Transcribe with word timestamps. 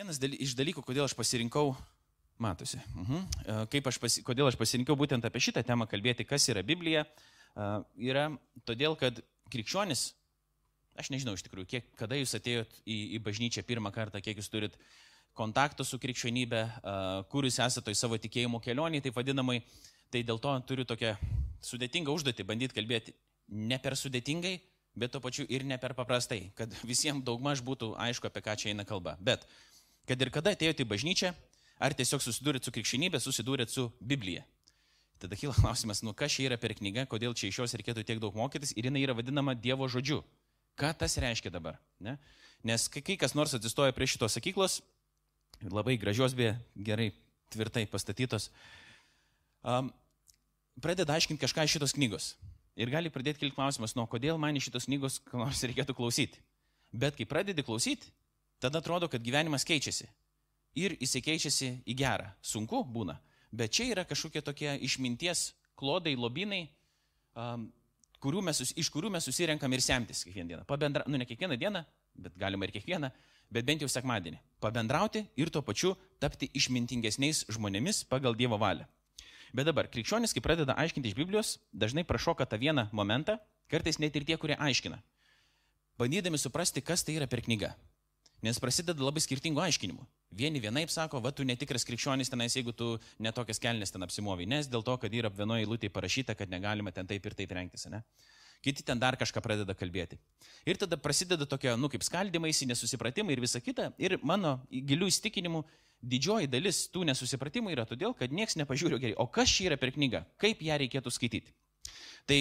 Vienas 0.00 0.16
daly, 0.16 0.38
iš 0.40 0.54
dalykų, 0.56 0.80
kodėl 0.80 1.04
aš 1.04 1.12
pasirinkau, 1.12 1.74
matosi, 2.40 2.78
uh 2.96 3.08
-huh. 3.08 3.66
kaip 3.68 3.88
aš 3.90 3.98
pasi, 4.00 4.22
kodėl 4.24 4.48
aš 4.48 4.56
pasirinkau 4.56 4.96
būtent 4.96 5.26
apie 5.28 5.42
šitą 5.44 5.60
temą 5.62 5.84
kalbėti, 5.86 6.24
kas 6.24 6.48
yra 6.48 6.62
Biblija, 6.64 7.04
yra 8.00 8.30
todėl, 8.64 8.96
kad 8.96 9.20
krikščionis, 9.52 10.14
aš 10.96 11.10
nežinau 11.12 11.34
iš 11.36 11.44
tikrųjų, 11.44 11.66
kiek, 11.66 11.92
kada 12.00 12.16
jūs 12.16 12.32
atėjot 12.32 12.80
į, 12.86 12.96
į 13.16 13.22
bažnyčią 13.28 13.62
pirmą 13.62 13.92
kartą, 13.92 14.24
kiek 14.24 14.40
jūs 14.40 14.48
turit 14.48 14.78
kontakto 15.34 15.84
su 15.84 15.98
krikščionybė, 15.98 16.64
kur 17.28 17.44
jūs 17.44 17.60
esate 17.60 17.84
toj 17.84 17.94
savo 17.94 18.16
tikėjimo 18.16 18.60
kelionėje, 18.60 19.02
taip 19.02 19.16
vadinamai, 19.16 19.62
tai 20.10 20.22
dėl 20.22 20.40
to 20.40 20.60
turiu 20.60 20.84
tokią 20.84 21.16
sudėtingą 21.60 22.08
užduotį 22.08 22.48
bandyti 22.48 22.74
kalbėti 22.74 23.12
ne 23.48 23.78
per 23.78 24.00
sudėtingai, 24.00 24.60
bet 24.96 25.12
to 25.12 25.20
pačiu 25.20 25.44
ir 25.48 25.62
ne 25.64 25.76
per 25.76 25.92
paprastai, 25.92 26.52
kad 26.54 26.72
visiems 26.88 27.22
daugmaž 27.22 27.60
būtų 27.60 27.96
aišku, 27.98 28.26
apie 28.26 28.40
ką 28.40 28.56
čia 28.56 28.72
eina 28.72 28.84
kalba. 28.84 29.18
Bet 29.20 29.44
kad 30.08 30.20
ir 30.20 30.30
kada 30.32 30.54
atėjote 30.56 30.84
į 30.84 30.90
bažnyčią, 30.90 31.34
ar 31.80 31.96
tiesiog 31.96 32.22
susidūrėt 32.24 32.66
su 32.66 32.72
krikščionybė, 32.74 33.20
susidūrėt 33.20 33.72
su 33.72 33.88
Biblija. 34.00 34.44
Tada 35.20 35.36
kyla 35.36 35.52
klausimas, 35.56 36.00
nu 36.04 36.14
kas 36.16 36.32
čia 36.32 36.46
yra 36.48 36.56
per 36.60 36.72
knyga, 36.76 37.04
kodėl 37.08 37.34
čia 37.36 37.50
iš 37.50 37.60
jos 37.60 37.76
reikėtų 37.76 38.04
tiek 38.08 38.20
daug 38.22 38.36
mokytis 38.36 38.72
ir 38.72 38.88
jinai 38.88 39.02
yra 39.04 39.16
vadinama 39.16 39.52
Dievo 39.52 39.88
žodžiu. 39.88 40.22
Ką 40.80 40.94
tas 40.96 41.18
reiškia 41.20 41.52
dabar? 41.52 41.76
Ne? 42.00 42.16
Nes 42.64 42.86
kai, 42.88 43.02
kai 43.04 43.18
kas 43.20 43.36
nors 43.36 43.52
atsistoja 43.56 43.92
prie 43.96 44.08
šitos 44.08 44.36
sakyklos, 44.36 44.78
labai 45.68 45.98
gražios, 46.00 46.32
beje, 46.36 46.54
gerai, 46.76 47.10
tvirtai 47.52 47.84
pastatytos, 47.90 48.48
um, 49.60 49.90
pradeda 50.80 51.16
aiškinti 51.16 51.42
kažką 51.42 51.66
iš 51.66 51.76
šitos 51.76 51.96
knygos. 51.96 52.30
Ir 52.80 52.88
gali 52.92 53.12
pradėti 53.12 53.42
kilti 53.42 53.58
klausimas, 53.58 53.92
nuo 53.98 54.06
kodėl 54.08 54.40
man 54.40 54.56
iš 54.56 54.70
šitos 54.70 54.88
knygos 54.88 55.20
nors 55.36 55.60
reikėtų 55.68 55.96
klausyti. 55.98 56.40
Bet 56.96 57.18
kai 57.18 57.28
pradedi 57.28 57.64
klausyti, 57.66 58.08
tada 58.60 58.80
atrodo, 58.80 59.08
kad 59.08 59.22
gyvenimas 59.24 59.66
keičiasi. 59.66 60.08
Ir 60.78 60.94
jisai 61.00 61.22
keičiasi 61.24 61.70
į 61.88 61.96
gerą. 61.98 62.30
Sunku 62.42 62.84
būna. 62.86 63.18
Bet 63.50 63.74
čia 63.74 63.88
yra 63.90 64.04
kažkokie 64.06 64.42
tokie 64.46 64.76
išminties 64.86 65.50
klodai, 65.74 66.14
lobinai, 66.14 66.68
um, 67.34 67.66
kurių 68.22 68.44
mes, 68.46 68.60
iš 68.78 68.90
kurių 68.92 69.10
mes 69.16 69.26
susirenkam 69.26 69.72
ir 69.74 69.82
semtis 69.82 70.22
kiekvieną 70.26 70.52
dieną. 70.52 70.68
Pabendra, 70.68 71.04
nu 71.08 71.18
ne 71.18 71.26
kiekvieną 71.26 71.58
dieną, 71.58 71.82
bet 72.14 72.36
galima 72.38 72.68
ir 72.68 72.74
kiekvieną, 72.76 73.10
bet 73.50 73.66
bent 73.66 73.82
jau 73.82 73.90
sekmadienį. 73.90 74.38
Pabendrauti 74.62 75.24
ir 75.40 75.50
tuo 75.50 75.64
pačiu 75.66 75.96
tapti 76.22 76.50
išmintingesniais 76.54 77.46
žmonėmis 77.50 78.04
pagal 78.10 78.36
Dievo 78.38 78.60
valią. 78.60 78.86
Bet 79.50 79.66
dabar, 79.66 79.88
krikščionis, 79.90 80.30
kai 80.36 80.42
pradeda 80.44 80.76
aiškinti 80.78 81.10
iš 81.10 81.16
Biblijos, 81.18 81.56
dažnai 81.74 82.04
prašoka 82.06 82.46
tą 82.46 82.60
vieną 82.60 82.86
momentą, 82.94 83.40
kartais 83.70 83.98
net 83.98 84.14
ir 84.14 84.26
tie, 84.28 84.36
kurie 84.38 84.54
aiškina, 84.54 85.00
bandydami 85.98 86.38
suprasti, 86.38 86.84
kas 86.84 87.02
tai 87.02 87.16
yra 87.18 87.26
per 87.26 87.42
knyga. 87.42 87.72
Nes 88.46 88.58
prasideda 88.62 89.04
labai 89.04 89.20
skirtingų 89.20 89.60
aiškinimų. 89.66 90.04
Vieni 90.36 90.62
vienaip 90.62 90.92
sako, 90.92 91.20
va, 91.20 91.32
tu 91.34 91.44
netikras 91.44 91.84
krikščionis 91.84 92.32
tenais, 92.32 92.54
jeigu 92.56 92.72
tu 92.72 92.94
netokias 93.20 93.60
kelnes 93.60 93.92
ten 93.92 94.06
apsimovi, 94.06 94.46
nes 94.48 94.68
dėl 94.70 94.84
to, 94.86 94.94
kad 95.02 95.12
yra 95.12 95.28
vienoje 95.28 95.66
eilutėje 95.66 95.92
parašyta, 95.92 96.36
kad 96.38 96.52
negalima 96.52 96.92
ten 96.94 97.08
taip 97.10 97.26
ir 97.26 97.36
taip 97.36 97.52
rengtis, 97.56 97.84
ne? 97.92 98.00
Kiti 98.64 98.84
ten 98.84 99.00
dar 99.00 99.16
kažką 99.16 99.40
pradeda 99.40 99.72
kalbėti. 99.76 100.18
Ir 100.68 100.76
tada 100.80 100.98
prasideda 101.00 101.46
tokia, 101.48 101.78
nu, 101.80 101.88
kaip 101.92 102.04
skaldimaisi, 102.04 102.68
nesusipratimai 102.68 103.32
ir 103.32 103.40
visa 103.40 103.60
kita. 103.60 103.88
Ir 103.96 104.18
mano 104.20 104.58
gilių 104.68 105.08
įstikinimų 105.08 105.62
didžioji 106.00 106.48
dalis 106.52 106.82
tų 106.92 107.06
nesusipratimų 107.08 107.72
yra 107.72 107.86
todėl, 107.88 108.12
kad 108.16 108.32
niekas 108.32 108.58
nepažiūrė 108.60 109.00
gerai, 109.00 109.14
o 109.20 109.26
kas 109.32 109.52
čia 109.52 109.70
yra 109.70 109.80
per 109.80 109.94
knygą, 109.96 110.24
kaip 110.40 110.60
ją 110.64 110.76
reikėtų 110.80 111.12
skaityti. 111.12 111.56
Tai 112.28 112.38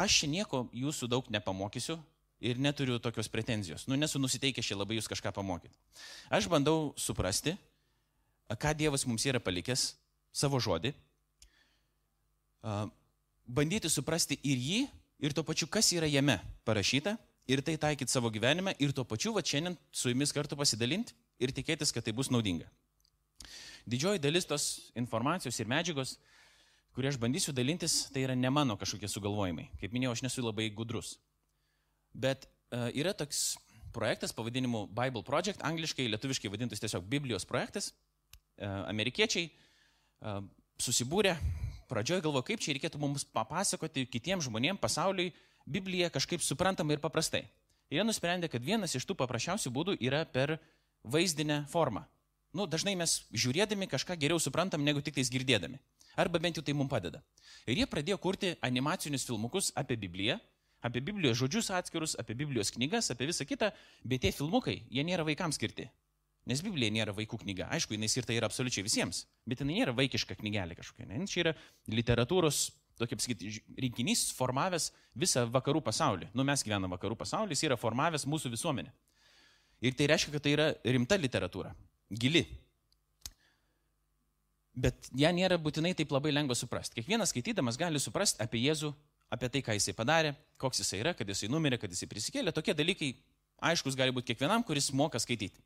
aš 0.00 0.20
čia 0.20 0.30
nieko 0.32 0.66
jūsų 0.76 1.08
daug 1.12 1.28
nepamokysiu, 1.32 1.98
ir 2.40 2.58
neturiu 2.60 2.98
tokios 3.00 3.28
pretenzijos. 3.32 3.86
Nu, 3.88 3.96
nesu 3.96 4.20
nusiteikęs 4.20 4.66
čia 4.66 4.76
labai 4.76 4.98
jūs 4.98 5.08
kažką 5.10 5.32
pamokyti. 5.36 5.74
Aš 6.28 6.48
bandau 6.52 6.92
suprasti, 7.00 7.56
ką 8.52 8.74
Dievas 8.76 9.06
mums 9.08 9.24
yra 9.26 9.40
palikęs, 9.42 9.94
savo 10.36 10.60
žodį, 10.60 10.92
bandyti 13.46 13.90
suprasti 13.90 14.38
ir 14.44 14.60
jį, 14.60 14.80
ir 15.24 15.32
tuo 15.32 15.46
pačiu, 15.46 15.68
kas 15.70 15.88
yra 15.96 16.08
jame 16.10 16.38
parašyta, 16.68 17.16
ir 17.48 17.62
tai 17.62 17.76
taikyti 17.80 18.12
savo 18.12 18.30
gyvenime, 18.30 18.74
ir 18.82 18.92
tuo 18.92 19.06
pačiu, 19.06 19.32
va 19.36 19.42
šiandien 19.44 19.78
su 19.94 20.10
jumis 20.10 20.34
kartu 20.34 20.58
pasidalinti 20.58 21.14
ir 21.40 21.54
tikėtis, 21.54 21.94
kad 21.94 22.04
tai 22.04 22.14
bus 22.16 22.30
naudinga. 22.32 22.68
Didžioji 23.86 24.18
dalis 24.18 24.48
tos 24.50 24.90
informacijos 24.98 25.56
ir 25.62 25.70
medžiagos, 25.70 26.16
kurie 26.96 27.12
aš 27.12 27.20
bandysiu 27.22 27.54
dalintis, 27.54 28.08
tai 28.10 28.24
yra 28.26 28.34
ne 28.34 28.50
mano 28.50 28.74
kažkokie 28.80 29.08
sugalvojimai. 29.08 29.68
Kaip 29.78 29.94
minėjau, 29.94 30.16
aš 30.16 30.24
nesu 30.26 30.42
labai 30.42 30.66
gudrus. 30.74 31.14
Bet 32.16 32.48
uh, 32.48 32.88
yra 32.96 33.12
toks 33.16 33.56
projektas 33.92 34.32
pavadinimu 34.36 34.86
Bible 34.92 35.24
Project, 35.24 35.62
angliškai, 35.64 36.08
lietuviškai 36.12 36.50
vadintas 36.52 36.80
tiesiog 36.82 37.04
Biblijos 37.08 37.44
projektas. 37.48 37.92
Uh, 38.56 38.86
amerikiečiai 38.88 39.50
uh, 39.50 40.40
susibūrė, 40.80 41.36
pradžioje 41.90 42.24
galvo, 42.24 42.42
kaip 42.44 42.62
čia 42.62 42.74
reikėtų 42.76 43.00
mums 43.00 43.26
papasakoti 43.36 44.06
kitiems 44.10 44.48
žmonėms 44.48 44.80
pasauliui 44.82 45.30
Bibliją 45.66 46.10
kažkaip 46.14 46.44
suprantamai 46.44 46.96
ir 46.96 47.02
paprastai. 47.02 47.44
Jie 47.90 48.02
nusprendė, 48.02 48.50
kad 48.50 48.64
vienas 48.64 48.94
iš 48.98 49.06
tų 49.06 49.16
paprasčiausių 49.18 49.70
būdų 49.74 49.96
yra 50.02 50.24
per 50.26 50.56
vaizdinę 51.06 51.64
formą. 51.70 52.04
Nu, 52.56 52.66
dažnai 52.66 52.96
mes 52.98 53.20
žiūrėdami 53.34 53.86
kažką 53.90 54.16
geriau 54.18 54.40
suprantam, 54.42 54.82
negu 54.82 55.02
tik 55.04 55.18
tais 55.18 55.30
girdėdami. 55.30 55.78
Arba 56.16 56.40
bent 56.40 56.56
jau 56.56 56.64
tai 56.64 56.74
mums 56.74 56.90
padeda. 56.90 57.20
Ir 57.68 57.82
jie 57.82 57.86
pradėjo 57.90 58.16
kurti 58.22 58.54
animacinius 58.64 59.26
filmukus 59.28 59.68
apie 59.76 59.98
Bibliją, 60.00 60.38
apie 60.86 61.02
Biblijos 61.04 61.38
žodžius 61.40 61.70
atskirus, 61.74 62.16
apie 62.20 62.36
Biblijos 62.38 62.72
knygas, 62.74 63.10
apie 63.12 63.28
visą 63.30 63.46
kitą, 63.48 63.72
bet 64.06 64.24
tie 64.24 64.32
filmukai, 64.34 64.80
jie 64.92 65.04
nėra 65.06 65.26
vaikams 65.26 65.58
skirti. 65.58 65.88
Nes 66.46 66.62
Biblija 66.62 66.94
nėra 66.94 67.14
vaikų 67.14 67.40
knyga. 67.42 67.66
Aišku, 67.74 67.96
jinai 67.96 68.08
skirta 68.10 68.34
yra 68.34 68.46
absoliučiai 68.46 68.84
visiems, 68.86 69.24
bet 69.50 69.62
jinai 69.62 69.80
nėra 69.80 69.94
vaikiška 69.98 70.36
knygelė 70.38 70.76
kažkokia. 70.78 71.08
Ne? 71.10 71.24
Čia 71.26 71.40
yra 71.42 71.52
literatūros, 71.90 72.68
tokia 73.00 73.18
pasakyti, 73.18 73.50
rinkinys 73.82 74.28
formavęs 74.36 74.92
visą 75.18 75.42
vakarų 75.50 75.82
pasaulį. 75.88 76.30
Nu, 76.38 76.46
mes 76.46 76.62
gyvename 76.62 76.92
vakarų 76.94 77.18
pasaulyje, 77.18 77.58
jis 77.58 77.66
yra 77.66 77.80
formavęs 77.80 78.28
mūsų 78.30 78.52
visuomenę. 78.54 78.94
Ir 79.84 79.98
tai 79.98 80.06
reiškia, 80.12 80.36
kad 80.36 80.46
tai 80.46 80.54
yra 80.54 80.68
rimta 80.86 81.18
literatūra, 81.18 81.74
gili. 82.14 82.46
Bet 84.76 85.10
ją 85.16 85.32
nėra 85.34 85.58
būtinai 85.60 85.96
taip 85.98 86.14
labai 86.14 86.30
lengva 86.30 86.54
suprasti. 86.56 87.00
Kiekvienas 87.00 87.34
skaitydamas 87.34 87.78
gali 87.80 88.00
suprasti 88.00 88.42
apie 88.44 88.62
Jėzų 88.62 88.92
apie 89.32 89.50
tai, 89.52 89.62
ką 89.66 89.74
jisai 89.76 89.94
padarė, 89.96 90.34
koks 90.60 90.82
jisai 90.82 91.00
yra, 91.02 91.14
kad 91.16 91.28
jisai 91.28 91.50
numirė, 91.52 91.78
kad 91.82 91.92
jisai 91.92 92.08
prisikėlė. 92.10 92.54
Tokie 92.54 92.74
dalykai 92.76 93.14
aiškus 93.70 93.96
gali 93.98 94.14
būti 94.14 94.32
kiekvienam, 94.32 94.64
kuris 94.66 94.92
moka 94.92 95.20
skaityti 95.22 95.62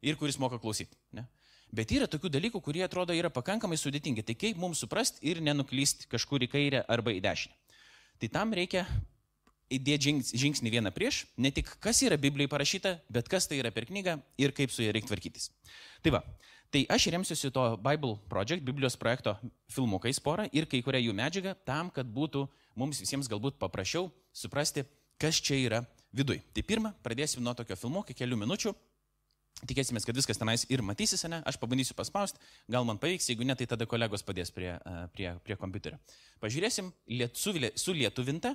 ir 0.00 0.16
kuris 0.16 0.38
moka 0.40 0.58
klausyti. 0.60 0.96
Ne? 1.16 1.26
Bet 1.70 1.92
yra 1.94 2.08
tokių 2.10 2.32
dalykų, 2.32 2.60
kurie 2.64 2.82
atrodo 2.82 3.14
yra 3.14 3.30
pakankamai 3.30 3.78
sudėtingi. 3.78 4.24
Tai 4.26 4.34
kaip 4.38 4.58
mums 4.58 4.80
suprasti 4.82 5.22
ir 5.30 5.42
nenuklysti 5.44 6.08
kažkur 6.10 6.42
į 6.46 6.50
kairę 6.50 6.82
arba 6.90 7.14
į 7.14 7.20
dešinę. 7.22 7.54
Tai 8.20 8.30
tam 8.32 8.54
reikia 8.56 8.84
įdėti 9.70 10.16
žingsnį 10.34 10.72
vieną 10.74 10.90
prieš, 10.94 11.22
ne 11.38 11.52
tik 11.54 11.68
kas 11.82 12.00
yra 12.02 12.18
Biblijoje 12.18 12.50
parašyta, 12.50 12.96
bet 13.12 13.30
kas 13.30 13.46
tai 13.46 13.60
yra 13.60 13.70
per 13.70 13.86
knygą 13.86 14.16
ir 14.40 14.54
kaip 14.56 14.72
su 14.74 14.82
ja 14.82 14.90
reikia 14.92 15.12
tvarkytis. 15.12 15.52
Tai 16.02 16.16
va, 16.16 16.24
Tai 16.70 16.84
aš 16.94 17.08
remsiuosi 17.10 17.50
to 17.50 17.62
Bible 17.82 18.14
Project, 18.30 18.62
Biblijos 18.62 18.94
projekto 18.96 19.34
filmukais 19.74 20.20
porą 20.22 20.44
ir 20.54 20.68
kai 20.70 20.78
kurią 20.86 21.00
jų 21.02 21.14
medžiagą 21.18 21.56
tam, 21.66 21.90
kad 21.90 22.06
būtų 22.06 22.44
mums 22.78 23.00
visiems 23.02 23.26
galbūt 23.30 23.58
paprasčiau 23.58 24.06
suprasti, 24.30 24.84
kas 25.18 25.40
čia 25.42 25.58
yra 25.58 25.80
viduj. 26.14 26.38
Tai 26.54 26.62
pirmą, 26.62 26.92
pradėsim 27.02 27.42
nuo 27.42 27.56
tokio 27.58 27.74
filmuko, 27.74 28.14
kelių 28.14 28.38
minučių. 28.44 28.74
Tikėsime, 29.66 30.00
kad 30.06 30.16
viskas 30.16 30.38
tenais 30.38 30.62
ir 30.70 30.80
matysis, 30.86 31.26
ne? 31.28 31.42
Aš 31.44 31.58
pabandysiu 31.60 31.96
paspausti, 31.98 32.38
gal 32.70 32.86
man 32.86 33.02
pavyks, 33.02 33.26
jeigu 33.28 33.44
ne, 33.44 33.56
tai 33.58 33.66
tada 33.68 33.84
kolegos 33.84 34.22
padės 34.24 34.54
prie, 34.54 34.70
prie, 35.12 35.34
prie 35.44 35.56
kompiuterio. 35.58 35.98
Pažiūrėsim 36.40 36.94
liet, 37.10 37.34
su, 37.36 37.52
su 37.76 37.92
lietuvinta 37.98 38.54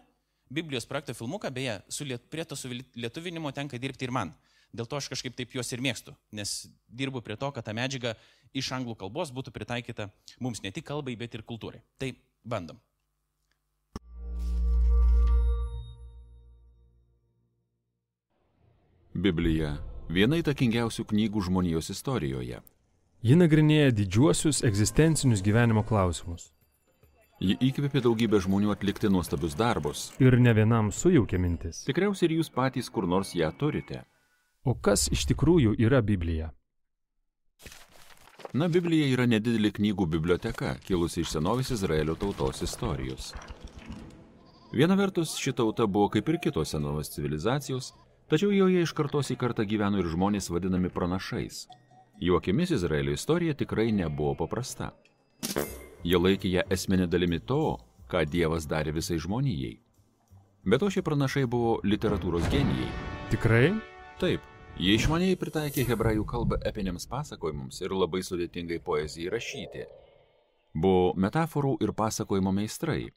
Biblijos 0.50 0.86
projekto 0.86 1.14
filmuką, 1.14 1.50
beje, 1.50 1.80
su 1.90 2.06
liet, 2.06 2.30
prie 2.30 2.46
to 2.46 2.56
su 2.56 2.70
lietuvinimo 2.70 3.52
tenka 3.52 3.78
dirbti 3.82 4.06
ir 4.06 4.12
man. 4.14 4.34
Dėl 4.76 4.86
to 4.86 4.98
aš 5.00 5.08
kažkaip 5.10 5.36
taip 5.38 5.54
juos 5.56 5.72
ir 5.74 5.82
mėgstu, 5.82 6.14
nes 6.36 6.68
dirbu 6.88 7.22
prie 7.26 7.38
to, 7.40 7.50
kad 7.56 7.66
ta 7.66 7.74
medžiaga 7.74 8.14
iš 8.54 8.72
anglų 8.76 8.98
kalbos 9.00 9.32
būtų 9.34 9.54
pritaikyta 9.56 10.10
mums 10.40 10.62
ne 10.62 10.72
tik 10.72 10.86
kalbai, 10.86 11.16
bet 11.16 11.34
ir 11.34 11.46
kultūrai. 11.48 11.82
Tai 11.98 12.12
bandom. 12.44 12.78
Biblija- 19.16 19.78
viena 20.16 20.38
įtakingiausių 20.44 21.06
knygų 21.08 21.46
žmonijos 21.48 21.90
istorijoje. 21.90 22.60
Ji 23.24 23.36
nagrinėja 23.36 23.96
didžiuosius 23.96 24.62
egzistencinius 24.68 25.42
gyvenimo 25.42 25.82
klausimus. 25.88 26.52
Ji 27.44 27.58
įkvėpė 27.68 28.00
daugybę 28.00 28.40
žmonių 28.40 28.70
atlikti 28.72 29.10
nuostabius 29.12 29.58
darbus. 29.60 30.06
Ir 30.24 30.38
ne 30.40 30.54
vienam 30.56 30.88
sujaukė 30.96 31.36
mintis. 31.36 31.82
Tikriausiai 31.84 32.30
ir 32.30 32.38
jūs 32.38 32.52
patys 32.54 32.88
kur 32.88 33.08
nors 33.12 33.34
ją 33.36 33.50
turite. 33.60 34.06
O 34.64 34.74
kas 34.80 35.10
iš 35.12 35.26
tikrųjų 35.34 35.76
yra 35.84 36.00
Biblija? 36.02 36.54
Na, 38.56 38.70
Biblija 38.72 39.10
yra 39.12 39.26
nedidelė 39.28 39.74
knygų 39.76 40.08
biblioteka, 40.16 40.78
kilusi 40.88 41.26
iš 41.26 41.34
senovės 41.36 41.74
Izraelio 41.76 42.16
tautos 42.16 42.64
istorijos. 42.64 43.34
Viena 44.72 44.96
vertus, 44.96 45.36
ši 45.36 45.58
tauta 45.60 45.90
buvo 45.92 46.08
kaip 46.14 46.32
ir 46.32 46.40
kitos 46.40 46.72
senovės 46.72 47.12
civilizacijos, 47.12 47.92
tačiau 48.32 48.56
joje 48.56 48.88
iš 48.88 48.96
kartos 48.96 49.34
į 49.36 49.38
kartą 49.44 49.68
gyveno 49.68 50.00
ir 50.00 50.08
žmonės 50.08 50.48
vadinami 50.56 50.88
pranašais. 50.88 51.66
Jų 52.24 52.40
akimis 52.40 52.72
Izraelio 52.80 53.12
istorija 53.20 53.60
tikrai 53.60 53.92
nebuvo 53.92 54.38
paprasta. 54.40 54.94
Jie 56.06 56.20
laikė 56.22 56.50
ją 56.54 56.62
esminė 56.70 57.08
dalimi 57.10 57.40
to, 57.50 57.80
ką 58.12 58.20
Dievas 58.30 58.68
darė 58.70 58.92
visai 58.94 59.16
žmonijai. 59.18 59.72
Bet 60.70 60.84
to 60.84 60.90
šie 60.94 61.02
pranašai 61.02 61.48
buvo 61.50 61.80
literatūros 61.82 62.46
genijai. 62.54 62.92
Tikrai? 63.32 63.72
Taip, 64.22 64.46
jie 64.78 64.94
išmaniai 65.00 65.40
pritaikė 65.42 65.88
hebrajų 65.90 66.28
kalbą 66.30 66.60
epiniams 66.70 67.10
pasakojimams 67.10 67.82
ir 67.82 67.98
labai 67.98 68.22
sudėtingai 68.28 68.78
poezijai 68.86 69.34
rašyti. 69.34 69.88
Buvo 70.78 71.16
metaforų 71.26 71.80
ir 71.82 71.96
pasakojimo 71.98 72.54
meistrai. 72.54 73.08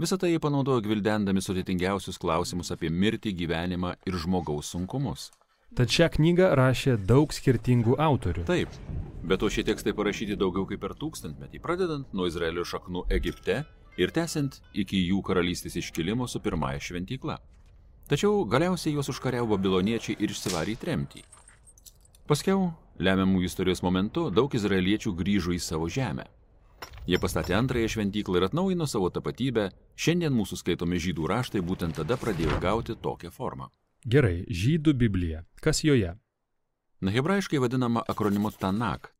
Visą 0.00 0.18
tai 0.18 0.32
jie 0.32 0.42
panaudojo 0.42 0.82
gvildendami 0.82 1.44
sudėtingiausius 1.46 2.18
klausimus 2.18 2.74
apie 2.74 2.90
mirtį, 2.90 3.36
gyvenimą 3.44 3.94
ir 4.02 4.18
žmogaus 4.18 4.74
sunkumus. 4.74 5.30
Tad 5.78 5.92
šią 5.94 6.08
knygą 6.16 6.48
rašė 6.58 6.96
daug 7.06 7.30
skirtingų 7.30 7.94
autorių. 8.02 8.42
Taip, 8.48 8.72
bet 9.22 9.38
to 9.42 9.50
šie 9.54 9.62
tekstai 9.68 9.94
parašyti 9.94 10.38
daugiau 10.38 10.66
kaip 10.66 10.82
per 10.82 10.96
tūkstantmetį, 10.98 11.60
pradedant 11.62 12.10
nuo 12.16 12.26
Izraelio 12.26 12.64
šaknų 12.66 13.04
Egipte 13.14 13.60
ir 14.00 14.10
tęsiant 14.16 14.58
iki 14.74 14.98
jų 15.06 15.22
karalystės 15.26 15.78
iškilimo 15.78 16.26
su 16.26 16.42
pirmąja 16.42 16.82
šventykla. 16.82 17.38
Tačiau 18.10 18.42
galiausiai 18.50 18.96
juos 18.96 19.12
užkariavo 19.12 19.54
babiloniečiai 19.54 20.18
ir 20.18 20.34
išsivarė 20.34 20.74
į 20.74 20.80
tremtį. 20.82 21.22
Paskiau, 22.26 22.72
lemiamų 22.98 23.44
istorijos 23.46 23.84
momentu, 23.86 24.26
daug 24.34 24.50
izraeliečių 24.54 25.14
grįžo 25.14 25.54
į 25.54 25.60
savo 25.62 25.86
žemę. 25.86 26.26
Jie 27.06 27.18
pastatė 27.22 27.54
antrąją 27.54 27.88
šventyklą 27.94 28.40
ir 28.40 28.48
atnaujino 28.48 28.86
savo 28.90 29.08
tapatybę, 29.14 29.70
šiandien 29.94 30.34
mūsų 30.34 30.58
skaitomi 30.64 30.98
žydų 30.98 31.30
raštai 31.30 31.62
būtent 31.62 32.02
tada 32.02 32.18
pradėjo 32.18 32.58
gauti 32.62 32.98
tokią 32.98 33.30
formą. 33.30 33.70
Gerai, 34.08 34.46
žydų 34.48 34.94
Biblija. 34.96 35.42
Kas 35.60 35.82
joje? 35.84 36.14
Na, 37.04 37.12
hebrajiškai 37.12 37.58
vadinama 37.60 38.00
akronimu 38.08 38.48
Tanak. 38.56 39.10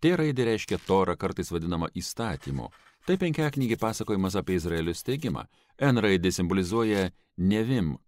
T 0.00 0.14
raidė 0.16 0.46
reiškia 0.48 0.78
Torą, 0.86 1.18
kartais 1.20 1.52
vadinama 1.52 1.90
įstatymu. 1.92 2.70
Tai 3.04 3.16
penkiaknygi 3.20 3.76
pasakojimas 3.76 4.38
apie 4.40 4.56
Izraelio 4.56 4.94
steigimą. 4.96 5.44
N 5.76 6.00
raidė 6.00 6.32
simbolizuoja 6.32 7.10
nevim, 7.36 7.98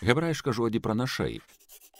hebrajišką 0.00 0.54
žodį 0.56 0.80
pranašai. 0.80 1.36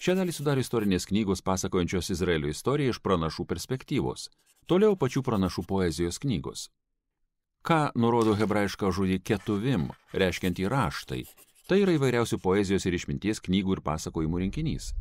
Šią 0.01 0.17
dalį 0.23 0.33
sudaro 0.33 0.65
istorinės 0.65 1.09
knygos 1.11 1.45
pasakojančios 1.45 2.11
Izraelio 2.17 2.49
istoriją 2.49 2.97
iš 2.97 3.03
pranašų 3.05 3.45
perspektyvos. 3.45 4.31
Toliau 4.65 4.97
pačių 4.97 5.21
pranašų 5.27 5.67
poezijos 5.69 6.19
knygos. 6.25 6.71
Ką 7.67 7.91
nurodo 7.99 8.33
hebrajišką 8.39 8.89
žodį 8.89 9.21
ketuvim, 9.21 9.91
reiškiantį 10.17 10.69
raštai, 10.71 11.25
tai 11.67 11.83
yra 11.83 11.97
įvairiausių 11.97 12.39
poezijos 12.43 12.87
ir 12.87 12.97
išminties 12.97 13.43
knygų 13.45 13.77
ir 13.77 13.85
pasakojimų 13.87 14.43
rinkinys. 14.47 14.93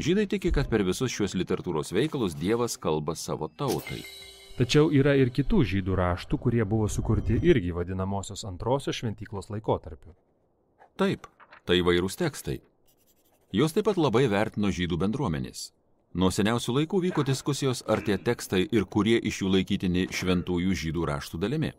Žydai 0.00 0.24
tiki, 0.30 0.52
kad 0.54 0.70
per 0.72 0.86
visus 0.88 1.12
šiuos 1.12 1.34
literatūros 1.36 1.92
veikalus 1.92 2.36
Dievas 2.38 2.78
kalba 2.80 3.12
savo 3.18 3.50
tautai. 3.60 4.00
Tačiau 4.56 4.88
yra 4.92 5.12
ir 5.16 5.32
kitų 5.32 5.62
žydų 5.68 5.96
raštų, 5.96 6.38
kurie 6.40 6.64
buvo 6.68 6.88
sukurti 6.88 7.36
irgi 7.40 7.74
vadinamosios 7.76 8.44
antrosios 8.48 8.96
šventyklos 9.00 9.50
laikotarpiu. 9.52 10.14
Taip, 10.96 11.28
tai 11.68 11.80
įvairūs 11.80 12.16
tekstai. 12.20 12.58
Jos 13.52 13.76
taip 13.76 13.88
pat 13.88 14.00
labai 14.00 14.26
vertino 14.32 14.72
žydų 14.72 14.96
bendruomenės. 15.04 15.70
Nuo 16.16 16.28
seniausių 16.32 16.78
laikų 16.78 16.98
vyko 17.06 17.24
diskusijos, 17.24 17.80
ar 17.88 18.00
tie 18.04 18.18
tekstai 18.20 18.66
ir 18.68 18.84
kurie 18.84 19.16
iš 19.16 19.42
jų 19.42 19.54
laikytini 19.58 20.08
šventųjų 20.12 20.76
žydų 20.84 21.06
raštų 21.08 21.40
dalimi. 21.40 21.72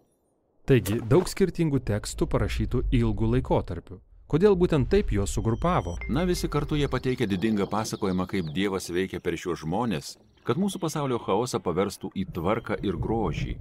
Taigi, 0.69 0.97
daug 1.09 1.29
skirtingų 1.29 1.81
tekstų 1.85 2.29
parašytų 2.29 2.87
ilgų 2.93 3.29
laikotarpių. 3.35 3.99
Kodėl 4.33 4.55
būtent 4.57 4.87
taip 4.89 5.11
juos 5.13 5.29
sugrupavo? 5.35 5.91
Na, 6.09 6.23
visi 6.25 6.47
kartu 6.49 6.73
jie 6.73 6.87
pateikia 6.89 7.27
didingą 7.29 7.67
pasakojimą, 7.69 8.25
kaip 8.31 8.47
Dievas 8.55 8.89
veikia 8.89 9.19
per 9.21 9.35
šiuos 9.37 9.61
žmonės, 9.61 10.07
kad 10.41 10.57
mūsų 10.57 10.81
pasaulio 10.81 11.19
chaosą 11.21 11.59
paverstų 11.61 12.09
į 12.17 12.23
tvarką 12.33 12.79
ir 12.81 12.97
grožį. 12.97 13.53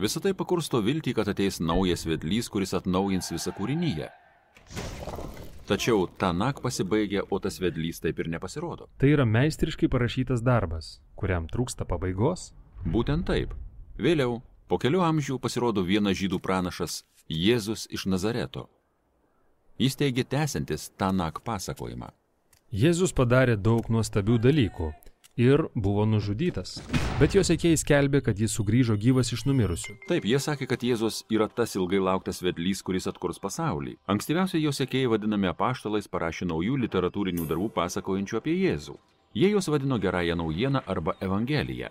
Visą 0.00 0.24
tai 0.24 0.32
pakursto 0.32 0.80
viltį, 0.80 1.12
kad 1.20 1.28
ateis 1.34 1.60
naujas 1.60 2.06
vedlys, 2.08 2.48
kuris 2.48 2.72
atnaujins 2.80 3.28
visą 3.36 3.52
kūrinyje. 3.52 4.08
Tačiau 5.68 6.08
Tanak 6.16 6.64
pasibaigia, 6.64 7.28
o 7.28 7.36
tas 7.36 7.60
vedlys 7.60 8.00
taip 8.00 8.24
ir 8.24 8.32
nepasirodo. 8.32 8.88
Tai 8.96 9.12
yra 9.12 9.28
meistriškai 9.28 9.92
parašytas 9.92 10.40
darbas, 10.40 11.02
kuriam 11.20 11.52
trūksta 11.52 11.84
pabaigos. 11.84 12.54
Būtent 12.88 13.28
taip. 13.28 13.52
Vėliau, 14.00 14.40
po 14.72 14.80
kelių 14.80 15.04
amžių 15.12 15.36
pasirodo 15.36 15.84
vienas 15.84 16.16
žydų 16.16 16.40
pranašas 16.40 17.02
Jėzus 17.28 17.90
iš 17.92 18.08
Nazareto. 18.08 18.70
Jis 19.78 19.96
teigia 19.96 20.24
tęsiantis 20.24 20.90
Tanak 20.96 21.40
pasakojimą. 21.44 22.10
Jėzus 22.72 23.12
padarė 23.12 23.56
daug 23.56 23.88
nuostabių 23.92 24.38
dalykų 24.40 24.92
ir 25.36 25.62
buvo 25.74 26.04
nužudytas. 26.08 26.78
Bet 27.20 27.34
jo 27.36 27.42
sekėjai 27.44 27.78
skelbė, 27.80 28.20
kad 28.24 28.38
jis 28.40 28.52
sugrįžo 28.56 28.96
gyvas 29.00 29.32
iš 29.32 29.44
numirusių. 29.48 29.96
Taip, 30.08 30.26
jie 30.28 30.40
sakė, 30.40 30.68
kad 30.68 30.84
Jėzus 30.84 31.22
yra 31.32 31.48
tas 31.48 31.76
ilgai 31.76 32.00
lauktas 32.00 32.42
vedlys, 32.44 32.82
kuris 32.84 33.08
atkurs 33.08 33.40
pasaulį. 33.40 33.96
Ankstyviausiai 34.12 34.64
jo 34.64 34.72
sekėjai 34.76 35.12
vadinami 35.14 35.48
apaštalais 35.52 36.08
parašė 36.08 36.48
naujų 36.52 36.76
literatūrinių 36.84 37.48
darbų 37.48 37.70
pasakojančių 37.76 38.40
apie 38.40 38.56
Jėzų. 38.56 38.98
Jie 39.32 39.48
juos 39.54 39.68
vadino 39.72 39.96
gerąją 39.98 40.36
naujieną 40.36 40.84
arba 40.86 41.16
Evangeliją. 41.20 41.88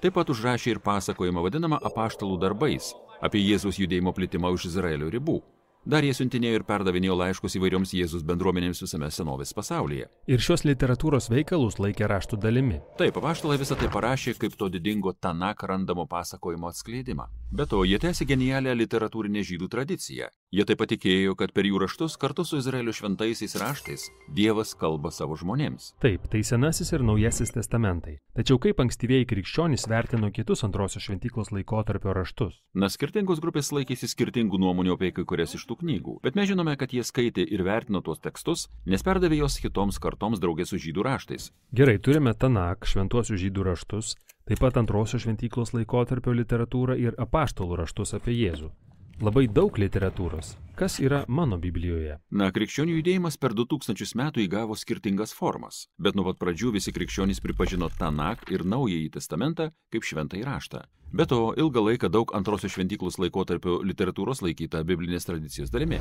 Taip 0.00 0.14
pat 0.16 0.30
užrašė 0.32 0.74
ir 0.74 0.82
pasakojimą 0.82 1.42
vadinamą 1.44 1.78
apaštalų 1.90 2.38
darbais 2.40 2.94
apie 3.20 3.42
Jėzus 3.44 3.78
judėjimo 3.78 4.14
plitimą 4.16 4.50
už 4.56 4.70
Izraelio 4.70 5.10
ribų. 5.12 5.40
Dar 5.88 6.04
jie 6.04 6.12
siuntinėjo 6.12 6.58
ir 6.58 6.64
perdavinėjo 6.68 7.14
laiškus 7.16 7.54
įvairioms 7.56 7.94
Jėzus 7.96 8.24
bendruomenėms 8.28 8.82
visame 8.84 9.08
senovės 9.08 9.54
pasaulyje. 9.56 10.10
Ir 10.28 10.42
šios 10.44 10.66
literatūros 10.68 11.30
veikalus 11.32 11.78
laikė 11.80 12.04
raštų 12.10 12.36
dalimi. 12.42 12.82
Taip, 13.00 13.16
apaštalai 13.16 13.56
visą 13.62 13.78
tai 13.80 13.88
parašė 13.88 14.36
kaip 14.36 14.58
to 14.60 14.68
didingo 14.68 15.14
Tanak 15.16 15.64
randamo 15.64 16.04
pasakojimo 16.10 16.68
atskleidimą. 16.68 17.30
Be 17.50 17.64
to, 17.66 17.80
jie 17.88 17.96
tęsė 17.98 18.28
genialią 18.28 18.76
literatūrinę 18.76 19.40
žydų 19.42 19.70
tradiciją. 19.72 20.28
Jie 20.54 20.66
taip 20.68 20.82
pat 20.82 20.92
tikėjo, 20.92 21.32
kad 21.38 21.54
per 21.56 21.66
jų 21.66 21.80
raštus 21.82 22.14
kartu 22.20 22.44
su 22.44 22.60
Izraelio 22.60 22.92
šventaisiais 22.94 23.56
raštais 23.58 24.04
Dievas 24.36 24.76
kalba 24.78 25.10
savo 25.14 25.38
žmonėms. 25.38 25.94
Taip, 26.02 26.28
tai 26.30 26.44
Senasis 26.46 26.92
ir 26.92 27.02
Naujasis 27.06 27.54
testamentai. 27.56 28.18
Tačiau 28.36 28.60
kaip 28.62 28.82
ankstyvieji 28.82 29.26
krikščionys 29.30 29.88
vertino 29.90 30.30
kitus 30.34 30.62
antrosios 30.66 31.06
šventyklos 31.08 31.50
laikotarpio 31.54 32.14
raštus? 32.14 32.60
Na, 32.74 32.90
skirtingos 32.90 33.42
grupės 33.42 33.72
laikėsi 33.74 34.10
skirtingų 34.10 34.60
nuomonių 34.62 34.94
apie 34.94 35.10
kai 35.14 35.26
kurias 35.26 35.54
iš 35.58 35.66
tų 35.70 35.78
knygų, 35.84 36.16
bet 36.26 36.36
mes 36.38 36.50
žinome, 36.50 36.74
kad 36.80 36.90
jie 36.90 37.04
skaitė 37.06 37.46
ir 37.46 37.62
vertino 37.66 38.02
tuos 38.02 38.18
tekstus, 38.20 38.66
nes 38.90 39.06
perdavė 39.06 39.40
juos 39.44 39.60
kitoms 39.62 40.02
kartoms 40.02 40.42
draugės 40.42 40.74
su 40.74 40.82
žydų 40.82 41.06
raštais. 41.06 41.50
Gerai, 41.70 41.96
turime 42.02 42.34
Tanak, 42.34 42.90
šventuosius 42.90 43.40
žydų 43.46 43.70
raštus, 43.70 44.16
taip 44.50 44.60
pat 44.64 44.82
antrosios 44.82 45.22
šventyklos 45.24 45.76
laikotarpio 45.78 46.34
literatūrą 46.34 46.98
ir 46.98 47.18
apaštalų 47.22 47.84
raštus 47.84 48.18
apie 48.18 48.34
Jėzų. 48.34 48.74
Labai 49.20 49.50
daug 49.52 49.76
literatūros. 49.76 50.54
Kas 50.80 50.94
yra 50.96 51.18
mano 51.28 51.58
Biblijoje? 51.60 52.14
Na, 52.32 52.46
krikščionių 52.56 52.94
judėjimas 52.94 53.36
per 53.36 53.52
2000 53.52 54.16
metų 54.16 54.40
įgavo 54.46 54.72
skirtingas 54.80 55.34
formas, 55.36 55.82
bet 56.00 56.16
nuo 56.16 56.24
pat 56.30 56.38
pradžių 56.40 56.72
visi 56.78 56.94
krikščionys 56.96 57.42
pripažino 57.44 57.90
Tanak 57.98 58.48
ir 58.48 58.64
Naująjį 58.64 59.10
testamentą 59.18 59.68
kaip 59.92 60.08
šventąjį 60.08 60.46
raštą. 60.48 60.82
Be 61.12 61.28
to, 61.28 61.42
ilgą 61.52 61.84
laiką 61.90 62.08
daug 62.08 62.32
antrosios 62.32 62.72
šventyklos 62.72 63.20
laikotarpio 63.20 63.82
literatūros 63.84 64.40
laikyta 64.40 64.80
biblinės 64.88 65.28
tradicijos 65.28 65.68
dalimi. 65.68 66.00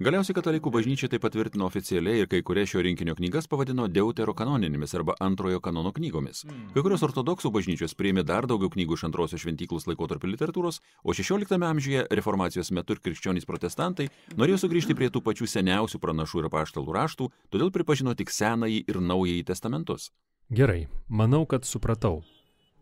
Galiausiai 0.00 0.32
katalikų 0.32 0.70
bažnyčia 0.72 1.08
tai 1.12 1.18
patvirtino 1.20 1.66
oficialiai 1.68 2.22
ir 2.22 2.28
kai 2.32 2.38
kurias 2.40 2.70
šio 2.70 2.80
rinkinio 2.80 3.12
knygas 3.12 3.44
pavadino 3.44 3.84
deuterokanoninėmis 3.92 4.96
arba 4.96 5.12
antrojo 5.20 5.60
kanono 5.60 5.92
knygomis. 5.92 6.46
Kai 6.72 6.80
kurios 6.86 7.04
ortodoksų 7.04 7.52
bažnyčios 7.52 7.92
priėmė 7.92 8.24
dar 8.24 8.48
daugiau 8.48 8.72
knygų 8.72 8.96
iš 8.96 9.04
antrosios 9.10 9.44
šventyklos 9.44 9.84
laikotarpio 9.90 10.32
literatūros, 10.32 10.80
o 11.04 11.12
XVI 11.12 11.60
amžiuje 11.68 12.06
reformacijos 12.08 12.72
metu 12.72 12.96
ir 12.96 13.04
krikščionys 13.04 13.44
protestantai 13.44 14.08
norėjo 14.40 14.62
sugrįžti 14.64 14.96
prie 14.96 15.12
tų 15.12 15.20
pačių 15.28 15.52
seniausių 15.58 16.00
pranašų 16.00 16.40
ir 16.40 16.52
paštalų 16.56 16.96
raštų, 16.96 17.28
todėl 17.52 17.68
pripažino 17.76 18.16
tik 18.16 18.32
senąjį 18.32 18.86
ir 18.88 19.04
naująjį 19.12 19.44
testamentus. 19.52 20.08
Gerai, 20.48 20.86
manau, 21.08 21.44
kad 21.44 21.68
supratau. 21.68 22.22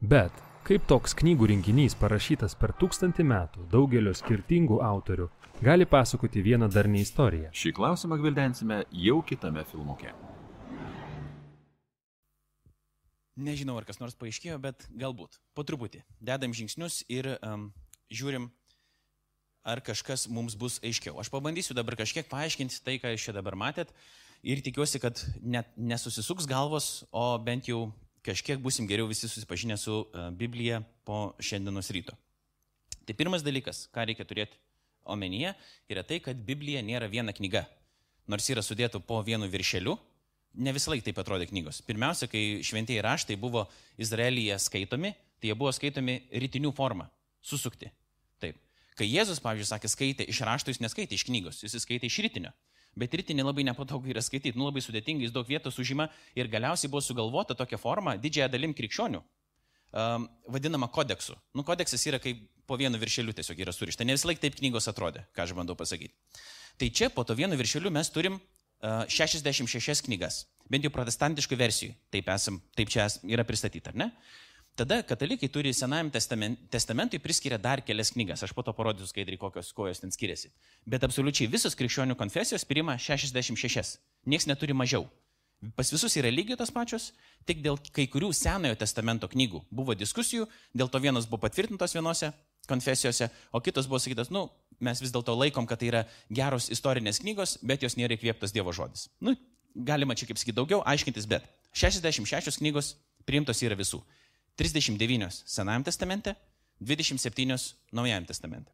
Bet 0.00 0.32
kaip 0.64 0.86
toks 0.88 1.12
knygų 1.12 1.50
rinkinys 1.50 1.92
parašytas 2.00 2.54
per 2.56 2.72
tūkstantį 2.80 3.24
metų 3.28 3.66
daugelio 3.68 4.14
skirtingų 4.16 4.78
autorių 4.80 5.26
gali 5.60 5.84
pasakoti 5.84 6.40
vieną 6.40 6.70
darnį 6.72 7.02
istoriją? 7.04 7.50
Šį 7.52 7.74
klausimą 7.76 8.16
gvildensime 8.22 8.78
jau 8.96 9.18
kitame 9.20 9.66
filmuke. 9.68 10.14
Nežinau, 13.36 13.76
ar 13.76 13.84
kas 13.84 14.00
nors 14.00 14.16
paaiškėjo, 14.16 14.56
bet 14.64 14.88
galbūt. 14.96 15.36
Po 15.52 15.68
truputį. 15.68 16.00
Dedam 16.16 16.56
žingsnius 16.56 17.02
ir 17.12 17.34
um, 17.36 17.68
žiūrim, 18.08 18.48
ar 19.68 19.84
kažkas 19.84 20.30
mums 20.32 20.56
bus 20.56 20.80
aiškiau. 20.80 21.20
Aš 21.20 21.28
pabandysiu 21.28 21.76
dabar 21.76 22.00
kažkiek 22.00 22.28
paaiškinti 22.28 22.80
tai, 22.80 22.96
ką 23.00 23.12
jūs 23.12 23.28
čia 23.28 23.36
dabar 23.36 23.52
matėt. 23.52 23.92
Ir 24.40 24.64
tikiuosi, 24.64 24.96
kad 24.96 25.20
net 25.44 25.68
nesusisuks 25.76 26.48
galvos, 26.48 27.02
o 27.12 27.34
bent 27.44 27.68
jau 27.68 27.90
kažkiek 28.26 28.60
busim 28.60 28.88
geriau 28.90 29.08
visi 29.10 29.28
susipažinę 29.28 29.76
su 29.80 30.02
uh, 30.02 30.28
Biblija 30.30 30.82
po 31.04 31.34
šiandienos 31.40 31.90
ryto. 31.94 32.16
Tai 33.06 33.16
pirmas 33.16 33.42
dalykas, 33.42 33.86
ką 33.94 34.04
reikia 34.06 34.26
turėti 34.28 34.58
omenyje, 35.10 35.54
yra 35.90 36.04
tai, 36.06 36.20
kad 36.22 36.38
Biblija 36.46 36.82
nėra 36.84 37.08
viena 37.10 37.34
knyga. 37.34 37.64
Nors 38.30 38.46
yra 38.52 38.62
sudėta 38.62 39.00
po 39.02 39.18
vienu 39.26 39.48
viršeliu, 39.50 39.96
ne 40.54 40.74
visą 40.74 40.92
laiką 40.92 41.08
taip 41.08 41.18
atrodė 41.22 41.48
knygos. 41.50 41.80
Pirmiausia, 41.86 42.28
kai 42.30 42.60
šventieji 42.66 43.02
raštai 43.04 43.38
buvo 43.40 43.64
Izraelyje 44.00 44.58
skaitomi, 44.62 45.14
tai 45.40 45.50
jie 45.50 45.56
buvo 45.58 45.72
skaitomi 45.74 46.20
rytinių 46.30 46.72
formą, 46.76 47.08
susukti. 47.42 47.90
Taip. 48.42 48.58
Kai 48.98 49.08
Jėzus, 49.08 49.40
pavyzdžiui, 49.42 49.70
sakė, 49.70 49.90
skaitė 49.90 50.26
iš 50.30 50.42
rašto, 50.46 50.72
jis 50.72 50.82
neskaitė 50.84 51.16
iš 51.16 51.26
knygos, 51.28 51.62
jis 51.64 51.78
skaitė 51.82 52.10
iš 52.10 52.20
rytinio. 52.26 52.52
Bet 52.98 53.14
rytinį 53.14 53.44
labai 53.46 53.64
nepatogu 53.68 54.10
yra 54.10 54.22
skaityti, 54.24 54.58
nu 54.58 54.66
labai 54.66 54.82
sudėtingai, 54.82 55.28
jis 55.28 55.34
daug 55.34 55.46
vietos 55.46 55.78
užima 55.78 56.08
ir 56.38 56.50
galiausiai 56.50 56.90
buvo 56.90 57.02
sugalvota 57.04 57.54
tokia 57.54 57.78
forma 57.78 58.16
didžiąją 58.18 58.50
dalim 58.50 58.74
krikščionių, 58.74 59.20
um, 59.22 60.26
vadinama 60.50 60.90
kodeksu. 60.90 61.36
Nu, 61.54 61.62
kodeksas 61.66 62.06
yra 62.10 62.18
kaip 62.22 62.42
po 62.66 62.78
vienu 62.80 62.98
viršeliu 62.98 63.34
tiesiog 63.36 63.62
yra 63.62 63.74
surišta. 63.74 64.06
Ne 64.06 64.18
vis 64.18 64.26
laik 64.26 64.42
taip 64.42 64.58
knygos 64.58 64.90
atrodė, 64.90 65.22
ką 65.36 65.46
aš 65.46 65.54
bandau 65.58 65.78
pasakyti. 65.78 66.14
Tai 66.78 66.90
čia 66.90 67.10
po 67.14 67.22
to 67.26 67.38
vienu 67.38 67.58
viršeliu 67.58 67.92
mes 67.94 68.10
turim 68.10 68.40
66 68.80 70.06
knygas, 70.06 70.44
bent 70.70 70.86
jau 70.86 70.92
protestantiškų 70.94 71.58
versijų, 71.60 71.96
taip, 72.14 72.30
esam, 72.32 72.60
taip 72.76 72.88
čia 72.92 73.06
yra 73.28 73.44
pristatyta, 73.44 73.92
ar 73.92 73.98
ne? 74.00 74.08
Tada 74.80 75.02
katalikai 75.04 75.48
turi 75.52 75.74
Senajam 75.76 76.08
testamentui 76.72 77.18
priskiria 77.20 77.58
dar 77.60 77.82
kelias 77.84 78.08
knygas, 78.14 78.40
aš 78.46 78.54
po 78.56 78.62
to 78.64 78.72
parodysiu 78.72 79.10
skaidriai, 79.10 79.36
kokios 79.36 79.74
kojos 79.76 79.98
ten 80.00 80.08
skiriasi. 80.08 80.48
Bet 80.88 81.02
absoliučiai 81.04 81.50
visos 81.52 81.74
krikščionių 81.76 82.14
konfesijos 82.16 82.64
priima 82.64 82.94
66, 82.96 83.98
niekas 84.24 84.46
neturi 84.48 84.72
mažiau. 84.72 85.04
Pas 85.76 85.90
visus 85.92 86.16
yra 86.16 86.30
lygiai 86.32 86.56
tos 86.56 86.72
pačios, 86.72 87.10
tik 87.44 87.60
dėl 87.60 87.76
kai 87.92 88.06
kurių 88.08 88.30
Senojo 88.32 88.78
testamento 88.80 89.28
knygų 89.28 89.60
buvo 89.68 89.92
diskusijų, 89.92 90.46
dėl 90.72 90.88
to 90.88 91.02
vienos 91.04 91.28
buvo 91.28 91.42
patvirtintos 91.42 91.92
vienose 91.92 92.30
konfesijose, 92.70 93.28
o 93.52 93.60
kitos 93.60 93.84
buvo 93.90 94.00
sakytas, 94.00 94.30
nu, 94.32 94.46
mes 94.80 95.04
vis 95.04 95.12
dėlto 95.12 95.34
laikom, 95.36 95.68
kad 95.68 95.82
tai 95.82 95.90
yra 95.90 96.02
geros 96.32 96.70
istorinės 96.72 97.20
knygos, 97.20 97.58
bet 97.60 97.84
jos 97.84 97.98
nėra 98.00 98.16
įkvėptas 98.16 98.56
Dievo 98.56 98.72
žodis. 98.72 99.10
Nu, 99.20 99.36
galima 99.76 100.16
čia 100.16 100.30
kaip 100.30 100.40
sakyti 100.40 100.56
daugiau, 100.56 100.80
aiškintis, 100.88 101.28
bet 101.28 101.44
66 101.76 102.62
knygos 102.62 102.94
priimtos 103.28 103.60
yra 103.60 103.76
visų. 103.76 104.00
39 104.60 105.40
Senajam 105.48 105.86
testamente, 105.88 106.36
27 106.84 107.56
Naujajam 107.96 108.28
testamente. 108.28 108.72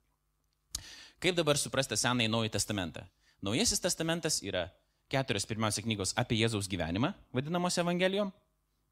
Kaip 1.22 1.36
dabar 1.38 1.56
suprasti 1.56 1.96
Senąjį 1.96 2.28
Naują 2.28 2.50
testamentą? 2.50 3.04
Naujasis 3.42 3.80
testamentas 3.80 4.40
yra 4.42 4.66
keturios 5.08 5.46
pirmiausia 5.46 5.84
knygos 5.84 6.12
apie 6.18 6.36
Jėzaus 6.40 6.66
gyvenimą, 6.68 7.12
vadinamos 7.32 7.78
Evangelijom. 7.78 8.32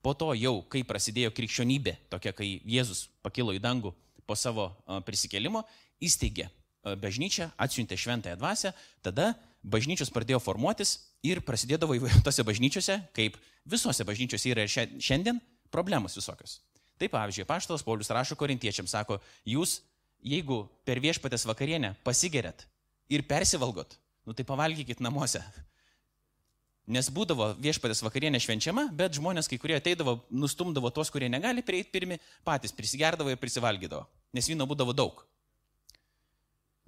Po 0.04 0.14
to 0.14 0.30
jau, 0.38 0.60
kai 0.70 0.84
prasidėjo 0.86 1.32
krikščionybė, 1.34 1.96
tokia, 2.12 2.32
kai 2.36 2.60
Jėzus 2.62 3.08
pakilo 3.24 3.52
į 3.56 3.60
dangų 3.64 3.90
po 4.28 4.36
savo 4.38 4.70
prisikėlimo, 5.04 5.64
įsteigė 6.00 6.46
bažnyčią, 7.00 7.50
atsiuntė 7.58 7.98
šventąją 7.98 8.38
dvasę, 8.38 8.72
tada 9.02 9.32
bažnyčios 9.64 10.12
pradėjo 10.12 10.40
formuotis 10.44 10.98
ir 11.24 11.40
prasidėdavo 11.44 11.96
tose 12.26 12.44
bažnyčiose, 12.44 13.00
kaip 13.16 13.40
visose 13.64 14.04
bažnyčiose 14.04 14.52
yra 14.52 14.68
ir 14.68 14.72
šiandien, 15.00 15.42
problemos 15.72 16.16
visokios. 16.16 16.60
Taip, 17.00 17.10
pavyzdžiui, 17.10 17.46
Paštalas 17.48 17.82
Paulius 17.82 18.12
rašo 18.14 18.36
korintiečiams, 18.38 18.92
sako, 18.94 19.18
jūs, 19.48 19.80
jeigu 20.22 20.64
per 20.86 21.00
viešpatės 21.02 21.46
vakarienę 21.48 21.94
pasigeriat 22.06 22.66
ir 23.10 23.24
persivalgot, 23.26 23.98
nu 24.24 24.36
tai 24.36 24.46
pavalgykit 24.46 25.02
namuose. 25.04 25.42
Nes 26.84 27.08
būdavo 27.08 27.54
viešpatės 27.64 28.02
vakarienė 28.04 28.38
švenčiama, 28.44 28.90
bet 28.92 29.16
žmonės, 29.16 29.48
kai 29.48 29.56
kurie 29.58 29.78
ateidavo, 29.78 30.18
nustumdavo 30.30 30.90
tos, 30.92 31.10
kurie 31.10 31.30
negali 31.32 31.64
prieiti 31.64 31.90
pirmi, 31.94 32.18
patys 32.44 32.76
prisigerdavo 32.76 33.32
ir 33.32 33.40
prisivalgydavo, 33.40 34.04
nes 34.36 34.50
vyno 34.52 34.68
būdavo 34.68 34.92
daug. 34.92 35.22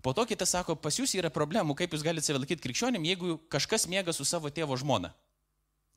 Po 0.05 0.13
to 0.15 0.27
kitas 0.29 0.53
sako, 0.53 0.77
pas 0.79 0.95
jūs 0.95 1.17
yra 1.17 1.33
problemų, 1.33 1.75
kaip 1.75 1.97
jūs 1.97 2.05
galite 2.05 2.29
save 2.29 2.39
laikyti 2.43 2.63
krikščionim, 2.63 3.09
jeigu 3.09 3.41
kažkas 3.51 3.89
miega 3.91 4.13
su 4.15 4.23
savo 4.29 4.53
tėvo 4.53 4.77
žmona. 4.79 5.11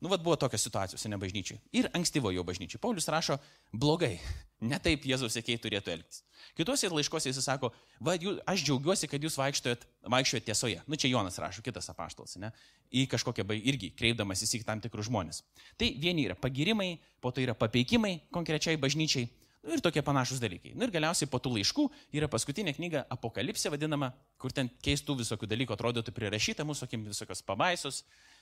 Nu, 0.00 0.08
vad 0.08 0.22
buvo 0.24 0.36
tokios 0.36 0.62
situacijos, 0.64 1.04
ne 1.12 1.16
bažnyčiai. 1.20 1.58
Ir 1.76 1.90
ankstyvo 1.92 2.30
jo 2.32 2.40
bažnyčiai. 2.44 2.80
Paulius 2.80 3.08
rašo, 3.12 3.36
blogai, 3.72 4.14
ne 4.64 4.78
taip 4.80 5.04
Jėzaus 5.04 5.34
sėkiai 5.36 5.60
turėtų 5.60 5.92
elgtis. 5.92 6.22
Kitose 6.56 6.88
laiškose 6.88 7.28
jis 7.28 7.40
sako, 7.44 7.68
va, 8.00 8.14
jūs, 8.16 8.38
aš 8.48 8.64
džiaugiuosi, 8.64 9.10
kad 9.12 9.20
jūs 9.20 9.36
vaikščiojat, 9.36 9.84
vaikščiojat 10.14 10.46
tiesoje. 10.48 10.78
Nu, 10.88 10.96
čia 10.96 11.12
Jonas 11.12 11.36
rašo, 11.42 11.60
kitas 11.66 11.92
apaštalas, 11.92 12.38
ne? 12.40 12.48
Į 12.88 13.04
kažkokią, 13.12 13.44
irgi 13.60 13.92
kreipdamas 13.98 14.40
į 14.48 14.62
tam 14.64 14.80
tikrus 14.80 15.10
žmonės. 15.10 15.42
Tai 15.76 15.92
vieni 16.00 16.24
yra 16.30 16.38
pagirimai, 16.38 16.94
po 17.20 17.28
to 17.28 17.44
yra 17.44 17.52
papeikimai 17.52 18.16
konkrečiai 18.32 18.80
bažnyčiai, 18.80 19.28
Nu, 19.60 19.74
ir 19.76 19.82
tokie 19.84 20.00
panašus 20.00 20.40
dalykai. 20.40 20.72
Nu, 20.72 20.86
ir 20.86 20.92
galiausiai 20.94 21.28
po 21.28 21.36
tų 21.36 21.52
laiškų 21.58 21.82
yra 22.16 22.30
paskutinė 22.32 22.72
knyga 22.78 23.02
Apokalipsė 23.12 23.68
vadinama, 23.74 24.08
kur 24.40 24.54
ten 24.56 24.70
keistų 24.80 25.18
visokių 25.18 25.48
dalykų 25.50 25.74
atrodytų 25.76 26.14
prirašyta 26.16 26.64
mūsų 26.64 26.86
akim 26.88 27.04
visokios 27.04 27.44
pabaisos. 27.44 27.98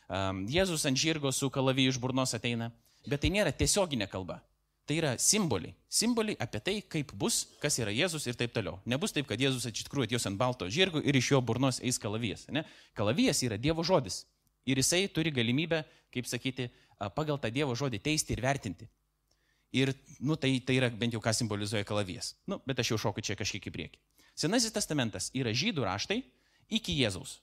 Um, 0.09 0.47
Jėzus 0.49 0.87
ant 0.89 0.97
žirgo 0.97 1.33
su 1.37 1.51
kalaviju 1.53 1.93
iš 1.93 1.99
burnos 2.01 2.33
ateina. 2.37 2.71
Bet 3.09 3.23
tai 3.23 3.31
nėra 3.33 3.53
tiesioginė 3.53 4.09
kalba. 4.11 4.41
Tai 4.89 4.97
yra 4.97 5.11
simboliai. 5.21 5.75
Simboliai 5.93 6.39
apie 6.41 6.61
tai, 6.65 6.75
kaip 6.81 7.13
bus, 7.21 7.43
kas 7.61 7.77
yra 7.77 7.93
Jėzus 7.93 8.25
ir 8.25 8.39
taip 8.41 8.55
toliau. 8.57 8.79
Nebus 8.89 9.13
taip, 9.13 9.27
kad 9.29 9.41
Jėzus 9.41 9.69
iš 9.69 9.85
tikrųjų 9.85 10.09
atėjus 10.09 10.27
ant 10.31 10.41
balto 10.41 10.69
žirgo 10.73 11.03
ir 11.05 11.17
iš 11.19 11.35
jo 11.35 11.43
burnos 11.45 11.83
eis 11.85 12.01
kalavijas. 12.01 12.47
Ne? 12.49 12.65
Kalavijas 12.97 13.43
yra 13.45 13.61
Dievo 13.61 13.85
žodis. 13.85 14.23
Ir 14.65 14.81
jisai 14.81 15.05
turi 15.13 15.33
galimybę, 15.33 15.83
kaip 16.13 16.29
sakyti, 16.29 16.71
pagal 17.17 17.37
tą 17.41 17.53
Dievo 17.53 17.77
žodį 17.77 18.01
teisti 18.01 18.33
ir 18.33 18.41
vertinti. 18.45 18.89
Ir, 19.77 19.93
nu, 20.25 20.39
tai, 20.41 20.55
tai 20.65 20.79
yra 20.81 20.89
bent 20.89 21.13
jau 21.13 21.21
ką 21.21 21.35
simbolizuoja 21.37 21.85
kalavijas. 21.85 22.33
Nu, 22.49 22.57
bet 22.65 22.81
aš 22.81 22.95
jau 22.95 23.03
šoku 23.05 23.21
čia 23.21 23.37
kažkiek 23.37 23.69
į 23.69 23.75
priekį. 23.75 24.01
Senasis 24.39 24.73
testamentas 24.73 25.29
yra 25.37 25.53
žydų 25.53 25.85
raštai 25.85 26.23
iki 26.73 26.97
Jėzaus. 26.97 27.43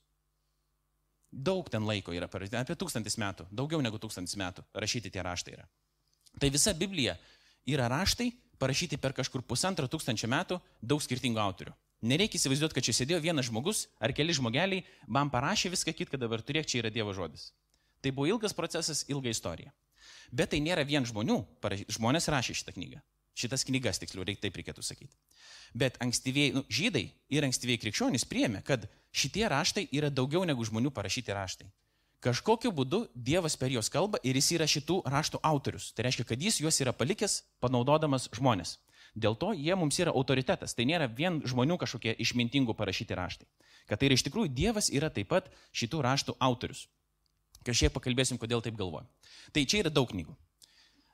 Daug 1.36 1.68
ten 1.68 1.84
laiko 1.84 2.14
yra, 2.16 2.30
apie 2.32 2.76
tūkstantis 2.80 3.18
metų, 3.20 3.50
daugiau 3.52 3.82
negu 3.84 4.00
tūkstantis 4.00 4.38
metų 4.40 4.64
rašyti 4.72 5.12
tie 5.12 5.24
raštai 5.26 5.58
yra. 5.58 5.66
Tai 6.40 6.50
visa 6.52 6.72
Biblija 6.74 7.18
yra 7.68 7.90
raštai 7.92 8.30
parašyti 8.60 8.98
per 8.98 9.12
kažkur 9.16 9.44
pusantro 9.44 9.88
tūkstančio 9.92 10.30
metų 10.32 10.62
daug 10.82 11.04
skirtingų 11.04 11.42
autorių. 11.44 11.76
Nereikia 12.06 12.40
įsivaizduoti, 12.40 12.76
kad 12.78 12.86
čia 12.86 12.94
sėdėjo 12.96 13.20
vienas 13.24 13.50
žmogus 13.50 13.86
ar 14.00 14.14
keli 14.16 14.36
žmogeliai, 14.36 14.84
man 15.08 15.32
parašė 15.34 15.72
viską 15.74 15.96
kit, 15.96 16.12
kad 16.12 16.22
dabar 16.22 16.44
turėk 16.46 16.68
čia 16.70 16.84
yra 16.84 16.92
Dievo 16.94 17.16
žodis. 17.18 17.50
Tai 18.04 18.12
buvo 18.14 18.30
ilgas 18.30 18.54
procesas, 18.54 19.04
ilga 19.10 19.32
istorija. 19.32 19.74
Bet 20.32 20.54
tai 20.54 20.62
nėra 20.62 20.86
vien 20.86 21.06
žmonių, 21.08 21.40
žmonės 21.98 22.30
rašė 22.32 22.56
šitą 22.62 22.76
knygą. 22.76 23.02
Šitas 23.36 23.66
knygas, 23.68 24.00
tiksliau, 24.00 24.24
reik, 24.28 24.40
taip 24.44 24.56
reikėtų 24.56 24.84
sakyti. 24.86 25.12
Bet 25.76 25.98
ankstyvieji, 26.04 26.54
nu, 26.56 26.64
žydai 26.72 27.10
ir 27.34 27.48
ankstyvieji 27.48 27.82
krikščionys 27.82 28.24
priemė, 28.30 28.62
kad 28.64 28.86
šitie 29.16 29.48
raštai 29.50 29.88
yra 29.96 30.12
daugiau 30.12 30.44
negu 30.48 30.66
žmonių 30.68 30.92
parašyti 30.92 31.34
raštai. 31.36 31.70
Kažkokiu 32.26 32.72
būdu 32.74 33.06
Dievas 33.14 33.56
per 33.60 33.70
juos 33.70 33.90
kalba 33.94 34.20
ir 34.26 34.36
jis 34.40 34.56
yra 34.58 34.66
šitų 34.66 35.04
raštų 35.06 35.40
autorius. 35.46 35.92
Tai 35.94 36.08
reiškia, 36.08 36.26
kad 36.26 36.42
jis 36.42 36.58
juos 36.64 36.80
yra 36.82 36.94
palikęs 36.96 37.44
panaudodamas 37.62 38.26
žmonės. 38.34 38.80
Dėl 39.16 39.38
to 39.40 39.54
jie 39.54 39.76
mums 39.78 40.00
yra 40.02 40.12
autoritetas. 40.12 40.74
Tai 40.76 40.88
nėra 40.90 41.08
vien 41.08 41.38
žmonių 41.46 41.78
kažkokie 41.80 42.16
išmintingų 42.26 42.76
parašyti 42.76 43.16
raštai. 43.16 43.48
Kad 43.86 44.02
tai 44.02 44.10
yra 44.10 44.18
iš 44.18 44.26
tikrųjų 44.28 44.52
Dievas 44.58 44.90
yra 44.90 45.12
taip 45.14 45.30
pat 45.32 45.52
šitų 45.72 46.02
raštų 46.04 46.36
autorius. 46.42 46.88
Kažkiek 47.66 47.94
pakalbėsim, 47.94 48.42
kodėl 48.42 48.66
taip 48.66 48.76
galvoju. 48.78 49.06
Tai 49.54 49.64
čia 49.64 49.86
yra 49.86 49.94
daug 49.94 50.10
knygų. 50.10 50.36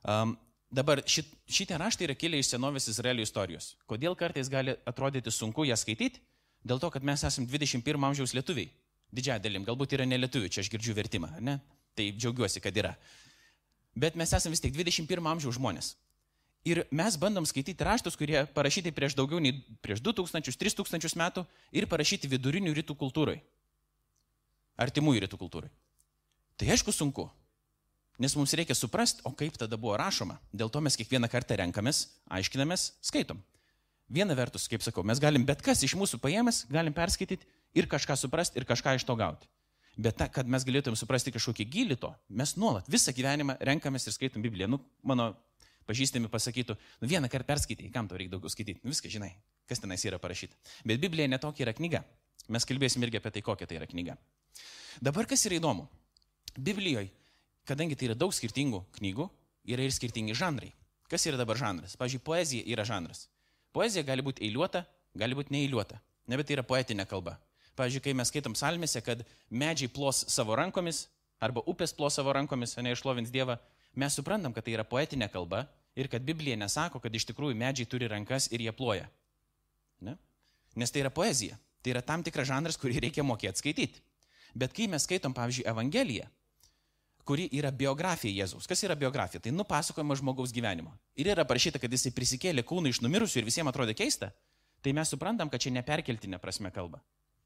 Um, 0.01 0.33
dabar 0.71 1.03
šit, 1.05 1.27
šitie 1.45 1.77
raštai 1.77 2.07
yra 2.07 2.15
kilę 2.15 2.39
iš 2.41 2.55
senovės 2.55 2.87
Izraelio 2.91 3.27
istorijos. 3.27 3.75
Kodėl 3.87 4.15
kartais 4.19 4.49
gali 4.49 4.79
atrodyti 4.87 5.31
sunku 5.31 5.67
ją 5.67 5.77
skaityti? 5.79 6.23
Dėl 6.67 6.81
to, 6.81 6.91
kad 6.93 7.05
mes 7.05 7.23
esame 7.25 7.49
21 7.49 8.07
amžiaus 8.11 8.35
lietuviai. 8.37 8.69
Didžiąją 9.11 9.41
dalim, 9.43 9.65
galbūt 9.67 9.97
yra 9.97 10.05
ne 10.07 10.19
lietuvių, 10.21 10.49
čia 10.53 10.61
aš 10.63 10.69
girdžiu 10.71 10.95
vertimą, 10.95 11.33
ne? 11.43 11.57
Tai 11.97 12.05
džiaugiuosi, 12.15 12.61
kad 12.63 12.77
yra. 12.77 12.93
Bet 13.97 14.15
mes 14.15 14.31
esame 14.31 14.55
vis 14.55 14.63
tik 14.63 14.75
21 14.77 15.27
amžiaus 15.33 15.57
žmonės. 15.57 15.95
Ir 16.63 16.83
mes 16.93 17.17
bandom 17.17 17.45
skaityti 17.49 17.83
raštus, 17.83 18.15
kurie 18.15 18.45
parašyti 18.53 18.93
prieš 18.93 19.17
daugiau 19.17 19.41
nei 19.41 19.55
prieš 19.81 20.03
2000, 20.05 20.53
3000 20.61 21.17
metų 21.17 21.43
ir 21.73 21.89
parašyti 21.89 22.29
vidurinių 22.29 22.71
rytų 22.77 22.95
kultūrai. 22.95 23.39
Artimųjų 24.79 25.25
rytų 25.25 25.41
kultūrai. 25.41 25.71
Tai 26.61 26.69
aišku 26.69 26.93
sunku, 26.93 27.25
nes 28.21 28.35
mums 28.37 28.53
reikia 28.53 28.77
suprasti, 28.77 29.25
o 29.25 29.33
kaip 29.33 29.57
tada 29.57 29.79
buvo 29.81 29.97
rašoma. 29.97 30.37
Dėl 30.53 30.69
to 30.69 30.79
mes 30.85 30.95
kiekvieną 30.99 31.27
kartą 31.33 31.57
renkamės, 31.57 32.05
aiškinamės, 32.29 32.91
skaitom. 33.01 33.41
Viena 34.11 34.35
vertus, 34.35 34.67
kaip 34.67 34.83
sakau, 34.83 35.05
mes 35.07 35.19
galim 35.23 35.45
bet 35.47 35.61
kas 35.63 35.81
iš 35.87 35.95
mūsų 35.95 36.19
paėmęs, 36.19 36.65
galim 36.71 36.95
perskaityti 36.95 37.47
ir 37.79 37.87
kažką 37.87 38.17
suprasti 38.19 38.59
ir 38.59 38.67
kažką 38.67 38.97
iš 38.97 39.05
to 39.07 39.15
gauti. 39.15 39.47
Bet 39.95 40.17
ta, 40.19 40.27
kad 40.31 40.47
mes 40.47 40.65
galėtum 40.67 40.97
suprasti 40.99 41.31
kažkokį 41.31 41.67
gilį 41.71 41.97
to, 41.99 42.11
mes 42.27 42.55
nuolat 42.59 42.87
visą 42.91 43.13
gyvenimą 43.15 43.57
renkamės 43.63 44.07
ir 44.07 44.15
skaitom 44.15 44.43
Bibliją. 44.43 44.67
Nu, 44.71 44.81
mano 45.03 45.31
pažįstami 45.87 46.31
pasakytų, 46.31 46.75
nu 47.01 47.09
vieną 47.11 47.29
kartą 47.31 47.53
perskaitai, 47.53 47.89
kam 47.93 48.07
tau 48.07 48.19
reikia 48.19 48.35
daugiau 48.35 48.51
skaityti, 48.51 48.83
nu 48.83 48.91
viską 48.91 49.11
žinai, 49.11 49.31
kas 49.67 49.83
tenais 49.83 50.03
yra 50.07 50.19
parašyta. 50.21 50.55
Bet 50.87 51.01
Biblija 51.03 51.27
netokia 51.31 51.67
yra 51.67 51.75
knyga. 51.75 52.03
Mes 52.51 52.67
kalbėsim 52.67 53.03
irgi 53.05 53.19
apie 53.19 53.31
tai, 53.35 53.43
kokia 53.45 53.67
tai 53.67 53.79
yra 53.79 53.87
knyga. 53.87 54.17
Dabar 55.03 55.27
kas 55.29 55.43
yra 55.47 55.59
įdomu. 55.59 55.87
Biblijoje, 56.57 57.11
kadangi 57.67 57.95
tai 57.95 58.09
yra 58.09 58.17
daug 58.17 58.33
skirtingų 58.35 58.83
knygų, 58.97 59.27
yra 59.71 59.85
ir 59.85 59.95
skirtingi 59.95 60.35
žanrai. 60.35 60.71
Kas 61.11 61.27
yra 61.27 61.39
dabar 61.39 61.59
žanras? 61.59 61.97
Pavyzdžiui, 61.99 62.23
poezija 62.23 62.67
yra 62.71 62.87
žanras. 62.87 63.27
Poezija 63.75 64.03
gali 64.07 64.23
būti 64.25 64.43
eiliuota, 64.47 64.83
gali 65.15 65.37
būti 65.37 65.53
neįliuota. 65.55 65.99
Ne, 66.27 66.37
bet 66.39 66.47
tai 66.47 66.57
yra 66.57 66.65
poetinė 66.67 67.05
kalba. 67.09 67.37
Pavyzdžiui, 67.79 68.03
kai 68.03 68.13
mes 68.17 68.29
skaitom 68.31 68.55
salmėse, 68.57 69.01
kad 69.03 69.23
medžiai 69.49 69.91
plos 69.91 70.25
savo 70.31 70.55
rankomis, 70.59 71.05
arba 71.41 71.63
upės 71.67 71.95
plo 71.95 72.09
savo 72.11 72.33
rankomis, 72.35 72.75
o 72.77 72.83
ne 72.83 72.93
išlovins 72.93 73.31
Dievą, 73.33 73.57
mes 73.95 74.15
suprantam, 74.15 74.53
kad 74.53 74.67
tai 74.67 74.75
yra 74.75 74.85
poetinė 74.87 75.31
kalba 75.31 75.65
ir 75.95 76.11
kad 76.11 76.23
Biblija 76.23 76.59
nesako, 76.59 77.01
kad 77.03 77.15
iš 77.15 77.25
tikrųjų 77.31 77.57
medžiai 77.57 77.89
turi 77.89 78.11
rankas 78.11 78.49
ir 78.51 78.63
jie 78.63 78.75
ploja. 78.75 79.07
Ne? 80.03 80.17
Nes 80.75 80.91
tai 80.91 81.03
yra 81.05 81.11
poezija. 81.13 81.57
Tai 81.81 81.95
yra 81.95 82.03
tam 82.05 82.23
tikras 82.23 82.47
žanras, 82.51 82.77
kurį 82.77 83.01
reikia 83.07 83.25
mokėti 83.25 83.63
skaityti. 83.63 84.03
Bet 84.53 84.75
kai 84.75 84.85
mes 84.91 85.07
skaitom, 85.07 85.33
pavyzdžiui, 85.33 85.65
Evangeliją, 85.71 86.27
kuri 87.27 87.47
yra 87.57 87.71
biografija 87.71 88.43
Jėzaus. 88.43 88.67
Kas 88.69 88.83
yra 88.85 88.95
biografija? 88.97 89.41
Tai 89.43 89.53
nupasakojama 89.55 90.17
žmogaus 90.19 90.53
gyvenimo. 90.55 90.93
Ir 91.19 91.31
yra 91.33 91.45
parašyta, 91.47 91.79
kad 91.81 91.91
jisai 91.91 92.13
prisikėlė 92.15 92.63
kūną 92.67 92.91
iš 92.91 93.01
numirusių 93.05 93.41
ir 93.41 93.49
visiems 93.49 93.71
atrodė 93.71 93.95
keista. 93.97 94.31
Tai 94.81 94.93
mes 94.97 95.11
suprantam, 95.13 95.49
kad 95.49 95.61
čia 95.61 95.73
neperkeltinė 95.75 96.39
prasme 96.41 96.71
kalba. 96.73 97.01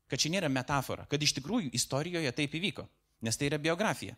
Kad 0.07 0.21
čia 0.21 0.31
nėra 0.31 0.49
metafora. 0.51 1.07
Kad 1.11 1.21
iš 1.21 1.35
tikrųjų 1.39 1.73
istorijoje 1.75 2.31
taip 2.37 2.55
įvyko. 2.55 2.87
Nes 3.25 3.37
tai 3.37 3.49
yra 3.49 3.59
biografija. 3.59 4.15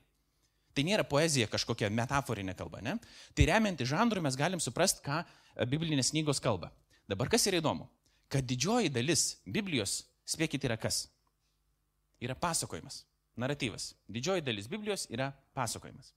Tai 0.77 0.83
nėra 0.85 1.07
poezija 1.09 1.47
kažkokia 1.49 1.89
metaforinė 1.89 2.53
kalba, 2.53 2.83
ne? 2.85 2.99
Tai 3.33 3.47
remianti 3.49 3.87
žanrų 3.89 4.21
mes 4.21 4.35
galim 4.37 4.61
suprasti, 4.61 5.01
ką 5.01 5.23
biblinės 5.65 6.11
knygos 6.13 6.37
kalba. 6.43 6.69
Dabar 7.09 7.31
kas 7.33 7.47
yra 7.49 7.57
įdomu? 7.63 7.87
Kad 8.29 8.45
didžioji 8.45 8.91
dalis 8.93 9.39
Biblijos, 9.47 10.03
spėkit, 10.27 10.67
yra 10.67 10.77
kas? 10.77 11.07
Yra 12.21 12.35
pasakojimas, 12.37 13.06
naratyvas. 13.37 13.91
Didžioji 14.09 14.45
dalis 14.45 14.69
Biblijos 14.69 15.07
yra 15.13 15.31
pasakojimas. 15.57 16.13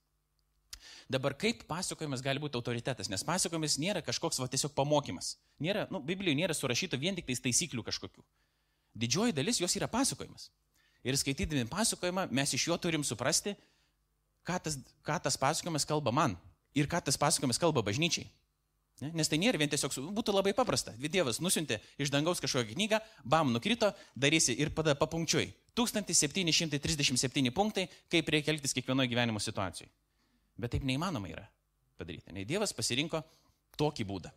Dabar 1.10 1.34
kaip 1.36 1.64
pasakojimas 1.68 2.22
gali 2.24 2.40
būti 2.40 2.56
autoritetas, 2.58 3.10
nes 3.12 3.24
pasakojimas 3.26 3.76
nėra 3.82 4.02
kažkoks 4.06 4.40
va 4.40 4.48
tiesiog 4.50 4.72
pamokymas. 4.76 5.34
Nėra, 5.60 5.86
nu, 5.92 6.00
Biblijoje 6.04 6.38
nėra 6.38 6.56
surašyta 6.56 7.00
vien 7.00 7.16
tik 7.18 7.26
tais 7.28 7.42
taisyklių 7.42 7.84
kažkokių. 7.86 8.24
Didžioji 9.00 9.34
dalis 9.36 9.60
jos 9.60 9.76
yra 9.78 9.90
pasakojimas. 9.90 10.48
Ir 11.04 11.16
skaitydami 11.16 11.66
pasakojimą 11.70 12.28
mes 12.30 12.54
iš 12.54 12.68
jo 12.68 12.76
turim 12.80 13.04
suprasti, 13.06 13.56
ką 14.46 14.60
tas, 14.64 14.78
ką 15.06 15.16
tas 15.24 15.38
pasakojimas 15.40 15.88
kalba 15.88 16.12
man 16.12 16.36
ir 16.76 16.88
ką 16.90 17.02
tas 17.04 17.18
pasakojimas 17.20 17.60
kalba 17.60 17.84
bažnyčiai. 17.86 18.28
Ne? 19.00 19.10
Nes 19.16 19.30
tai 19.32 19.38
nėra 19.40 19.58
vien 19.60 19.70
tiesiog, 19.72 19.94
būtų 20.12 20.34
labai 20.34 20.52
paprasta. 20.56 20.92
Dievas 21.00 21.40
nusintė 21.40 21.80
iš 22.00 22.12
dangaus 22.12 22.42
kažkokią 22.42 22.76
knygą, 22.76 23.00
bam, 23.24 23.52
nukrito, 23.54 23.94
darysi 24.14 24.54
ir 24.60 24.74
pada 24.76 24.94
papunkčiui. 24.98 25.48
1737 25.78 27.52
punktai, 27.54 27.86
kaip 28.10 28.28
reikia 28.34 28.54
elgtis 28.54 28.74
kiekvienoje 28.76 29.10
gyvenimo 29.12 29.42
situacijoje. 29.42 29.90
Bet 30.60 30.74
taip 30.74 30.84
neįmanoma 30.88 31.30
yra 31.30 31.46
padaryti. 32.00 32.32
Nei 32.34 32.46
Dievas 32.48 32.74
pasirinko 32.76 33.22
tokį 33.80 34.06
būdą. 34.08 34.32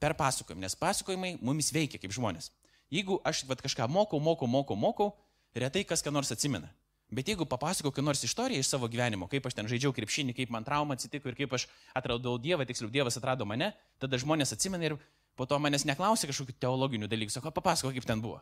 Per 0.00 0.14
pasakojimą, 0.16 0.66
nes 0.66 0.76
pasakojimai 0.76 1.36
mumis 1.40 1.72
veikia 1.72 2.00
kaip 2.00 2.12
žmonės. 2.12 2.50
Jeigu 2.92 3.18
aš 3.26 3.44
vat, 3.48 3.62
kažką 3.64 3.88
mokau, 3.90 4.20
mokau, 4.22 4.48
mokau, 4.48 4.76
mokau, 4.76 5.12
retai 5.56 5.84
kas 5.88 6.04
ką 6.04 6.12
nors 6.12 6.30
atsimena. 6.32 6.68
Bet 7.10 7.28
jeigu 7.30 7.46
papasakau 7.46 7.92
kokią 7.92 8.02
nors 8.02 8.24
istoriją 8.26 8.60
iš 8.60 8.68
savo 8.72 8.88
gyvenimo, 8.90 9.28
kaip 9.30 9.44
aš 9.46 9.54
ten 9.54 9.68
žaidžiau 9.70 9.94
krepšinį, 9.94 10.34
kaip 10.34 10.50
man 10.50 10.66
trauma 10.66 10.96
atsitiko 10.98 11.30
ir 11.30 11.36
kaip 11.38 11.52
aš 11.54 11.68
atradau 11.94 12.34
Dievą, 12.42 12.66
tiksliau 12.66 12.90
Dievas 12.90 13.16
atrado 13.18 13.46
mane, 13.46 13.70
tada 14.02 14.18
žmonės 14.18 14.56
atsimena 14.56 14.88
ir 14.88 14.96
po 15.38 15.46
to 15.46 15.58
manęs 15.62 15.86
neklausia 15.86 16.26
kažkokių 16.26 16.56
teologinių 16.58 17.08
dalykų, 17.10 17.36
sako, 17.36 17.54
papasako, 17.54 17.92
kaip 17.94 18.08
ten 18.08 18.22
buvo. 18.24 18.40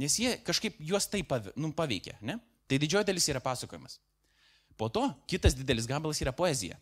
Nes 0.00 0.16
jie 0.18 0.34
kažkaip 0.46 0.80
juos 0.82 1.06
taip 1.10 1.30
nu, 1.54 1.70
paveikė, 1.76 2.16
ne? 2.26 2.38
Tai 2.66 2.80
didžioji 2.80 3.06
dalis 3.06 3.28
yra 3.30 3.42
pasakojimas. 3.44 4.00
Po 4.76 4.88
to 4.90 5.06
kitas 5.30 5.54
didelis 5.54 5.86
gabalas 5.86 6.20
yra 6.24 6.32
poezija. 6.34 6.78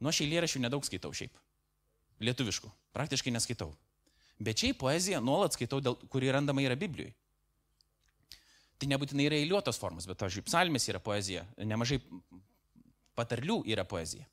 Nuo 0.00 0.12
šiai 0.14 0.28
lėrašių 0.30 0.62
nedaug 0.62 0.84
skaitau 0.86 1.10
šiaip. 1.16 1.34
Lietuviškų. 2.22 2.70
Praktiškai 2.94 3.32
neskaitau. 3.34 3.72
Bet 4.38 4.60
šiaip 4.60 4.78
poeziją 4.78 5.22
nuolat 5.24 5.56
skaitau, 5.56 5.80
dėl, 5.80 5.96
kuri 6.12 6.30
randama 6.32 6.62
yra 6.62 6.76
Biblijoje. 6.78 7.14
Tai 8.76 8.90
nebūtinai 8.92 9.24
yra 9.24 9.38
eiliuotos 9.40 9.80
formos, 9.80 10.04
bet, 10.04 10.18
pavyzdžiui, 10.20 10.44
psalmės 10.44 10.84
yra 10.92 11.00
poezija, 11.00 11.46
nemažai 11.56 11.96
patarlių 13.16 13.62
yra 13.72 13.86
poezija. 13.88 14.26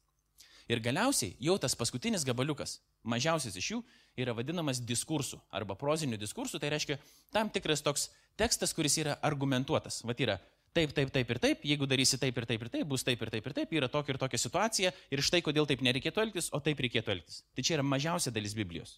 Ir 0.72 0.80
galiausiai 0.80 1.36
jau 1.44 1.58
tas 1.60 1.76
paskutinis 1.76 2.24
gabaliukas, 2.24 2.78
mažiausias 3.04 3.58
iš 3.60 3.70
jų, 3.74 3.80
yra 4.20 4.36
vadinamas 4.38 4.80
diskursu 4.80 5.42
arba 5.52 5.76
proziniu 5.76 6.18
diskursu, 6.20 6.60
tai 6.60 6.72
reiškia 6.72 7.00
tam 7.36 7.50
tikras 7.52 7.84
toks 7.84 8.08
tekstas, 8.40 8.74
kuris 8.74 8.96
yra 9.02 9.18
argumentuotas. 9.22 10.02
Vat 10.08 10.22
yra 10.24 10.38
taip, 10.74 10.94
taip, 10.96 11.12
taip 11.14 11.34
ir 11.36 11.42
taip, 11.44 11.66
jeigu 11.68 11.88
darysi 11.90 12.20
taip 12.22 12.38
ir 12.38 12.48
taip 12.50 12.64
ir 12.64 12.72
taip, 12.78 12.88
bus 12.90 13.04
taip 13.04 13.22
ir 13.22 13.32
taip 13.34 13.50
ir 13.50 13.58
taip, 13.60 13.74
yra 13.76 13.90
tokia 13.92 14.16
ir 14.16 14.22
tokia 14.22 14.40
situacija 14.40 14.94
ir 15.12 15.24
štai 15.26 15.44
kodėl 15.46 15.68
taip 15.70 15.84
nereikėtų 15.86 16.24
elgtis, 16.24 16.50
o 16.56 16.62
taip 16.64 16.80
reikėtų 16.80 17.18
elgtis. 17.18 17.44
Tai 17.54 17.66
čia 17.66 17.78
yra 17.78 17.86
mažiausia 17.86 18.32
dalis 18.34 18.56
Biblijos. 18.58 18.98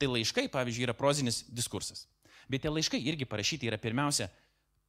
Tai 0.00 0.12
laiškai, 0.14 0.48
pavyzdžiui, 0.52 0.86
yra 0.88 0.96
prozinis 0.96 1.42
diskursas. 1.48 2.06
Bet 2.50 2.64
tie 2.64 2.72
laiškai 2.72 3.00
irgi 3.08 3.28
parašyti 3.28 3.68
yra 3.68 3.78
pirmiausia 3.80 4.30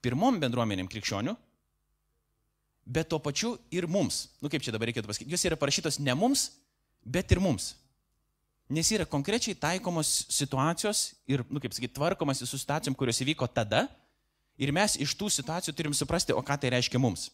pirmom 0.02 0.40
bendruomenėm 0.42 0.90
krikščionių, 0.90 1.36
bet 2.86 3.10
tuo 3.10 3.20
pačiu 3.20 3.56
ir 3.72 3.88
mums. 3.88 4.28
Nu 4.42 4.50
kaip 4.50 4.64
čia 4.64 4.74
dabar 4.74 4.90
reikėtų 4.90 5.10
pasakyti, 5.10 5.32
jos 5.32 5.46
yra 5.48 5.60
parašytos 5.60 6.00
ne 6.02 6.16
mums, 6.18 6.50
bet 7.04 7.32
ir 7.32 7.42
mums. 7.44 7.76
Nes 8.72 8.88
yra 8.96 9.04
konkrečiai 9.06 9.58
taikomos 9.58 10.28
situacijos 10.32 11.12
ir, 11.28 11.44
nu 11.52 11.60
kaip 11.60 11.74
sakyti, 11.76 11.96
tvarkomas 11.98 12.44
su 12.46 12.58
situacijom, 12.58 12.96
kurios 12.96 13.20
įvyko 13.20 13.50
tada, 13.52 13.88
Ir 14.62 14.70
mes 14.70 14.94
iš 15.02 15.16
tų 15.18 15.30
situacijų 15.34 15.74
turim 15.74 15.94
suprasti, 15.98 16.36
o 16.38 16.42
ką 16.46 16.54
tai 16.62 16.70
reiškia 16.76 17.00
mums. 17.02 17.30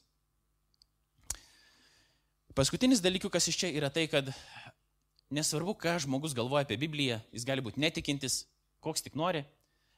Paskutinis 2.55 3.01
dalykas 3.03 3.49
iš 3.51 3.57
čia 3.59 3.69
yra 3.75 3.89
tai, 3.93 4.07
kad 4.09 4.31
nesvarbu, 5.33 5.75
ką 5.75 5.97
žmogus 6.05 6.35
galvoja 6.37 6.63
apie 6.63 6.77
Bibliją, 6.79 7.19
jis 7.35 7.45
gali 7.45 7.61
būti 7.65 7.83
netikintis, 7.83 8.45
koks 8.81 9.03
tik 9.03 9.17
nori, 9.19 9.43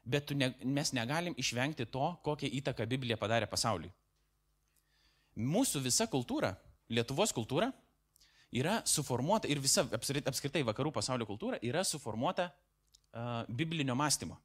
bet 0.10 0.34
ne, 0.34 0.50
mes 0.66 0.92
negalim 0.98 1.38
išvengti 1.38 1.86
to, 1.94 2.10
kokią 2.26 2.50
įtaką 2.60 2.88
Biblija 2.90 3.20
padarė 3.20 3.48
pasauliui. 3.52 3.94
Mūsų 5.38 5.84
visa 5.86 6.08
kultūra, 6.10 6.56
Lietuvos 6.90 7.32
kultūra, 7.36 7.70
yra 8.52 8.80
suformuota 8.86 9.48
ir 9.50 9.62
visa 9.62 9.86
apskritai 9.94 10.64
vakarų 10.66 10.92
pasaulio 10.96 11.28
kultūra 11.30 11.60
yra 11.62 11.84
suformuota 11.86 12.50
uh, 12.50 13.46
biblinio 13.46 13.94
mąstymo, 13.98 14.40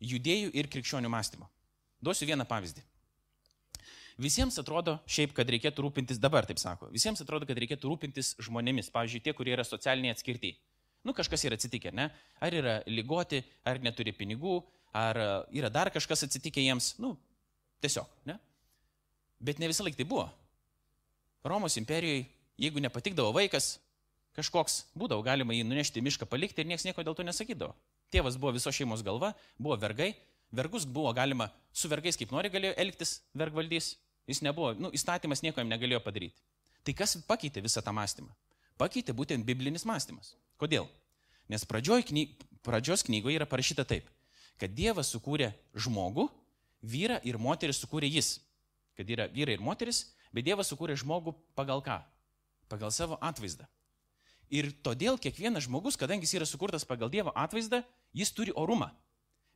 judėjų 0.00 0.54
ir 0.56 0.70
krikščionių 0.72 1.10
mąstymo. 1.12 1.48
Duosiu 2.00 2.28
vieną 2.28 2.46
pavyzdį. 2.48 2.84
Visiems 4.16 4.56
atrodo 4.56 4.96
šiaip, 5.12 5.34
kad 5.36 5.48
reikėtų 5.52 5.84
rūpintis, 5.84 6.20
dabar 6.20 6.46
taip 6.48 6.60
sako, 6.60 6.88
visiems 6.92 7.20
atrodo, 7.20 7.44
kad 7.48 7.58
reikėtų 7.60 7.90
rūpintis 7.90 8.32
žmonėmis, 8.40 8.88
pavyzdžiui, 8.94 9.20
tie, 9.26 9.34
kurie 9.36 9.52
yra 9.52 9.64
socialiniai 9.68 10.14
atskirti. 10.16 10.54
Nu, 11.04 11.12
kažkas 11.14 11.44
yra 11.44 11.58
atsitikę, 11.60 11.92
ne? 11.94 12.08
Ar 12.42 12.56
yra 12.56 12.78
lygoti, 12.88 13.42
ar 13.68 13.78
neturi 13.84 14.16
pinigų, 14.16 14.56
ar 14.96 15.20
yra 15.52 15.68
dar 15.72 15.92
kažkas 15.92 16.24
atsitikę 16.24 16.64
jiems, 16.64 16.94
nu, 17.02 17.12
tiesiog, 17.84 18.08
ne? 18.26 18.38
Bet 19.40 19.60
ne 19.60 19.68
visą 19.70 19.84
laiką 19.84 20.00
tai 20.00 20.08
buvo. 20.08 20.28
Romos 21.46 21.76
imperijoje, 21.78 22.24
jeigu 22.58 22.82
nepatikdavo 22.82 23.34
vaikas, 23.36 23.76
kažkoks 24.36 24.86
būdavo, 24.96 25.24
galima 25.24 25.54
jį 25.54 25.66
nunešti 25.66 26.00
į 26.00 26.06
mišką, 26.08 26.28
palikti 26.28 26.62
ir 26.62 26.70
niekas 26.70 26.86
nieko 26.88 27.04
dėl 27.06 27.16
to 27.16 27.26
nesakydavo. 27.26 27.76
Tėvas 28.12 28.38
buvo 28.40 28.54
viso 28.56 28.72
šeimos 28.72 29.04
galva, 29.06 29.34
buvo 29.58 29.76
vergai, 29.80 30.14
Vergus 30.52 30.86
buvo 30.86 31.12
galima 31.12 31.50
su 31.72 31.88
vergais 31.88 32.16
kaip 32.16 32.30
nori 32.30 32.50
galėjo 32.52 32.76
elgtis 32.78 33.18
vergvaldys, 33.34 33.96
jis 34.30 34.42
nebuvo, 34.46 34.72
nu, 34.78 34.92
įstatymas 34.94 35.42
nieko 35.42 35.60
jam 35.60 35.70
negalėjo 35.70 36.00
padaryti. 36.04 36.38
Tai 36.86 36.94
kas 36.94 37.16
pakeitė 37.26 37.62
visą 37.64 37.82
tą 37.82 37.92
mąstymą? 37.92 38.30
Pakeitė 38.78 39.14
būtent 39.16 39.44
biblinis 39.44 39.84
mąstymas. 39.88 40.34
Kodėl? 40.56 40.86
Nes 41.48 41.64
kny, 41.66 42.28
pradžios 42.62 43.02
knygoje 43.02 43.36
yra 43.36 43.46
parašyta 43.46 43.84
taip, 43.84 44.06
kad 44.58 44.70
Dievas 44.70 45.10
sukūrė 45.10 45.52
žmogų, 45.74 46.28
vyrą 46.82 47.20
ir 47.24 47.38
moterį 47.38 47.72
sukūrė 47.72 48.08
jis. 48.10 48.40
Kad 48.96 49.10
yra 49.12 49.26
vyrai 49.32 49.56
ir 49.56 49.64
moteris, 49.64 50.04
bet 50.32 50.46
Dievas 50.46 50.70
sukūrė 50.72 50.96
žmogų 50.98 51.34
pagal 51.58 51.82
ką? 51.84 52.00
Pagal 52.70 52.92
savo 52.94 53.18
atvaizdą. 53.20 53.66
Ir 54.50 54.70
todėl 54.86 55.18
kiekvienas 55.18 55.66
žmogus, 55.66 55.98
kadangi 55.98 56.26
jis 56.26 56.38
yra 56.38 56.46
sukurtas 56.46 56.86
pagal 56.86 57.10
Dievo 57.10 57.32
atvaizdą, 57.34 57.82
jis 58.14 58.32
turi 58.32 58.54
orumą. 58.54 58.92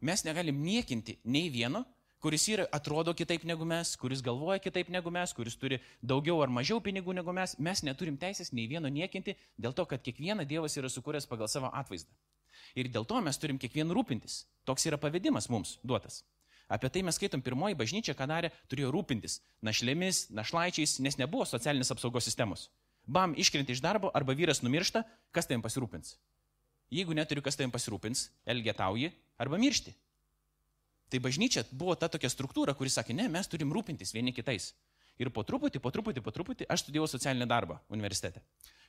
Mes 0.00 0.24
negalim 0.26 0.62
niekinti 0.64 1.18
nei 1.24 1.50
vieno, 1.52 1.84
kuris 2.20 2.46
yra, 2.52 2.66
atrodo 2.72 3.14
kitaip 3.16 3.44
negu 3.48 3.64
mes, 3.68 3.94
kuris 4.00 4.22
galvoja 4.24 4.60
kitaip 4.60 4.90
negu 4.92 5.12
mes, 5.12 5.32
kuris 5.36 5.56
turi 5.60 5.78
daugiau 6.02 6.40
ar 6.42 6.52
mažiau 6.52 6.80
pinigų 6.84 7.14
negu 7.16 7.32
mes. 7.36 7.54
Mes 7.58 7.84
neturim 7.86 8.18
teisės 8.20 8.52
nei 8.52 8.66
vieno 8.68 8.88
niekinti 8.88 9.36
dėl 9.56 9.76
to, 9.76 9.86
kad 9.86 10.02
kiekvieną 10.02 10.48
Dievas 10.48 10.76
yra 10.80 10.90
sukūręs 10.92 11.28
pagal 11.30 11.48
savo 11.48 11.70
atvaizdą. 11.72 12.12
Ir 12.74 12.90
dėl 12.92 13.06
to 13.06 13.20
mes 13.24 13.38
turim 13.38 13.58
kiekvieną 13.58 13.94
rūpintis. 13.96 14.44
Toks 14.68 14.86
yra 14.90 14.98
pavedimas 15.00 15.48
mums 15.52 15.78
duotas. 15.84 16.22
Apie 16.70 16.90
tai 16.94 17.02
mes 17.02 17.16
skaitom 17.18 17.42
pirmoji 17.42 17.74
bažnyčia, 17.78 18.14
ką 18.14 18.28
darė, 18.30 18.52
turėjo 18.70 18.92
rūpintis 18.94 19.40
našlėmis, 19.66 20.28
našlaičiais, 20.30 21.00
nes 21.02 21.18
nebuvo 21.18 21.46
socialinės 21.48 21.90
apsaugos 21.90 22.28
sistemos. 22.28 22.68
Bam, 23.10 23.34
iškrenti 23.34 23.74
iš 23.74 23.82
darbo 23.82 24.12
arba 24.14 24.36
vyras 24.38 24.62
numiršta, 24.62 25.02
kas 25.34 25.50
tavim 25.50 25.64
pasirūpins? 25.64 26.14
Jeigu 26.94 27.16
neturi, 27.16 27.42
kas 27.42 27.58
tavim 27.58 27.72
pasirūpins, 27.74 28.28
elgetauji, 28.54 29.10
arba 29.42 29.58
miršti. 29.58 29.96
Tai 31.10 31.18
bažnyčia 31.24 31.64
buvo 31.74 31.96
ta 31.98 32.06
tokia 32.06 32.30
struktūra, 32.30 32.76
kuri 32.78 32.92
sakė, 32.92 33.16
ne, 33.18 33.26
mes 33.32 33.50
turim 33.50 33.72
rūpintis 33.74 34.14
vieni 34.14 34.34
kitais. 34.36 34.70
Ir 35.20 35.32
po 35.34 35.42
truputį, 35.44 35.82
po 35.82 35.90
truputį, 35.92 36.22
po 36.22 36.32
truputį 36.32 36.68
aš 36.70 36.84
studijavau 36.84 37.10
socialinį 37.10 37.48
darbą 37.50 37.80
universitete. 37.92 38.40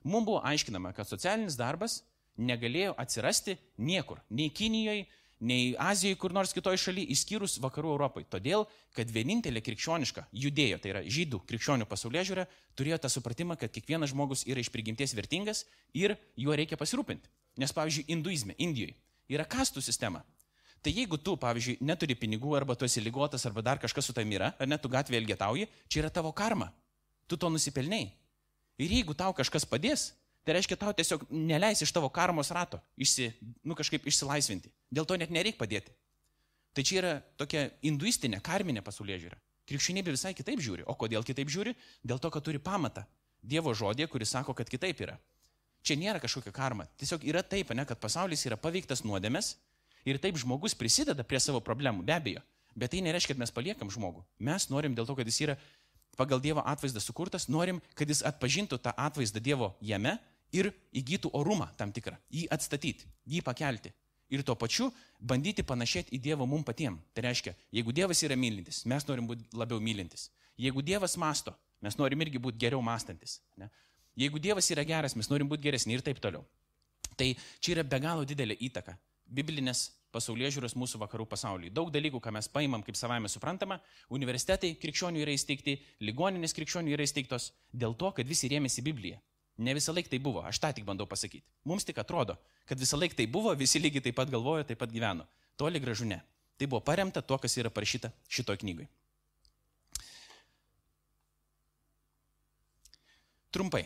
Mums 0.06 0.28
buvo 0.30 0.44
aiškinama, 0.48 0.94
kad 0.96 1.10
socialinis 1.10 1.58
darbas 1.60 2.04
negalėjo 2.38 2.94
atsirasti 3.02 3.58
niekur. 3.82 4.22
Nei 4.30 4.54
Kinijoje, 4.54 5.08
nei 5.42 5.74
Azijoje 5.80 6.18
kur 6.22 6.34
nors 6.34 6.54
kitoje 6.54 6.80
šalyje, 6.80 7.10
išskyrus 7.16 7.58
vakarų 7.64 7.96
Europai. 7.96 8.24
Todėl, 8.30 8.68
kad 8.96 9.10
vienintelė 9.10 9.64
krikščioniška 9.66 10.28
judėjo, 10.44 10.78
tai 10.82 10.94
yra 10.94 11.02
žydų 11.06 11.42
krikščionių 11.50 11.88
pasaulyje 11.90 12.28
žiūrė, 12.30 12.46
turėjo 12.78 13.00
tą 13.02 13.12
supratimą, 13.12 13.58
kad 13.60 13.74
kiekvienas 13.74 14.14
žmogus 14.14 14.46
yra 14.46 14.62
iš 14.62 14.70
prigimties 14.74 15.16
vertingas 15.18 15.66
ir 15.98 16.16
juo 16.38 16.58
reikia 16.58 16.78
pasirūpinti. 16.80 17.32
Nes, 17.60 17.74
pavyzdžiui, 17.76 18.06
hinduizme, 18.14 18.56
Indijoje 18.62 18.96
yra 19.32 19.48
kastų 19.50 19.84
sistema. 19.84 20.22
Tai 20.82 20.94
jeigu 20.94 21.18
tu, 21.22 21.36
pavyzdžiui, 21.38 21.78
neturi 21.86 22.16
pinigų 22.18 22.56
arba 22.58 22.76
tu 22.78 22.88
esi 22.88 23.04
lygotas 23.04 23.46
arba 23.46 23.62
dar 23.66 23.82
kažkas 23.82 24.08
su 24.10 24.16
tavimi 24.18 24.40
yra, 24.40 24.54
ar 24.58 24.70
net 24.70 24.82
tu 24.82 24.90
gatvėje 24.90 25.22
elgetauji, 25.22 25.68
čia 25.88 26.02
yra 26.02 26.10
tavo 26.14 26.32
karma. 26.34 26.72
Tu 27.30 27.38
to 27.38 27.52
nusipelniai. 27.54 28.10
Ir 28.82 28.96
jeigu 28.98 29.14
tau 29.18 29.30
kažkas 29.38 29.68
padės, 29.70 30.10
Tai 30.42 30.56
reiškia, 30.58 30.78
tau 30.80 30.94
tiesiog 30.98 31.28
neleis 31.30 31.84
iš 31.86 31.92
tavo 31.94 32.10
karmos 32.10 32.50
rato 32.54 32.80
išsi, 32.98 33.30
nu, 33.62 33.76
kažkaip 33.78 34.08
išsilaisvinti. 34.10 34.72
Dėl 34.90 35.06
to 35.06 35.18
net 35.22 35.30
nereikia 35.34 35.60
padėti. 35.60 35.94
Tai 36.74 36.86
čia 36.88 36.98
yra 37.02 37.12
tokia 37.38 37.68
hinduistinė, 37.84 38.40
karminė 38.42 38.82
pasaulyje 38.82 39.20
žiūra. 39.26 39.38
Krikščionybė 39.70 40.16
visai 40.16 40.32
kitaip 40.36 40.62
žiūri. 40.64 40.86
O 40.90 40.96
kodėl 40.98 41.26
kitaip 41.28 41.52
žiūri? 41.52 41.76
Dėl 42.04 42.20
to, 42.24 42.32
kad 42.34 42.44
turi 42.46 42.62
pamatą. 42.64 43.04
Dievo 43.42 43.74
žodė, 43.78 44.08
kuris 44.10 44.34
sako, 44.34 44.56
kad 44.58 44.70
kitaip 44.70 45.04
yra. 45.04 45.18
Čia 45.86 45.98
nėra 45.98 46.22
kažkokia 46.22 46.54
karma. 46.54 46.88
Tiesiog 47.02 47.24
yra 47.26 47.42
taip, 47.46 47.74
ne, 47.78 47.86
kad 47.90 48.00
pasaulis 48.02 48.46
yra 48.46 48.58
paveiktas 48.58 49.04
nuodėmės 49.06 49.56
ir 50.06 50.18
taip 50.22 50.38
žmogus 50.42 50.76
prisideda 50.78 51.26
prie 51.26 51.42
savo 51.42 51.62
problemų, 51.62 52.06
be 52.06 52.16
abejo. 52.16 52.44
Bet 52.78 52.94
tai 52.94 53.02
nereiškia, 53.06 53.36
kad 53.36 53.42
mes 53.42 53.54
paliekam 53.54 53.90
žmogų. 53.92 54.24
Mes 54.40 54.70
norim 54.72 54.96
dėl 54.96 55.10
to, 55.10 55.16
kad 55.18 55.28
jis 55.28 55.42
yra 55.44 55.58
pagal 56.18 56.42
Dievo 56.44 56.64
atvaizdą 56.66 57.02
sukurtas, 57.04 57.50
norim, 57.50 57.82
kad 57.98 58.10
jis 58.10 58.22
atpažintų 58.28 58.80
tą 58.84 58.94
atvaizdą 58.96 59.42
Dievo 59.44 59.74
jame 59.82 60.18
ir 60.56 60.72
įgytų 60.96 61.32
orumą 61.38 61.70
tam 61.78 61.92
tikrą, 61.96 62.18
jį 62.32 62.48
atstatyti, 62.52 63.08
jį 63.26 63.42
pakelti. 63.46 63.94
Ir 64.32 64.46
tuo 64.48 64.56
pačiu 64.56 64.88
bandyti 65.20 65.64
panašėti 65.68 66.16
į 66.16 66.22
Dievą 66.24 66.46
mum 66.48 66.64
patiems. 66.64 67.02
Tai 67.12 67.26
reiškia, 67.26 67.52
jeigu 67.76 67.92
Dievas 67.92 68.22
yra 68.24 68.38
mylintis, 68.40 68.86
mes 68.88 69.04
norim 69.10 69.28
būti 69.28 69.44
labiau 69.60 69.82
mylintis. 69.84 70.30
Jeigu 70.56 70.84
Dievas 70.88 71.18
masto, 71.20 71.52
mes 71.84 71.98
norim 72.00 72.24
irgi 72.24 72.40
būti 72.40 72.62
geriau 72.62 72.80
mąstantis. 72.86 73.42
Ne? 73.60 73.68
Jeigu 74.16 74.40
Dievas 74.40 74.70
yra 74.72 74.86
geras, 74.88 75.18
mes 75.20 75.28
norim 75.28 75.52
būti 75.52 75.68
geresni 75.68 75.98
ir 75.98 76.04
taip 76.06 76.22
toliau. 76.24 76.46
Tai 77.20 77.28
čia 77.60 77.76
yra 77.76 77.84
be 77.84 78.00
galo 78.00 78.24
didelė 78.28 78.56
įtaka 78.64 78.96
biblinės 79.32 79.90
pasaulyje 80.12 80.58
žiūros 80.58 80.76
mūsų 80.76 81.00
vakarų 81.06 81.26
pasaulyje. 81.32 81.72
Daug 81.76 81.92
dalykų, 81.94 82.20
ką 82.24 82.34
mes 82.36 82.50
paimam 82.52 82.84
kaip 82.84 82.98
savame 83.00 83.32
suprantama, 83.32 83.80
universitetai 84.12 84.74
krikščionių 84.80 85.24
yra 85.24 85.36
įsteigti, 85.36 85.78
ligoninės 86.04 86.56
krikščionių 86.58 86.96
yra 86.96 87.08
įsteigtos 87.08 87.52
dėl 87.72 87.96
to, 88.00 88.12
kad 88.18 88.28
visi 88.28 88.52
rėmėsi 88.52 88.84
Bibliją. 88.84 89.22
Ne 89.58 89.74
visą 89.76 89.94
laiką 89.94 90.10
tai 90.10 90.20
buvo, 90.24 90.42
aš 90.48 90.60
tą 90.64 90.72
tik 90.74 90.86
bandau 90.88 91.06
pasakyti. 91.10 91.44
Mums 91.68 91.86
tik 91.86 92.00
atrodo, 92.02 92.38
kad 92.70 92.80
visą 92.80 92.98
laiką 92.98 93.18
tai 93.18 93.28
buvo, 93.28 93.54
visi 93.58 93.82
lygiai 93.82 94.04
taip 94.08 94.16
pat 94.18 94.32
galvojo, 94.32 94.64
taip 94.68 94.80
pat 94.80 94.92
gyveno. 94.94 95.28
Toli 95.60 95.82
gražu 95.84 96.08
ne. 96.08 96.22
Tai 96.58 96.68
buvo 96.72 96.82
paremta 96.86 97.22
to, 97.22 97.38
kas 97.42 97.58
yra 97.58 97.70
parašyta 97.74 98.12
šitoj 98.30 98.62
knygui. 98.64 98.88
Trumpai. 103.52 103.84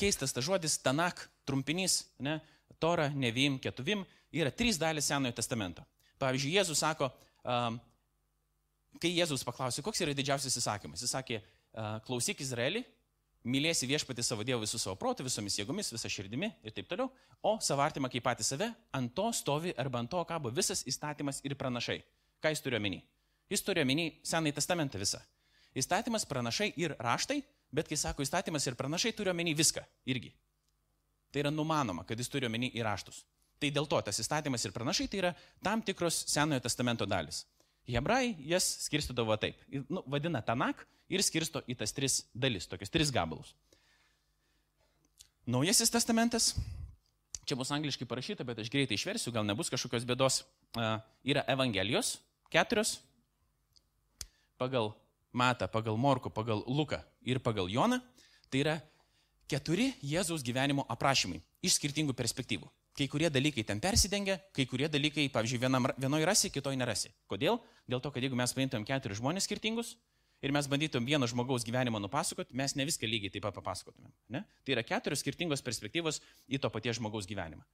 Keistas 0.00 0.32
tas 0.34 0.44
žodis, 0.44 0.78
tanak, 0.82 1.28
trumpinys, 1.46 2.02
ne, 2.18 2.38
tora, 2.82 3.10
nevim, 3.12 3.58
ketuvim, 3.62 4.02
yra 4.32 4.50
trys 4.50 4.80
dalis 4.80 5.06
Senojo 5.10 5.36
testamento. 5.36 5.84
Pavyzdžiui, 6.20 6.54
Jėzus 6.56 6.80
sako, 6.82 7.10
um, 7.44 7.76
kai 9.00 9.12
Jėzus 9.12 9.44
paklausė, 9.46 9.84
koks 9.84 10.00
yra 10.02 10.16
didžiausias 10.16 10.56
įsakymas, 10.58 11.04
jis 11.04 11.14
sakė, 11.14 11.40
uh, 11.40 11.98
klausyk 12.08 12.40
Izraelį, 12.42 12.82
mylėsi 13.44 13.88
viešpatį 13.88 14.24
savo 14.24 14.44
Dievą 14.46 14.62
visų 14.64 14.80
savo 14.80 14.96
protų, 15.00 15.24
visomis 15.26 15.56
jėgomis, 15.58 15.92
visą 15.94 16.10
širdimi 16.12 16.50
ir 16.66 16.74
taip 16.76 16.88
toliau, 16.90 17.08
o 17.42 17.56
savo 17.64 17.84
artimą 17.84 18.10
kaip 18.12 18.24
patį 18.26 18.46
save, 18.46 18.68
ant 18.96 19.14
to 19.16 19.30
stovi 19.36 19.72
arba 19.80 20.02
ant 20.02 20.10
to 20.12 20.20
kabo 20.28 20.52
visas 20.52 20.84
įstatymas 20.88 21.40
ir 21.44 21.56
pranašai. 21.56 22.00
Ką 22.40 22.52
jis 22.52 22.64
turi 22.64 22.76
omeny? 22.76 23.00
Jis 23.50 23.64
turi 23.66 23.82
omeny 23.84 24.10
Senąjį 24.26 24.56
testamentą 24.58 25.00
visą. 25.00 25.20
Įstatymas, 25.76 26.26
pranašai 26.26 26.72
ir 26.80 26.94
raštai, 26.98 27.40
bet 27.72 27.88
kai 27.88 27.98
sako 27.98 28.24
įstatymas 28.26 28.66
ir 28.66 28.76
pranašai, 28.78 29.12
turi 29.16 29.30
omeny 29.32 29.54
viską 29.56 29.84
irgi. 30.10 30.32
Tai 31.30 31.44
yra 31.44 31.52
numanoma, 31.54 32.04
kad 32.04 32.18
jis 32.18 32.30
turi 32.30 32.48
omeny 32.48 32.72
į 32.74 32.82
raštus. 32.84 33.22
Tai 33.60 33.70
dėl 33.70 33.86
to 33.86 34.00
tas 34.02 34.18
įstatymas 34.22 34.64
ir 34.64 34.72
pranašai 34.74 35.06
tai 35.10 35.20
yra 35.20 35.32
tam 35.62 35.82
tikros 35.84 36.24
Senojo 36.32 36.62
testamento 36.64 37.06
dalis. 37.06 37.44
Hebrai 37.88 38.34
jas 38.46 38.66
skirstydavo 38.84 39.36
taip. 39.40 39.58
Nu, 39.88 40.04
vadina 40.06 40.42
Tanak 40.44 40.84
ir 41.10 41.24
skirsto 41.24 41.62
į 41.66 41.76
tas 41.80 41.94
tris 41.96 42.20
dalis, 42.34 42.68
tokius 42.70 42.92
tris 42.92 43.12
gabalus. 43.14 43.54
Naujasis 45.50 45.90
testamentas, 45.90 46.52
čia 47.48 47.56
bus 47.58 47.72
angliškai 47.74 48.06
parašyta, 48.06 48.44
bet 48.46 48.60
aš 48.62 48.70
greitai 48.70 48.98
išversiu, 48.98 49.32
gal 49.34 49.46
nebus 49.48 49.72
kažkokios 49.72 50.06
bėdos, 50.06 50.42
yra 51.26 51.42
Evangelijos, 51.50 52.18
keturios, 52.52 53.00
pagal 54.60 54.92
Matą, 55.32 55.66
pagal 55.70 55.96
Morku, 55.96 56.30
pagal 56.30 56.62
Luką 56.66 57.00
ir 57.22 57.40
pagal 57.40 57.70
Joną. 57.70 58.00
Tai 58.50 58.60
yra 58.60 58.76
keturi 59.50 59.92
Jėzaus 60.02 60.42
gyvenimo 60.42 60.84
aprašymai 60.90 61.38
iš 61.62 61.78
skirtingų 61.78 62.14
perspektyvų. 62.18 62.66
Kai 63.00 63.06
kurie 63.08 63.30
dalykai 63.32 63.62
ten 63.64 63.78
persidengia, 63.80 64.34
kai 64.52 64.66
kurie 64.68 64.84
dalykai, 64.92 65.30
pavyzdžiui, 65.32 65.58
vienam, 65.62 65.86
vienoje 65.96 66.26
rasi, 66.28 66.50
kitoje 66.52 66.76
nerasi. 66.76 67.08
Kodėl? 67.32 67.56
Dėl 67.88 68.02
to, 68.04 68.10
kad 68.12 68.20
jeigu 68.20 68.36
mes 68.36 68.52
paimtum 68.52 68.84
keturis 68.84 69.22
žmonės 69.22 69.46
skirtingus 69.48 69.94
ir 70.44 70.52
mes 70.52 70.68
bandytum 70.68 71.08
vieno 71.08 71.24
žmogaus 71.30 71.64
gyvenimą 71.64 71.96
nupasakoti, 72.04 72.52
mes 72.60 72.76
ne 72.76 72.84
viską 72.84 73.08
lygiai 73.08 73.32
taip 73.32 73.46
pat 73.46 73.56
papasakotumėm. 73.56 74.12
Ne? 74.36 74.44
Tai 74.64 74.76
yra 74.76 74.84
keturios 74.84 75.24
skirtingos 75.24 75.64
perspektyvos 75.64 76.20
į 76.44 76.60
to 76.60 76.68
paties 76.74 77.00
žmogaus 77.00 77.28
gyvenimą. 77.30 77.64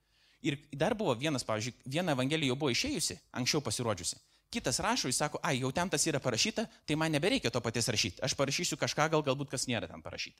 Ir 0.47 0.61
dar 0.71 0.95
buvo 0.95 1.17
vienas, 1.19 1.43
pavyzdžiui, 1.49 1.75
viena 1.91 2.15
evangelija 2.15 2.53
jau 2.53 2.59
buvo 2.61 2.71
išėjusi, 2.71 3.19
anksčiau 3.35 3.65
pasirodžiusi. 3.67 4.23
Kitas 4.55 4.79
rašo, 4.79 5.11
jis 5.11 5.19
sako, 5.19 5.41
ai, 5.43 5.57
jau 5.59 5.73
ten 5.75 5.91
tas 5.91 6.07
yra 6.07 6.21
parašyta, 6.23 6.69
tai 6.87 6.95
man 6.95 7.11
nebereikia 7.11 7.51
to 7.51 7.63
paties 7.65 7.91
rašyti. 7.91 8.23
Aš 8.23 8.37
parašysiu 8.39 8.79
kažką, 8.79 9.09
gal 9.11 9.27
galbūt 9.27 9.51
kas 9.51 9.67
nėra 9.67 9.91
ten 9.91 10.05
parašyta. 10.05 10.39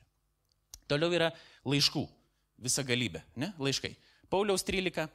Toliau 0.87 1.11
yra 1.11 1.33
laiškų, 1.67 2.05
visa 2.63 2.85
galybė, 2.87 3.25
ne, 3.35 3.51
laiškai. 3.59 3.91
Pauliaus 4.29 4.65
13, 4.67 5.07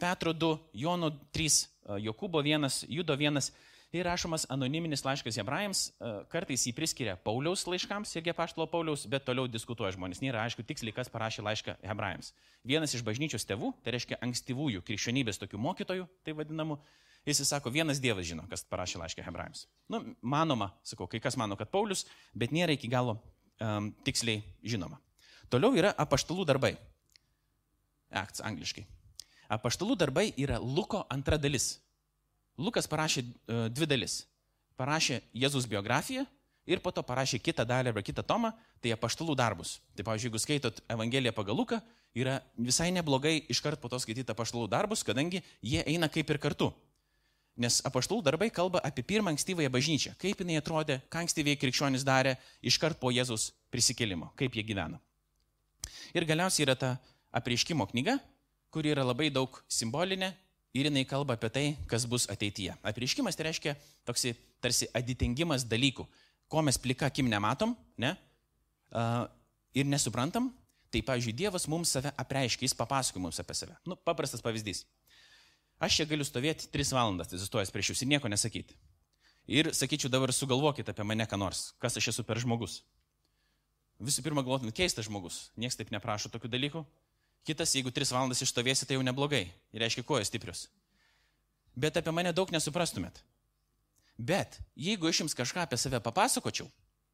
Petro 0.00 0.32
2, 0.32 0.56
Jono 0.72 1.10
3, 1.32 1.60
Jokūbo 2.00 2.40
1, 2.40 2.86
Judo 2.88 3.16
1 3.18 3.50
ir 3.92 4.06
rašomas 4.08 4.46
anoniminis 4.48 5.04
laiškas 5.04 5.36
hebrajams, 5.36 5.82
kartais 6.32 6.64
jį 6.64 6.72
priskiria 6.76 7.16
Pauliaus 7.20 7.66
laiškams, 7.68 8.14
irgi 8.16 8.32
paštalo 8.36 8.66
Pauliaus, 8.72 9.04
bet 9.10 9.26
toliau 9.26 9.50
diskutuoja 9.50 9.92
žmonės. 9.96 10.22
Nėra 10.24 10.46
aišku 10.46 10.64
tiksliai, 10.64 10.94
kas 10.96 11.12
parašė 11.12 11.44
laišką 11.44 11.76
hebrajams. 11.84 12.32
Vienas 12.64 12.94
iš 12.96 13.04
bažnyčios 13.04 13.44
tėvų, 13.48 13.74
tai 13.84 13.96
reiškia 13.96 14.20
ankstyvųjų 14.24 14.84
krikščionybės 14.88 15.42
tokių 15.42 15.60
mokytojų, 15.60 16.08
tai 16.24 16.36
vadinamų, 16.38 16.78
jis 17.28 17.44
sako, 17.44 17.74
vienas 17.74 18.00
Dievas 18.00 18.26
žino, 18.30 18.46
kas 18.48 18.64
parašė 18.70 19.02
laišką 19.02 19.26
hebrajams. 19.28 19.66
Nu, 19.92 20.00
manoma, 20.22 20.72
sakau, 20.88 21.10
kai 21.10 21.20
kas 21.20 21.36
mano, 21.36 21.58
kad 21.60 21.68
Paulius, 21.74 22.06
bet 22.32 22.54
nėra 22.56 22.78
iki 22.78 22.88
galo 22.88 23.18
um, 23.60 23.92
tiksliai 24.06 24.40
žinoma. 24.64 25.02
Toliau 25.52 25.76
yra 25.76 25.92
apaštalų 26.00 26.48
darbai. 26.48 26.78
Acts 28.12 28.42
angliškai. 28.44 28.84
Apaštalų 29.52 29.96
darbai 30.00 30.30
yra 30.40 30.58
Luko 30.60 31.02
antra 31.12 31.38
dalis. 31.40 31.78
Lukas 32.56 32.88
parašė 32.88 33.24
uh, 33.24 33.66
dvi 33.72 33.88
dalis. 33.88 34.22
Parašė 34.80 35.20
Jėzus 35.36 35.66
biografiją 35.68 36.24
ir 36.66 36.80
po 36.80 36.92
to 36.94 37.02
parašė 37.04 37.40
kitą 37.42 37.66
dalį 37.68 37.92
arba 37.92 38.02
kitą 38.04 38.22
tomą, 38.24 38.52
tai 38.80 38.92
apaštalų 38.94 39.34
darbus. 39.38 39.80
Tai 39.96 40.06
pavyzdžiui, 40.06 40.30
jeigu 40.30 40.40
skaitot 40.40 40.80
Evangeliją 40.90 41.34
pagal 41.36 41.58
Luką, 41.58 41.80
yra 42.14 42.38
visai 42.56 42.90
neblogai 42.94 43.42
iškart 43.52 43.80
po 43.82 43.90
to 43.92 43.98
skaityti 44.02 44.32
apaštalų 44.32 44.68
darbus, 44.70 45.04
kadangi 45.06 45.42
jie 45.60 45.82
eina 45.82 46.08
kaip 46.12 46.30
ir 46.30 46.40
kartu. 46.42 46.70
Nes 47.60 47.82
apaštalų 47.84 48.22
darbai 48.24 48.48
kalba 48.48 48.80
apie 48.80 49.04
pirmą 49.04 49.34
ankstyvąją 49.34 49.68
bažnyčią, 49.72 50.14
kaip 50.20 50.40
jinai 50.40 50.56
atrodė, 50.60 51.02
ką 51.12 51.26
ankstyviai 51.26 51.58
krikščionys 51.60 52.04
darė 52.06 52.38
iškart 52.64 53.00
po 53.00 53.12
Jėzus 53.12 53.50
prisikėlimo, 53.72 54.30
kaip 54.40 54.56
jie 54.56 54.64
gyveno. 54.64 55.00
Ir 56.16 56.24
galiausiai 56.28 56.64
yra 56.64 56.76
ta 56.78 56.94
apreiškimo 57.32 57.86
knyga, 57.90 58.18
kuri 58.72 58.92
yra 58.94 59.04
labai 59.04 59.28
daug 59.32 59.56
simbolinė 59.70 60.32
ir 60.76 60.88
jinai 60.88 61.04
kalba 61.08 61.36
apie 61.36 61.50
tai, 61.52 61.66
kas 61.88 62.06
bus 62.08 62.28
ateityje. 62.32 62.76
Apreiškimas 62.86 63.36
tai 63.36 63.48
reiškia 63.50 63.76
toksai 64.08 64.34
tarsi 64.62 64.88
aditengimas 64.96 65.66
dalykų, 65.68 66.06
ko 66.48 66.64
mes 66.64 66.78
plika 66.80 67.08
akim 67.08 67.28
nematom 67.32 67.74
ne? 68.00 68.14
uh, 68.92 69.24
ir 69.76 69.88
nesuprantam. 69.88 70.50
Tai, 70.92 71.00
pavyzdžiui, 71.08 71.32
Dievas 71.32 71.64
mums 71.72 71.88
save 71.94 72.10
apreiškia, 72.20 72.66
jis 72.68 72.76
papasakoja 72.76 73.24
mums 73.24 73.38
apie 73.40 73.54
save. 73.56 73.72
Nu, 73.88 73.96
paprastas 73.96 74.44
pavyzdys. 74.44 74.82
Aš 75.80 75.96
čia 75.98 76.04
galiu 76.10 76.24
stovėti 76.28 76.68
3 76.68 76.92
valandas, 76.92 77.30
atsistojęs 77.32 77.72
prieš 77.72 77.94
jūs 77.94 78.02
ir 78.04 78.10
nieko 78.10 78.28
nesakyti. 78.28 78.76
Ir 79.48 79.72
sakyčiau, 79.74 80.10
dabar 80.12 80.30
sugalvokite 80.36 80.92
apie 80.92 81.06
mane 81.08 81.24
ką 81.26 81.38
nors, 81.40 81.70
kas 81.82 81.96
aš 81.96 82.12
esu 82.12 82.24
per 82.28 82.38
žmogus. 82.44 82.82
Visų 84.02 84.22
pirma, 84.22 84.44
galvotumėt, 84.44 84.76
keistas 84.76 85.08
žmogus, 85.08 85.48
niekas 85.56 85.80
taip 85.80 85.90
neprašo 85.94 86.30
tokių 86.30 86.52
dalykų, 86.52 86.84
Kitas, 87.42 87.74
jeigu 87.74 87.90
tris 87.90 88.12
valandas 88.14 88.42
išstovėsi, 88.44 88.86
tai 88.86 88.94
jau 88.94 89.02
neblogai. 89.02 89.48
Ir 89.74 89.82
reiškia, 89.82 90.04
kojos 90.06 90.30
stiprius. 90.30 90.68
Bet 91.74 91.96
apie 91.98 92.12
mane 92.14 92.30
daug 92.36 92.50
nesuprastumėt. 92.54 93.18
Bet 94.18 94.60
jeigu 94.78 95.08
aš 95.08 95.24
jums 95.24 95.34
kažką 95.34 95.64
apie 95.64 95.78
save 95.80 95.98
papasakočiau, 96.04 96.68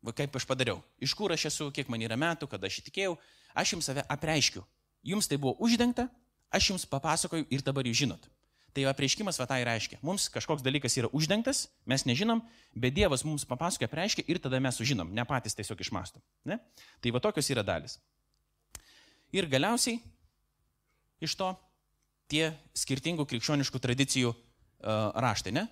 va 0.04 0.12
kaip 0.12 0.34
aš 0.36 0.44
padariau, 0.48 0.82
iš 1.00 1.14
kur 1.16 1.32
aš 1.32 1.46
esu, 1.48 1.70
kiek 1.72 1.88
man 1.88 2.02
yra 2.04 2.18
metų, 2.18 2.48
kada 2.50 2.68
aš 2.68 2.82
įtikėjau, 2.82 3.14
aš 3.56 3.72
jums 3.76 3.88
save 3.88 4.04
apreiškiu. 4.10 4.64
Jums 5.06 5.30
tai 5.30 5.38
buvo 5.40 5.54
uždengta, 5.64 6.08
aš 6.52 6.74
jums 6.74 6.84
papasakoju 6.90 7.46
ir 7.48 7.64
dabar 7.64 7.88
jūs 7.88 8.02
žinot. 8.02 8.28
Tai 8.76 8.84
apreiškimas 8.90 9.38
va 9.40 9.46
tai 9.48 9.62
reiškia. 9.64 10.02
Mums 10.04 10.28
kažkoks 10.30 10.62
dalykas 10.62 10.98
yra 11.00 11.08
uždengtas, 11.16 11.64
mes 11.88 12.04
nežinom, 12.04 12.42
bet 12.76 12.92
Dievas 12.94 13.24
mums 13.24 13.46
papasakoja, 13.48 13.88
reiškia 14.02 14.26
ir 14.28 14.42
tada 14.42 14.60
mes 14.60 14.76
sužinom, 14.76 15.08
ne 15.14 15.24
patys 15.24 15.56
tiesiog 15.56 15.80
išmastom. 15.86 16.22
Ne? 16.44 16.60
Tai 17.00 17.14
va 17.16 17.22
tokios 17.24 17.48
yra 17.54 17.64
dalis. 17.64 17.96
Ir 19.32 19.48
galiausiai 19.48 20.02
iš 21.24 21.36
to 21.38 21.52
tie 22.28 22.52
skirtingų 22.76 23.26
krikščioniškų 23.28 23.80
tradicijų 23.82 24.32
uh, 24.32 25.10
raštai, 25.16 25.54
ne? 25.56 25.66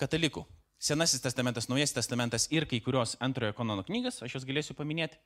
Katalikų. 0.00 0.44
Senasis 0.84 1.22
testamentas, 1.24 1.68
Naujasis 1.70 1.96
testamentas 1.96 2.48
ir 2.52 2.66
kai 2.68 2.80
kurios 2.84 3.14
antrojo 3.22 3.54
kanono 3.56 3.84
knygas, 3.86 4.20
aš 4.22 4.36
juos 4.36 4.46
galėsiu 4.46 4.76
paminėti 4.76 5.18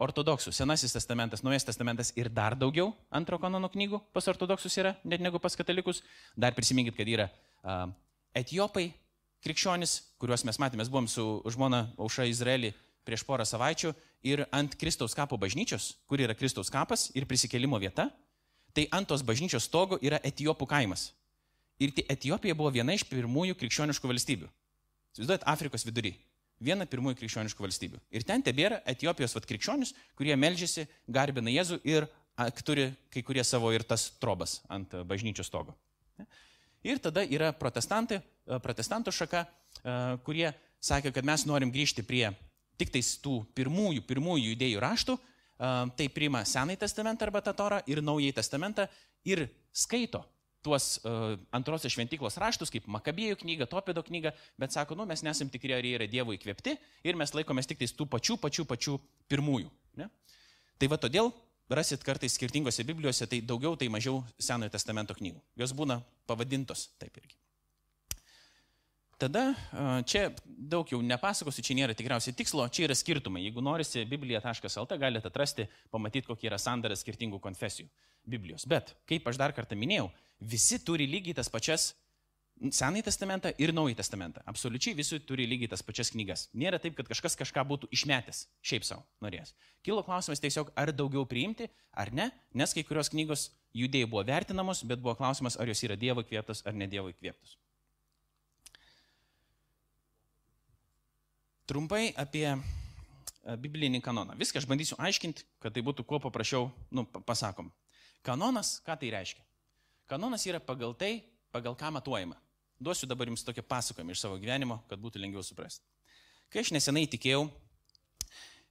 ortodoksų. 0.00 0.52
Senasis 0.54 0.94
testamentas, 0.94 1.42
naujas 1.44 1.66
testamentas 1.68 2.12
ir 2.16 2.30
dar 2.32 2.56
daugiau 2.58 2.92
antro 3.12 3.38
kanono 3.42 3.68
knygų 3.72 4.00
pas 4.14 4.28
ortodoksus 4.32 4.76
yra, 4.80 4.94
net 5.04 5.20
negu 5.20 5.40
pas 5.42 5.56
katalikus. 5.56 6.02
Dar 6.36 6.56
prisiminkit, 6.56 6.96
kad 6.96 7.10
yra 7.10 7.28
uh, 7.28 7.90
etiopai, 8.36 8.90
krikščionis, 9.44 9.98
kuriuos 10.20 10.44
mes 10.48 10.60
matėme, 10.62 10.86
buvom 10.88 11.08
su 11.10 11.26
žmona 11.52 11.88
Auša 12.00 12.28
Izraelį 12.30 12.72
prieš 13.04 13.24
porą 13.28 13.44
savaičių 13.48 13.92
ir 14.28 14.44
ant 14.52 14.76
Kristaus 14.80 15.16
kapo 15.16 15.38
bažnyčios, 15.40 15.94
kur 16.08 16.20
yra 16.20 16.36
Kristaus 16.36 16.72
kapas 16.72 17.08
ir 17.16 17.28
prisikelimo 17.28 17.80
vieta, 17.80 18.10
tai 18.74 18.86
ant 18.94 19.08
tos 19.08 19.24
bažnyčios 19.26 19.66
stogo 19.66 19.98
yra 20.02 20.20
etiopų 20.24 20.68
kaimas. 20.70 21.10
Ir 21.80 21.94
Etiopija 22.12 22.54
buvo 22.54 22.70
viena 22.74 22.92
iš 22.92 23.06
pirmųjų 23.08 23.56
krikščioniškų 23.56 24.10
valstybių. 24.10 24.48
Įsivaizduojat, 25.14 25.46
Afrikos 25.48 25.86
vidury 25.88 26.12
viena 26.60 26.84
pirmųjų 26.84 27.16
krikščioniškų 27.22 27.64
valstybių. 27.64 28.00
Ir 28.12 28.24
ten 28.28 28.44
tebėra 28.44 28.82
Etijopijos 28.88 29.34
vat, 29.36 29.46
krikščionis, 29.48 29.94
kurie 30.18 30.36
melžiasi, 30.36 30.84
garbina 31.08 31.52
Jėzų 31.52 31.80
ir 31.88 32.06
a, 32.36 32.50
turi 32.52 32.90
kai 33.12 33.24
kurie 33.24 33.44
savo 33.48 33.72
ir 33.72 33.86
tas 33.88 34.10
trobas 34.20 34.60
ant 34.68 34.92
bažnyčios 35.08 35.48
stogo. 35.48 35.74
Ir 36.84 37.00
tada 37.00 37.24
yra 37.24 37.50
protestantai, 37.56 38.20
protestantų 38.64 39.12
šaka, 39.12 39.44
kurie 40.24 40.50
sakė, 40.80 41.12
kad 41.12 41.26
mes 41.28 41.44
norim 41.48 41.72
grįžti 41.72 42.04
prie 42.06 42.30
tik 42.80 42.92
tais 42.92 43.16
tų 43.20 43.42
pirmųjų, 43.56 44.04
pirmųjų 44.08 44.54
idėjų 44.54 44.80
raštų, 44.80 45.16
tai 45.60 46.08
priima 46.08 46.40
Senąjį 46.48 46.80
testamentą 46.80 47.26
arba 47.26 47.42
tą 47.44 47.52
torą 47.56 47.80
ir 47.90 48.00
Naująjį 48.00 48.36
testamentą 48.38 48.86
ir 49.28 49.44
skaito 49.76 50.22
tuos 50.64 51.00
uh, 51.04 51.36
antrosios 51.56 51.92
šventyklos 51.92 52.36
raštus, 52.40 52.72
kaip 52.72 52.88
Makabėjų 52.88 53.38
knyga, 53.40 53.68
Topido 53.68 54.02
knyga, 54.04 54.34
bet 54.60 54.74
sako, 54.76 54.96
nu, 54.98 55.06
mes 55.08 55.24
nesam 55.24 55.48
tikri, 55.52 55.72
ar 55.76 55.84
jie 55.84 55.94
yra 55.96 56.08
Dievo 56.10 56.34
įkvėpti 56.36 56.76
ir 57.04 57.16
mes 57.16 57.32
laikomės 57.36 57.68
tik 57.68 57.80
tais 57.80 57.94
tų 57.96 58.08
pačių, 58.12 58.36
pačių, 58.40 58.66
pačių 58.68 58.96
pirmųjų. 59.32 59.70
Ne? 60.00 60.10
Tai 60.80 60.90
va 60.92 61.00
todėl 61.00 61.32
rasit 61.72 62.04
kartais 62.04 62.36
skirtingose 62.36 62.84
Biblijose, 62.84 63.28
tai 63.30 63.40
daugiau, 63.40 63.76
tai 63.80 63.88
mažiau 63.92 64.20
Senojo 64.40 64.72
testamento 64.72 65.16
knygų. 65.16 65.40
Jos 65.60 65.76
būna 65.76 66.00
pavadintos 66.28 66.90
taip 67.00 67.16
irgi. 67.22 67.36
Tada 69.20 69.42
čia 70.08 70.30
daug 70.44 70.88
jau 70.88 71.00
nepasakosiu, 71.04 71.64
čia 71.64 71.74
nėra 71.76 71.96
tikriausiai 71.96 72.32
tikslo, 72.36 72.64
čia 72.72 72.86
yra 72.86 72.96
skirtumai. 72.96 73.42
Jeigu 73.44 73.60
norisi 73.64 74.06
biblija.lt, 74.08 74.96
galite 75.00 75.28
atrasti, 75.28 75.66
pamatyti, 75.92 76.28
kokie 76.30 76.48
yra 76.48 76.56
sandaras 76.60 77.04
skirtingų 77.04 77.40
konfesijų 77.44 77.90
Biblijos. 78.24 78.64
Bet, 78.70 78.94
kaip 79.10 79.28
aš 79.28 79.40
dar 79.40 79.52
kartą 79.56 79.76
minėjau, 79.76 80.08
visi 80.40 80.80
turi 80.84 81.08
lygiai 81.10 81.36
tas 81.36 81.52
pačias 81.52 81.92
Senąjį 82.60 83.06
testamentą 83.06 83.54
ir 83.56 83.70
Naująjį 83.72 83.96
testamentą. 83.96 84.42
Absoliučiai 84.50 84.92
visi 84.98 85.16
turi 85.24 85.46
lygiai 85.48 85.70
tas 85.72 85.80
pačias 85.80 86.10
knygas. 86.12 86.42
Nėra 86.52 86.76
taip, 86.82 86.92
kad 86.98 87.08
kažkas 87.08 87.38
kažką 87.40 87.64
būtų 87.70 87.88
išmetęs, 87.96 88.42
šiaip 88.60 88.84
savo 88.84 89.06
norėjęs. 89.24 89.54
Kilo 89.86 90.04
klausimas 90.04 90.44
tiesiog, 90.44 90.68
ar 90.76 90.92
daugiau 90.92 91.24
priimti, 91.28 91.70
ar 91.96 92.12
ne, 92.12 92.28
nes 92.52 92.76
kai 92.76 92.84
kurios 92.84 93.08
knygos 93.14 93.46
judėjai 93.72 94.10
buvo 94.12 94.26
vertinamos, 94.28 94.84
bet 94.84 95.00
buvo 95.00 95.16
klausimas, 95.16 95.56
ar 95.56 95.72
jos 95.72 95.80
yra 95.88 95.96
Dievo 95.96 96.20
įkvėptos 96.20 96.66
ar 96.68 96.76
ne 96.76 96.90
Dievo 96.90 97.08
įkvėptos. 97.14 97.56
Trumpai 101.70 102.10
apie 102.18 102.48
e, 102.50 102.58
biblinį 103.62 104.00
kanoną. 104.02 104.34
Viską 104.40 104.58
aš 104.58 104.66
bandysiu 104.66 104.96
aiškinti, 104.98 105.44
kad 105.62 105.74
tai 105.76 105.84
būtų 105.86 106.02
kuo 106.02 106.18
paprasčiau, 106.22 106.66
nu, 106.90 107.04
pasakom. 107.22 107.70
Kanonas, 108.26 108.80
ką 108.82 108.96
tai 108.98 109.12
reiškia? 109.14 109.44
Kanonas 110.10 110.42
yra 110.50 110.58
pagal 110.58 110.96
tai, 110.98 111.20
pagal 111.54 111.78
ką 111.78 111.92
matuojama. 111.94 112.34
Duosiu 112.80 113.06
dabar 113.06 113.30
jums 113.30 113.46
tokią 113.46 113.62
pasakojimą 113.70 114.16
iš 114.16 114.24
savo 114.24 114.40
gyvenimo, 114.42 114.80
kad 114.90 114.98
būtų 114.98 115.22
lengviau 115.22 115.44
suprasti. 115.46 115.86
Kai 116.50 116.64
aš 116.64 116.72
nesenai 116.74 117.04
tikėjau, 117.06 117.44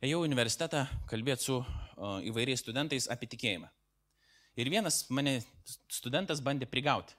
ėjau 0.03 0.19
į 0.19 0.27
universitetą 0.27 0.83
kalbėti 1.07 1.47
su 1.47 1.55
o, 1.62 1.65
įvairiais 2.27 2.59
studentais 2.59 3.07
apie 3.07 3.29
tikėjimą. 3.31 3.71
Ir 4.59 4.67
vienas 4.73 5.05
mane 5.07 5.38
studentas 5.88 6.43
bandė 6.43 6.67
prigauti. 6.67 7.15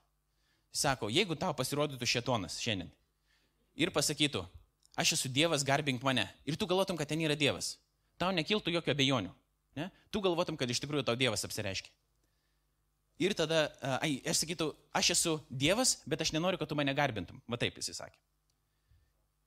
Sako, 0.76 1.08
jeigu 1.08 1.38
tau 1.40 1.54
pasirodytų 1.56 2.04
šetonas 2.04 2.60
šiandien 2.60 2.92
ir 3.80 3.94
pasakytų, 3.94 4.44
aš 5.00 5.14
esu 5.16 5.30
Dievas, 5.32 5.64
garbink 5.66 6.04
mane, 6.04 6.26
ir 6.44 6.58
tu 6.60 6.68
galvotum, 6.68 6.98
kad 7.00 7.08
ten 7.08 7.22
yra 7.24 7.36
Dievas, 7.38 7.74
tau 8.20 8.30
nekiltų 8.36 8.74
jokio 8.76 8.92
abejonių. 8.94 9.32
Ne? 9.78 9.88
Tu 10.12 10.22
galvotum, 10.22 10.58
kad 10.60 10.70
iš 10.70 10.82
tikrųjų 10.82 11.06
tau 11.06 11.18
Dievas 11.18 11.46
apsireiškia. 11.46 11.92
Ir 13.20 13.34
tada, 13.36 13.66
ai, 14.00 14.14
aš 14.28 14.42
sakytų, 14.44 14.70
aš 14.96 15.12
esu 15.14 15.34
Dievas, 15.52 15.98
bet 16.08 16.22
aš 16.24 16.32
nenoriu, 16.32 16.60
kad 16.60 16.70
tu 16.70 16.76
mane 16.78 16.94
garbintum. 16.96 17.40
Va 17.50 17.58
taip 17.60 17.76
jis 17.76 17.92
sakė. 17.92 18.16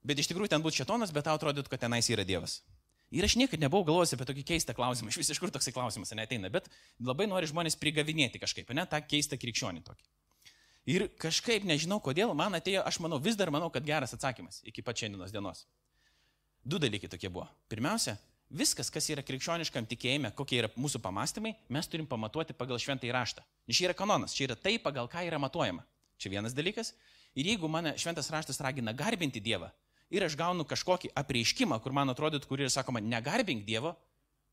Bet 0.06 0.20
iš 0.20 0.30
tikrųjų 0.30 0.52
ten 0.52 0.64
būtų 0.64 0.84
šetonas, 0.84 1.14
bet 1.16 1.26
tau 1.26 1.34
atrodytų, 1.40 1.72
kad 1.72 1.82
tenais 1.82 2.10
yra 2.12 2.26
Dievas. 2.28 2.60
Ir 3.14 3.26
aš 3.26 3.36
niekada 3.38 3.66
nebuvau 3.66 3.86
galvojęs 3.88 4.16
apie 4.16 4.28
tokį 4.30 4.44
keistą 4.52 4.76
klausimą. 4.78 5.12
Iš 5.14 5.20
vis 5.22 5.32
iš 5.34 5.40
kur 5.42 5.52
toksai 5.54 5.74
klausimas 5.74 6.14
neteina, 6.18 6.50
bet 6.54 6.70
labai 7.02 7.28
nori 7.30 7.50
žmonės 7.50 7.78
prigavinėti 7.82 8.42
kažkaip, 8.42 8.70
ne, 8.78 8.86
tą 8.90 9.00
keistą 9.06 9.38
krikščionį 9.42 9.84
tokį. 9.86 10.06
Ir 10.90 11.08
kažkaip 11.22 11.64
nežinau 11.64 12.02
kodėl, 12.04 12.34
man 12.36 12.58
atėjo, 12.58 12.84
aš 12.84 13.00
manau, 13.00 13.20
vis 13.24 13.38
dar 13.40 13.52
manau, 13.54 13.70
kad 13.72 13.86
geras 13.88 14.14
atsakymas 14.16 14.60
iki 14.68 14.84
pat 14.84 15.00
šiandienos 15.00 15.32
dienos. 15.32 15.64
Du 16.64 16.80
dalykai 16.80 17.08
tokie 17.12 17.32
buvo. 17.32 17.48
Pirmiausia, 17.72 18.18
viskas, 18.52 18.92
kas 18.92 19.08
yra 19.12 19.24
krikščioniškam 19.24 19.88
tikėjime, 19.88 20.34
kokie 20.36 20.60
yra 20.60 20.70
mūsų 20.76 21.00
pamastymai, 21.04 21.54
mes 21.72 21.88
turim 21.88 22.08
pamatuoti 22.08 22.56
pagal 22.56 22.82
šventą 22.84 23.08
įraštą. 23.08 23.46
Čia 23.72 23.88
yra 23.90 23.96
kanonas, 23.96 24.36
čia 24.36 24.50
yra 24.50 24.60
tai, 24.60 24.76
pagal 24.80 25.08
ką 25.12 25.24
yra 25.28 25.40
matuojama. 25.40 25.86
Čia 26.20 26.36
vienas 26.36 26.56
dalykas. 26.56 26.92
Ir 27.36 27.48
jeigu 27.50 27.72
mane 27.72 27.96
šventas 27.98 28.30
raštas 28.32 28.60
ragina 28.62 28.94
garbinti 28.94 29.42
Dievą 29.44 29.72
ir 30.14 30.26
aš 30.26 30.36
gaunu 30.38 30.66
kažkokį 30.68 31.14
apreiškimą, 31.18 31.80
kur 31.82 31.96
man 31.96 32.14
atrodytų, 32.14 32.48
kur 32.50 32.62
yra 32.62 32.70
sakoma, 32.70 33.02
negarbink 33.02 33.64
Dievo, 33.66 33.96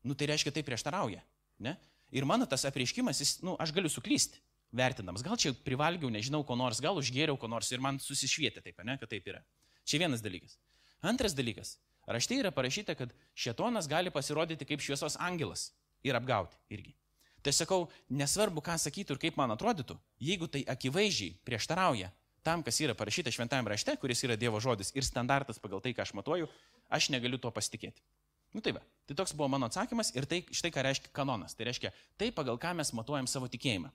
nu 0.07 0.17
tai 0.17 0.31
reiškia, 0.31 0.53
tai 0.55 0.63
prieštarauja. 0.65 1.21
Ne? 1.61 1.75
Ir 2.11 2.25
mano 2.25 2.47
tas 2.49 2.65
apreiškimas, 2.65 3.21
jis, 3.21 3.35
nu, 3.45 3.53
aš 3.61 3.73
galiu 3.75 3.91
suklysti, 3.91 4.41
vertinamas. 4.71 5.23
Gal 5.25 5.37
čia 5.39 5.53
privalgiau, 5.65 6.09
nežinau, 6.13 6.43
ko 6.47 6.55
nors, 6.59 6.81
gal 6.83 6.97
užgėriau 6.99 7.37
ko 7.39 7.49
nors 7.51 7.71
ir 7.71 7.83
man 7.83 7.99
susišvietė 8.01 8.63
taip, 8.63 8.81
ne, 8.87 8.97
kad 9.01 9.11
taip 9.11 9.27
yra. 9.27 9.43
Čia 9.87 10.03
vienas 10.03 10.23
dalykas. 10.23 10.57
Antras 11.01 11.35
dalykas. 11.37 11.75
Rašte 12.07 12.37
yra 12.39 12.51
parašyta, 12.53 12.95
kad 12.97 13.13
šetonas 13.37 13.87
gali 13.89 14.11
pasirodyti 14.13 14.65
kaip 14.67 14.81
šviesos 14.81 15.17
angelas 15.21 15.69
ir 16.03 16.17
apgauti 16.17 16.57
irgi. 16.73 16.95
Tai 17.41 17.53
sakau, 17.55 17.85
nesvarbu, 18.09 18.61
ką 18.61 18.77
sakytų 18.77 19.15
ir 19.15 19.21
kaip 19.21 19.37
man 19.39 19.53
atrodytų, 19.55 19.97
jeigu 20.21 20.49
tai 20.51 20.61
akivaizdžiai 20.69 21.39
prieštarauja 21.45 22.11
tam, 22.45 22.61
kas 22.65 22.77
yra 22.81 22.93
parašyta 22.97 23.33
šventajame 23.33 23.69
rašte, 23.73 23.95
kuris 24.01 24.21
yra 24.25 24.37
Dievo 24.37 24.61
žodis 24.61 24.93
ir 24.97 25.05
standartas 25.05 25.61
pagal 25.61 25.81
tai, 25.81 25.93
ką 25.97 26.05
aš 26.05 26.13
matuoju, 26.17 26.49
aš 26.89 27.09
negaliu 27.13 27.41
to 27.41 27.49
pasitikėti. 27.53 28.01
Nu 28.51 28.61
tai 28.61 28.73
va, 28.75 28.81
tai 29.07 29.15
toks 29.15 29.33
buvo 29.37 29.47
mano 29.47 29.69
atsakymas 29.69 30.11
ir 30.13 30.27
tai 30.27 30.41
štai 30.51 30.73
ką 30.75 30.83
reiškia 30.85 31.13
kanonas. 31.15 31.55
Tai 31.55 31.69
reiškia 31.69 31.93
tai, 32.19 32.31
pagal 32.35 32.59
ką 32.59 32.73
mes 32.77 32.91
matuojam 32.97 33.29
savo 33.29 33.47
tikėjimą. 33.51 33.91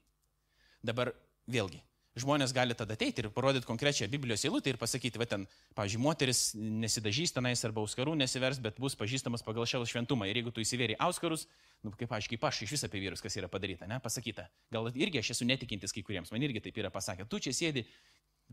Dabar 0.87 1.11
vėlgi, 1.51 1.81
žmonės 2.17 2.53
gali 2.57 2.75
tada 2.79 2.97
ateiti 2.97 3.23
ir 3.23 3.29
parodyti 3.35 3.69
konkrečią 3.69 4.09
Biblijos 4.11 4.45
eilutę 4.47 4.73
ir 4.73 4.79
pasakyti, 4.81 5.21
va 5.21 5.27
ten, 5.29 5.47
pavyzdžiui, 5.77 6.03
moteris 6.03 6.43
nesidažys 6.57 7.35
tenais 7.37 7.65
arba 7.67 7.83
auskarų 7.83 8.17
nesivers, 8.19 8.61
bet 8.63 8.79
bus 8.83 8.97
pažįstamas 8.99 9.45
pagal 9.47 9.69
šią 9.69 9.83
šventumą. 9.91 10.29
Ir 10.31 10.41
jeigu 10.41 10.53
tu 10.55 10.65
įsivėri 10.65 10.97
auskarus, 11.03 11.47
nu, 11.85 11.93
kaip 11.99 12.13
aš, 12.17 12.31
kaip 12.33 12.47
aš 12.49 12.63
iš 12.67 12.77
vis 12.77 12.87
apie 12.89 13.03
vyrus, 13.03 13.25
kas 13.25 13.37
yra 13.37 13.51
padaryta, 13.53 13.89
ne, 13.91 13.99
pasakyta. 14.03 14.49
Gal 14.73 14.89
irgi 14.95 15.21
aš 15.21 15.35
esu 15.37 15.49
netikintis 15.49 15.95
kai 15.97 16.05
kuriems, 16.07 16.33
man 16.33 16.47
irgi 16.47 16.65
taip 16.65 16.79
yra 16.81 16.93
pasakę. 16.95 17.29
Tu 17.29 17.43
čia 17.49 17.55
sėdi, 17.57 17.85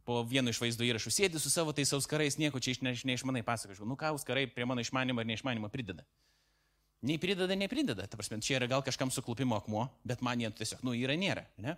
po 0.04 0.24
vienu 0.28 0.52
iš 0.52 0.60
vaizdo 0.64 0.86
įrašų 0.88 1.14
sėdi 1.14 1.40
su 1.40 1.54
savo 1.54 1.72
tais 1.76 1.94
auskarais, 1.96 2.40
nieko 2.42 2.60
čia 2.60 2.74
iš, 2.76 2.84
ne, 2.84 2.96
neišmanai 3.14 3.46
pasakoju. 3.48 3.88
Nu 3.88 3.96
ką 4.00 4.16
auskarai 4.16 4.48
prie 4.50 4.68
mano 4.68 4.84
išmanimo 4.84 5.22
ar 5.22 5.30
neišmanimo 5.30 5.70
prideda. 5.72 6.06
Nei 7.04 7.20
prideda, 7.20 7.56
nei 7.60 7.68
prideda. 7.68 8.08
Ta 8.08 8.18
prasme, 8.20 8.40
čia 8.44 8.58
yra 8.62 8.68
gal 8.72 8.84
kažkam 8.84 9.12
suklupimo 9.12 9.58
akmuo, 9.60 9.90
bet 10.08 10.24
man 10.24 10.40
jie 10.40 10.52
tiesiog, 10.56 10.86
nu, 10.88 10.96
yra 10.96 11.18
nėra. 11.20 11.44
Ne? 11.62 11.76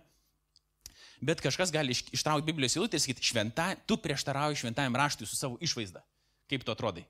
Bet 1.20 1.40
kažkas 1.40 1.72
gali 1.72 1.94
ištraukti 1.94 2.46
Biblijos 2.46 2.76
eilutę 2.76 2.98
ir 2.98 3.02
sakyti, 3.02 3.24
šventa, 3.24 3.70
tu 3.88 3.96
prieštarauji 3.96 4.60
šventajam 4.60 4.96
raštui 4.96 5.26
su 5.26 5.36
savo 5.36 5.56
išvaizda. 5.60 6.02
Kaip 6.50 6.64
tu 6.64 6.72
atrodai? 6.72 7.06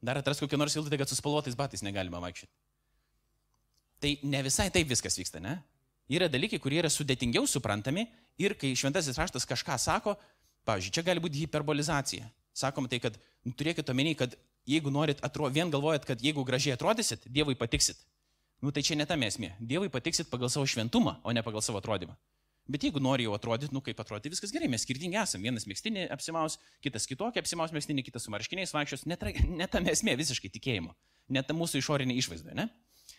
Dar 0.00 0.18
atras 0.18 0.40
kokią 0.40 0.58
nors 0.58 0.76
eilutę, 0.76 0.98
kad 0.98 1.10
su 1.10 1.18
spalvotais 1.18 1.56
batais 1.58 1.82
negalima 1.84 2.20
vaikščioti. 2.22 2.52
Tai 3.98 4.14
ne 4.22 4.42
visai 4.46 4.70
taip 4.70 4.88
viskas 4.88 5.18
vyksta, 5.18 5.42
ne? 5.42 5.58
Yra 6.08 6.28
dalykai, 6.30 6.60
kurie 6.62 6.78
yra 6.80 6.88
sudėtingiau 6.88 7.46
suprantami 7.50 8.06
ir 8.40 8.54
kai 8.56 8.72
šventasis 8.78 9.18
raštas 9.18 9.44
kažką 9.48 9.76
sako, 9.82 10.14
pavyzdžiui, 10.68 10.94
čia 10.94 11.04
gali 11.04 11.20
būti 11.20 11.42
hiperbolizacija. 11.42 12.28
Sakom 12.56 12.88
tai, 12.88 13.00
kad 13.02 13.18
nu, 13.44 13.52
turėkite 13.52 13.92
omeny, 13.92 14.14
kad 14.16 14.36
jeigu 14.68 14.92
norit, 14.94 15.20
atro, 15.26 15.50
vien 15.52 15.70
galvojat, 15.70 16.06
kad 16.08 16.22
jeigu 16.22 16.44
gražiai 16.46 16.78
atrodysit, 16.78 17.26
Dievui 17.26 17.58
patiksit. 17.58 18.00
Nu 18.62 18.72
tai 18.74 18.82
čia 18.82 18.96
ne 18.98 19.06
ta 19.06 19.14
esmė. 19.14 19.52
Dievui 19.60 19.90
patiksit 19.92 20.30
pagal 20.30 20.50
savo 20.50 20.66
šventumą, 20.66 21.18
o 21.22 21.32
ne 21.32 21.42
pagal 21.42 21.62
savo 21.62 21.78
atrodymą. 21.78 22.16
Bet 22.68 22.84
jeigu 22.84 23.00
nori 23.00 23.24
jau 23.24 23.32
atrodyti, 23.32 23.72
nu 23.72 23.80
kaip 23.84 24.00
atrodyti, 24.02 24.34
viskas 24.34 24.52
gerai, 24.52 24.68
mes 24.68 24.82
skirtingi 24.84 25.16
esame. 25.16 25.48
Vienas 25.48 25.64
mėgstinį 25.68 26.04
apsimaus, 26.12 26.58
kitas 26.84 27.08
kitokį 27.08 27.40
apsimaus 27.40 27.72
mėgstinį, 27.72 28.04
kitas 28.04 28.26
su 28.26 28.32
marškiniais 28.34 28.74
vaikščios. 28.76 29.06
Net, 29.08 29.24
net 29.48 29.72
tam 29.72 29.88
esmė 29.88 30.18
visiškai 30.20 30.50
tikėjimo. 30.52 30.92
Net 31.32 31.48
tam 31.48 31.56
mūsų 31.62 31.80
išorinė 31.80 32.18
išvaizda, 32.20 32.52
ne? 32.58 32.68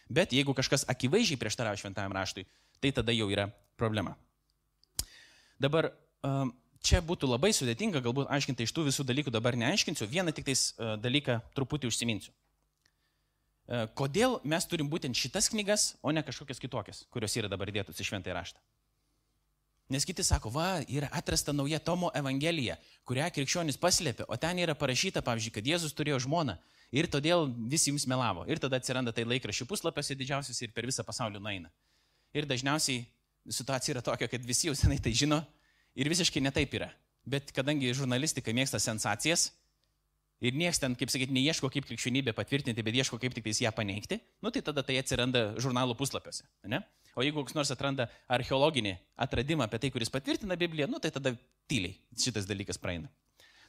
Bet 0.09 0.35
jeigu 0.38 0.53
kažkas 0.57 0.85
akivaizdžiai 0.89 1.41
prieštarauja 1.41 1.81
šventajam 1.81 2.13
raštui, 2.13 2.45
tai 2.81 2.93
tada 2.93 3.13
jau 3.13 3.29
yra 3.33 3.47
problema. 3.77 4.13
Dabar 5.62 5.91
čia 6.85 7.01
būtų 7.05 7.29
labai 7.29 7.49
sudėtinga, 7.55 8.01
galbūt 8.05 8.29
aiškinti 8.31 8.65
iš 8.65 8.73
tų 8.75 8.85
visų 8.89 9.05
dalykų 9.09 9.33
dabar 9.33 9.57
neaiškinsiu, 9.59 10.07
vieną 10.09 10.33
tik 10.35 10.47
tais 10.47 10.71
dalyką 10.77 11.41
truputį 11.57 11.89
užsiminsiu. 11.89 12.33
Kodėl 13.97 14.39
mes 14.49 14.65
turim 14.65 14.89
būtent 14.89 15.17
šitas 15.17 15.49
knygas, 15.53 15.91
o 16.01 16.13
ne 16.13 16.23
kažkokias 16.25 16.62
kitokias, 16.62 17.03
kurios 17.13 17.35
yra 17.38 17.51
dabar 17.51 17.69
dėtos 17.73 17.99
į 18.01 18.07
šventąjį 18.07 18.38
raštą? 18.38 18.62
Nes 19.89 20.06
kiti 20.06 20.21
sako, 20.21 20.52
va, 20.54 20.84
yra 20.86 21.08
atrasta 21.17 21.54
nauja 21.54 21.80
Tomo 21.82 22.12
Evangelija, 22.13 22.75
kurią 23.10 23.32
krikščionis 23.34 23.80
paslėpė, 23.82 24.28
o 24.30 24.38
ten 24.38 24.60
yra 24.62 24.75
parašyta, 24.78 25.23
pavyzdžiui, 25.25 25.54
kad 25.56 25.69
Jėzus 25.71 25.95
turėjo 25.97 26.19
žmoną 26.28 26.60
ir 26.93 27.10
todėl 27.10 27.47
visi 27.69 27.89
jums 27.89 28.06
melavo. 28.10 28.45
Ir 28.45 28.62
tada 28.62 28.78
atsiranda 28.78 29.13
tai 29.15 29.25
laikraščių 29.25 29.65
puslapiuose 29.69 30.17
didžiausias 30.19 30.62
ir 30.62 30.75
per 30.75 30.86
visą 30.86 31.06
pasaulį 31.08 31.41
nueina. 31.41 31.73
Ir 32.38 32.45
dažniausiai 32.45 33.08
situacija 33.49 33.95
yra 33.95 34.06
tokia, 34.06 34.30
kad 34.30 34.45
visi 34.45 34.69
jau 34.69 34.75
senai 34.78 34.99
tai 35.02 35.15
žino 35.17 35.41
ir 35.97 36.10
visiškai 36.12 36.43
netaip 36.45 36.78
yra. 36.78 36.91
Bet 37.25 37.49
kadangi 37.56 37.89
žurnalistika 37.97 38.54
mėgsta 38.54 38.78
sensacijas 38.82 39.49
ir 40.39 40.56
niekas 40.56 40.80
ten, 40.82 40.95
kaip 40.95 41.12
sakyti, 41.12 41.34
neieško 41.36 41.69
kaip 41.73 41.89
krikščionybė 41.89 42.34
patvirtinti, 42.38 42.86
bet 42.86 43.02
ieško 43.02 43.19
kaip 43.21 43.34
tik 43.36 43.49
tais 43.49 43.60
ją 43.65 43.73
paneigti, 43.75 44.21
nu 44.45 44.54
tai 44.54 44.62
tada 44.65 44.86
tai 44.86 45.02
atsiranda 45.02 45.49
žurnalų 45.60 45.97
puslapiuose. 45.99 46.45
Ne? 46.69 46.84
O 47.19 47.23
jeigu 47.25 47.41
koks 47.41 47.55
nors 47.58 47.67
atranda 47.73 48.05
archeologinį 48.32 48.93
atradimą 49.19 49.65
apie 49.67 49.82
tai, 49.84 49.89
kuris 49.91 50.12
patvirtina 50.13 50.55
Bibliją, 50.60 50.88
nu 50.88 51.01
tai 51.03 51.12
tada 51.12 51.34
tyliai 51.67 51.97
šitas 52.15 52.47
dalykas 52.47 52.79
praeina. 52.79 53.10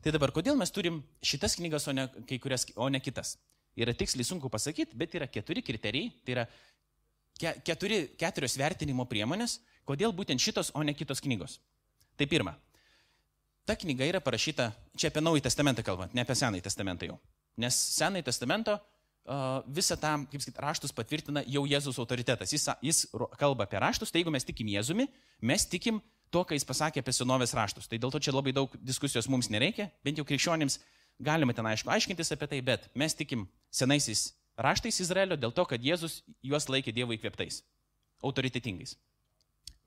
Tai 0.00 0.12
dabar, 0.14 0.30
kodėl 0.32 0.54
mes 0.56 0.70
turim 0.70 1.00
šitas 1.26 1.56
knygas, 1.58 1.88
o 1.90 1.94
ne, 1.96 2.06
kurias, 2.38 2.68
o 2.78 2.86
ne 2.88 3.00
kitas? 3.02 3.34
Yra 3.74 3.90
tiksliai 3.96 4.28
sunku 4.28 4.48
pasakyti, 4.52 4.94
bet 4.98 5.16
yra 5.18 5.26
keturi 5.26 5.64
kriterijai, 5.66 6.12
tai 6.22 6.36
yra 6.36 6.44
ke, 7.40 7.56
keturi, 7.66 7.98
keturios 8.20 8.54
vertinimo 8.60 9.08
priemonės, 9.10 9.58
kodėl 9.88 10.14
būtent 10.14 10.40
šitos, 10.40 10.70
o 10.78 10.84
ne 10.86 10.94
kitos 10.94 11.22
knygos. 11.24 11.58
Tai 12.16 12.30
pirma, 12.30 12.54
ta 13.66 13.74
knyga 13.82 14.06
yra 14.08 14.22
parašyta, 14.22 14.70
čia 14.94 15.10
apie 15.10 15.24
Naująjį 15.26 15.48
Testamentą 15.48 15.84
kalbant, 15.86 16.14
ne 16.14 16.22
apie 16.22 16.38
Senąjį 16.38 16.64
Testamentą 16.70 17.10
jau. 17.10 17.18
Nes 17.60 17.76
Senąjį 17.98 18.28
Testamento 18.30 18.78
visą 19.70 19.96
tą, 20.00 20.14
kaip 20.30 20.42
sakyti, 20.42 20.62
raštus 20.62 20.94
patvirtina 20.96 21.42
jau 21.46 21.64
Jėzus 21.68 21.98
autoritetas. 22.00 22.52
Jis, 22.52 22.68
jis 22.82 23.02
kalba 23.38 23.66
apie 23.66 23.78
raštus, 23.82 24.10
tai 24.10 24.22
jeigu 24.22 24.32
mes 24.34 24.46
tikim 24.46 24.70
Jėzumi, 24.72 25.06
mes 25.40 25.66
tikim 25.68 26.00
to, 26.30 26.42
ką 26.46 26.56
jis 26.56 26.66
pasakė 26.66 27.02
apie 27.02 27.14
senovės 27.14 27.54
raštus. 27.54 27.88
Tai 27.90 27.98
dėl 28.00 28.10
to 28.14 28.20
čia 28.22 28.34
labai 28.34 28.54
daug 28.56 28.72
diskusijos 28.80 29.28
mums 29.30 29.50
nereikia, 29.52 29.90
bent 30.06 30.18
jau 30.18 30.26
krikščionims 30.26 30.80
galime 31.20 31.54
ten 31.54 31.66
aišku 31.66 31.90
aiškintis 31.92 32.32
apie 32.34 32.48
tai, 32.48 32.60
bet 32.64 32.88
mes 32.96 33.14
tikim 33.14 33.44
senaisiais 33.70 34.30
raštais 34.60 35.02
Izraelio 35.04 35.36
dėl 35.36 35.52
to, 35.52 35.66
kad 35.68 35.82
Jėzus 35.82 36.20
juos 36.42 36.68
laikė 36.72 36.94
Dievo 36.96 37.14
įkvėptais, 37.16 37.62
autoritetingais. 38.24 38.96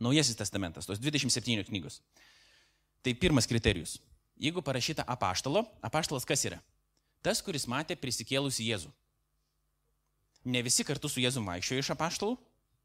Naujasis 0.03 0.37
testamentas, 0.37 0.87
tos 0.89 1.01
27 1.01 1.65
knygos. 1.69 2.01
Tai 3.03 3.13
pirmas 3.19 3.47
kriterijus. 3.49 3.97
Jeigu 4.39 4.63
parašyta 4.65 5.05
apaštalo, 5.07 5.65
apaštalas 5.85 6.25
kas 6.27 6.45
yra? 6.47 6.59
Tas, 7.23 7.41
kuris 7.43 7.67
matė 7.69 7.95
prisikėlusi 7.99 8.65
Jėzų. 8.67 8.91
Ne 10.45 10.61
visi 10.65 10.83
kartu 10.83 11.09
su 11.09 11.21
Jėzum 11.23 11.45
vaikščiojo 11.47 11.83
iš 11.83 11.91
apaštalų, 11.93 12.37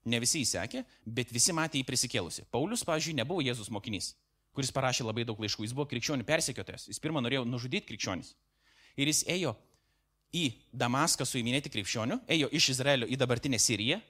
ne 0.08 0.20
visi 0.22 0.42
įsekė, 0.44 0.84
bet 1.04 1.32
visi 1.34 1.54
matė 1.56 1.80
jį 1.80 1.86
prisikėlusi. 1.88 2.46
Paulius, 2.54 2.84
pavyzdžiui, 2.86 3.16
nebuvo 3.18 3.42
Jėzus 3.42 3.70
mokinys, 3.74 4.12
kuris 4.54 4.70
parašė 4.74 5.06
labai 5.08 5.26
daug 5.26 5.40
laiškų, 5.42 5.66
jis 5.66 5.74
buvo 5.74 5.88
krikščionių 5.90 6.26
persekiotojas, 6.28 6.86
jis 6.90 7.02
pirmą 7.02 7.22
norėjo 7.24 7.44
nužudyti 7.48 7.88
krikščionis. 7.90 8.34
Ir 8.98 9.10
jis 9.10 9.24
ėjo 9.30 9.56
į 10.34 10.44
Damaską 10.72 11.26
suiminėti 11.26 11.72
krikščionių, 11.72 12.20
ėjo 12.30 12.50
iš 12.54 12.72
Izraelio 12.76 13.08
į 13.08 13.18
dabartinę 13.18 13.58
Siriją 13.62 14.00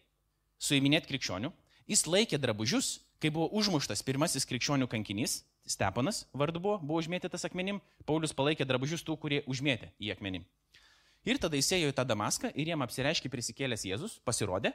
suiminėti 0.59 1.13
krikščionių, 1.13 1.53
jis 1.89 2.05
laikė 2.09 2.41
drabužius, 2.41 2.99
kai 3.23 3.31
buvo 3.35 3.49
užmuštas 3.59 4.05
pirmasis 4.07 4.47
krikščionių 4.49 4.91
kankinys, 4.91 5.43
Stepanas 5.69 6.23
vardu 6.33 6.63
buvo, 6.65 6.79
buvo 6.81 7.03
užmėtytas 7.03 7.45
akmenim, 7.45 7.83
Paulius 8.09 8.33
palaikė 8.33 8.65
drabužius 8.65 9.03
tų, 9.05 9.19
kurie 9.21 9.43
užmėtė 9.45 9.91
į 10.01 10.15
akmenim. 10.15 10.47
Ir 11.29 11.37
tada 11.37 11.59
jis 11.59 11.69
ėjo 11.77 11.91
į 11.93 11.97
tą 11.97 12.07
Damaską 12.09 12.51
ir 12.57 12.71
jiem 12.71 12.85
apsireiškė 12.87 13.29
prisikėlęs 13.29 13.85
Jėzus, 13.85 14.17
pasirodė 14.25 14.73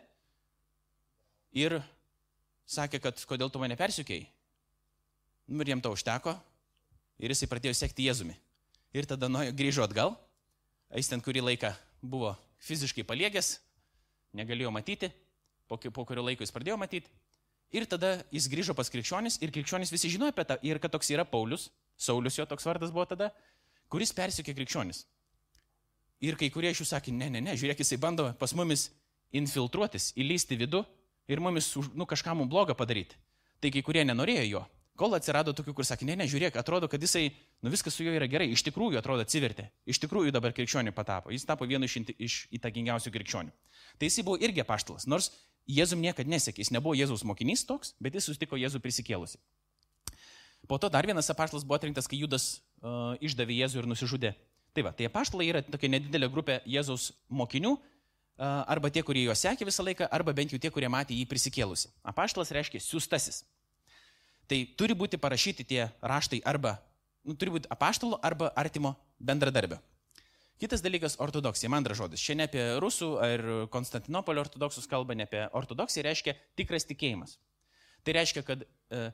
ir 1.57 1.79
sakė, 2.69 2.99
kad 3.01 3.17
kodėl 3.29 3.49
tu 3.49 3.61
mane 3.61 3.77
persiukėjai. 3.79 4.27
Nu, 5.49 5.63
ir 5.63 5.73
jiem 5.73 5.81
to 5.81 5.91
užteko 5.93 6.35
ir 7.19 7.33
jisai 7.33 7.49
pradėjo 7.49 7.73
sekti 7.77 8.05
Jėzumi. 8.05 8.35
Ir 8.93 9.07
tada 9.09 9.29
nu, 9.31 9.41
grįžo 9.49 9.81
atgal, 9.85 10.13
jis 10.93 11.09
ten 11.09 11.23
kurį 11.25 11.41
laiką 11.47 11.73
buvo 12.05 12.35
fiziškai 12.63 13.05
paliegęs, 13.07 13.55
negalėjo 14.37 14.69
matyti, 14.73 15.09
po, 15.67 15.79
po 15.81 16.05
kurio 16.05 16.25
laiko 16.25 16.45
jis 16.45 16.53
pradėjo 16.53 16.77
matyti. 16.77 17.09
Ir 17.73 17.87
tada 17.89 18.19
jis 18.29 18.45
grįžo 18.51 18.75
pas 18.77 18.89
krikščionis 18.93 19.39
ir 19.41 19.51
krikščionis 19.53 19.89
visi 19.89 20.11
žinojo 20.13 20.35
apie 20.35 20.45
tą 20.45 20.59
ir 20.61 20.77
kad 20.77 20.93
toks 20.93 21.09
yra 21.09 21.25
Paulius, 21.25 21.71
Saulis 21.97 22.37
jo 22.37 22.45
toks 22.45 22.69
vardas 22.69 22.93
buvo 22.93 23.07
tada, 23.09 23.31
kuris 23.89 24.13
persikė 24.13 24.53
krikščionis. 24.53 25.01
Ir 26.23 26.37
kai 26.39 26.47
kurie 26.53 26.71
iš 26.71 26.83
jų 26.83 26.87
sakė, 26.87 27.11
ne, 27.11 27.27
ne, 27.33 27.41
ne, 27.43 27.55
žiūrėk, 27.59 27.81
jisai 27.83 27.99
bando 27.99 28.29
pas 28.39 28.53
mumis 28.55 28.87
infiltruotis, 29.35 30.13
įlysti 30.15 30.55
vidų 30.61 30.83
ir 31.27 31.41
mumis 31.43 31.73
nu, 31.97 32.07
kažką 32.07 32.35
mums 32.37 32.51
blogą 32.51 32.77
padaryti. 32.79 33.17
Tai 33.59 33.71
kai 33.73 33.83
kurie 33.83 34.05
nenorėjo 34.07 34.45
jo. 34.47 34.63
Kol 34.99 35.15
atsirado 35.17 35.55
tokių, 35.57 35.73
kur 35.73 35.87
sakė, 35.89 36.05
ne, 36.05 36.15
ne, 36.19 36.27
žiūrėk, 36.29 36.55
atrodo, 36.59 36.87
kad 36.87 37.01
jisai, 37.01 37.31
nu 37.65 37.71
viskas 37.73 37.95
su 37.97 38.05
juo 38.05 38.13
yra 38.13 38.27
gerai, 38.29 38.51
iš 38.53 38.61
tikrųjų 38.67 38.99
atrodo 38.99 39.25
atsivertė, 39.25 39.65
iš 39.89 39.99
tikrųjų 40.03 40.31
dabar 40.35 40.53
krikščionių 40.53 40.93
patapo, 40.93 41.33
jis 41.33 41.47
tapo 41.49 41.65
vienu 41.65 41.89
iš, 41.89 41.95
iš 42.13 42.35
įtakingiausių 42.59 43.11
krikščionių. 43.15 43.55
Tai 43.97 44.09
jisai 44.11 44.25
buvo 44.27 44.37
irgi 44.37 44.63
paštalas, 44.67 45.09
nors 45.09 45.31
Jėzum 45.63 46.01
niekada 46.03 46.29
nesekė, 46.29 46.59
jis 46.61 46.73
nebuvo 46.75 46.93
Jėzaus 46.93 47.23
mokinys 47.25 47.63
toks, 47.65 47.95
bet 48.03 48.13
jis 48.19 48.27
sustiko 48.27 48.59
Jėzų 48.59 48.83
prisikėlusi. 48.83 49.39
Po 50.67 50.77
to 50.77 50.91
dar 50.91 51.07
vienas 51.07 51.31
apaštalas 51.31 51.63
buvo 51.65 51.79
atrinktas, 51.79 52.07
kai 52.07 52.19
Judas 52.19 52.59
uh, 52.83 53.15
išdavė 53.23 53.63
Jėzų 53.63 53.81
ir 53.81 53.87
nusižudė 53.89 54.33
Tai 54.73 54.83
va, 54.87 54.91
tai 54.97 55.05
apaštalai 55.05 55.49
yra 55.51 55.61
tokia 55.61 55.91
nedidelė 55.93 56.29
grupė 56.33 56.61
Jėzaus 56.65 57.11
mokinių, 57.29 57.75
arba 58.37 58.89
tie, 58.89 59.03
kurie 59.05 59.25
juos 59.27 59.41
sekė 59.45 59.67
visą 59.67 59.85
laiką, 59.85 60.07
arba 60.11 60.33
bent 60.33 60.53
jau 60.53 60.59
tie, 60.59 60.71
kurie 60.73 60.89
matė 60.89 61.13
jį 61.13 61.27
prisikėlusi. 61.29 61.91
Apaštalas 62.03 62.51
reiškia 62.51 62.81
siūstasis. 62.81 63.43
Tai 64.49 64.59
turi 64.77 64.95
būti 64.97 65.19
parašyti 65.21 65.63
tie 65.63 65.87
raštai 66.01 66.41
arba, 66.45 66.79
nu, 67.23 67.35
turi 67.35 67.53
būti 67.53 67.69
apaštalo 67.71 68.19
arba 68.21 68.51
artimo 68.55 68.95
bendradarbio. 69.19 69.79
Kitas 70.59 70.81
dalykas- 70.81 71.17
ortodoksija, 71.25 71.69
man 71.69 71.83
antras 71.83 71.97
žodis. 71.97 72.19
Šiandien 72.19 72.47
apie 72.47 72.63
rusų 72.79 73.07
ar 73.21 73.67
Konstantinopolio 73.69 74.41
ortodoksus 74.41 74.87
kalba, 74.87 75.15
ne 75.15 75.23
apie 75.23 75.49
ortodoksiją, 75.51 76.03
reiškia 76.03 76.35
tikras 76.55 76.85
tikėjimas. 76.85 77.37
Tai 78.03 78.13
reiškia, 78.13 78.43
kad 78.45 78.63
e, 78.63 79.11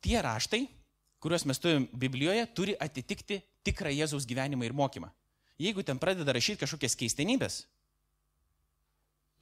tie 0.00 0.20
raštai, 0.22 0.68
kuriuos 1.20 1.44
mes 1.44 1.58
turime 1.58 1.88
Biblijoje, 1.92 2.46
turi 2.54 2.76
atitikti 2.76 3.42
tikrą 3.66 3.92
Jėzaus 3.92 4.26
gyvenimą 4.28 4.66
ir 4.68 4.76
mokymą. 4.76 5.10
Jeigu 5.60 5.84
ten 5.84 5.98
pradeda 6.00 6.32
rašyti 6.32 6.62
kažkokias 6.62 6.96
keistenybės, 6.96 7.62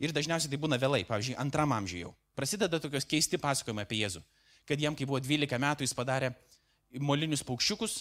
ir 0.02 0.14
dažniausiai 0.14 0.50
tai 0.50 0.58
būna 0.60 0.78
vėlai, 0.80 1.04
pavyzdžiui, 1.06 1.38
antram 1.38 1.74
amžiui 1.74 2.04
jau, 2.04 2.12
prasideda 2.38 2.80
tokios 2.82 3.06
keisti 3.06 3.38
pasakojimai 3.38 3.86
apie 3.86 4.00
Jėzų, 4.02 4.22
kad 4.66 4.80
jam, 4.82 4.96
kai 4.98 5.06
buvo 5.06 5.20
12 5.22 5.58
metų, 5.62 5.86
jis 5.86 5.94
padarė 5.96 6.32
molinius 6.98 7.44
paukščiukus, 7.46 8.00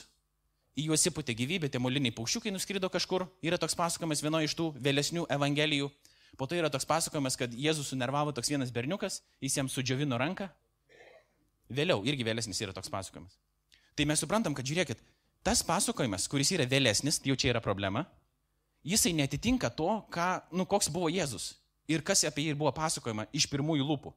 į 0.77 0.91
juos 0.91 1.07
įputė 1.09 1.33
gyvybė, 1.37 1.71
tie 1.73 1.81
moliniai 1.81 2.13
paukščiukai 2.13 2.53
nuskrido 2.53 2.89
kažkur, 2.93 3.25
yra 3.41 3.57
toks 3.57 3.75
pasakojimas 3.77 4.21
vienoje 4.21 4.49
iš 4.49 4.55
tų 4.57 4.69
vėlesnių 4.77 5.25
evangelijų. 5.33 5.89
Po 6.37 6.45
to 6.45 6.57
yra 6.57 6.69
toks 6.69 6.85
pasakojimas, 6.85 7.37
kad 7.39 7.53
Jėzus 7.57 7.89
sunervavo 7.89 8.33
toks 8.35 8.51
vienas 8.53 8.69
berniukas, 8.73 9.23
jis 9.41 9.57
jam 9.57 9.69
sudžiovino 9.71 10.19
ranką. 10.21 10.51
Vėliau 11.73 12.03
irgi 12.05 12.27
vėlesnis 12.27 12.61
yra 12.61 12.75
toks 12.77 12.91
pasakojimas. 12.93 13.39
Tai 13.97 14.05
mes 14.05 14.21
suprantam, 14.21 14.53
kad 14.53 14.67
žiūrėkit, 14.69 15.01
tas 15.45 15.63
pasakojimas, 15.65 16.27
kuris 16.31 16.51
yra 16.55 16.65
vėlesnis, 16.69 17.19
jau 17.25 17.35
čia 17.39 17.53
yra 17.53 17.61
problema, 17.63 18.05
jisai 18.87 19.13
netitinka 19.17 19.69
to, 19.73 19.89
ką, 20.13 20.27
nu, 20.55 20.65
koks 20.69 20.91
buvo 20.93 21.09
Jėzus 21.11 21.55
ir 21.87 22.03
kas 22.03 22.25
apie 22.27 22.49
jį 22.49 22.57
buvo 22.59 22.71
pasakojama 22.75 23.27
iš 23.35 23.47
pirmųjų 23.51 23.87
lūpų. 23.87 24.13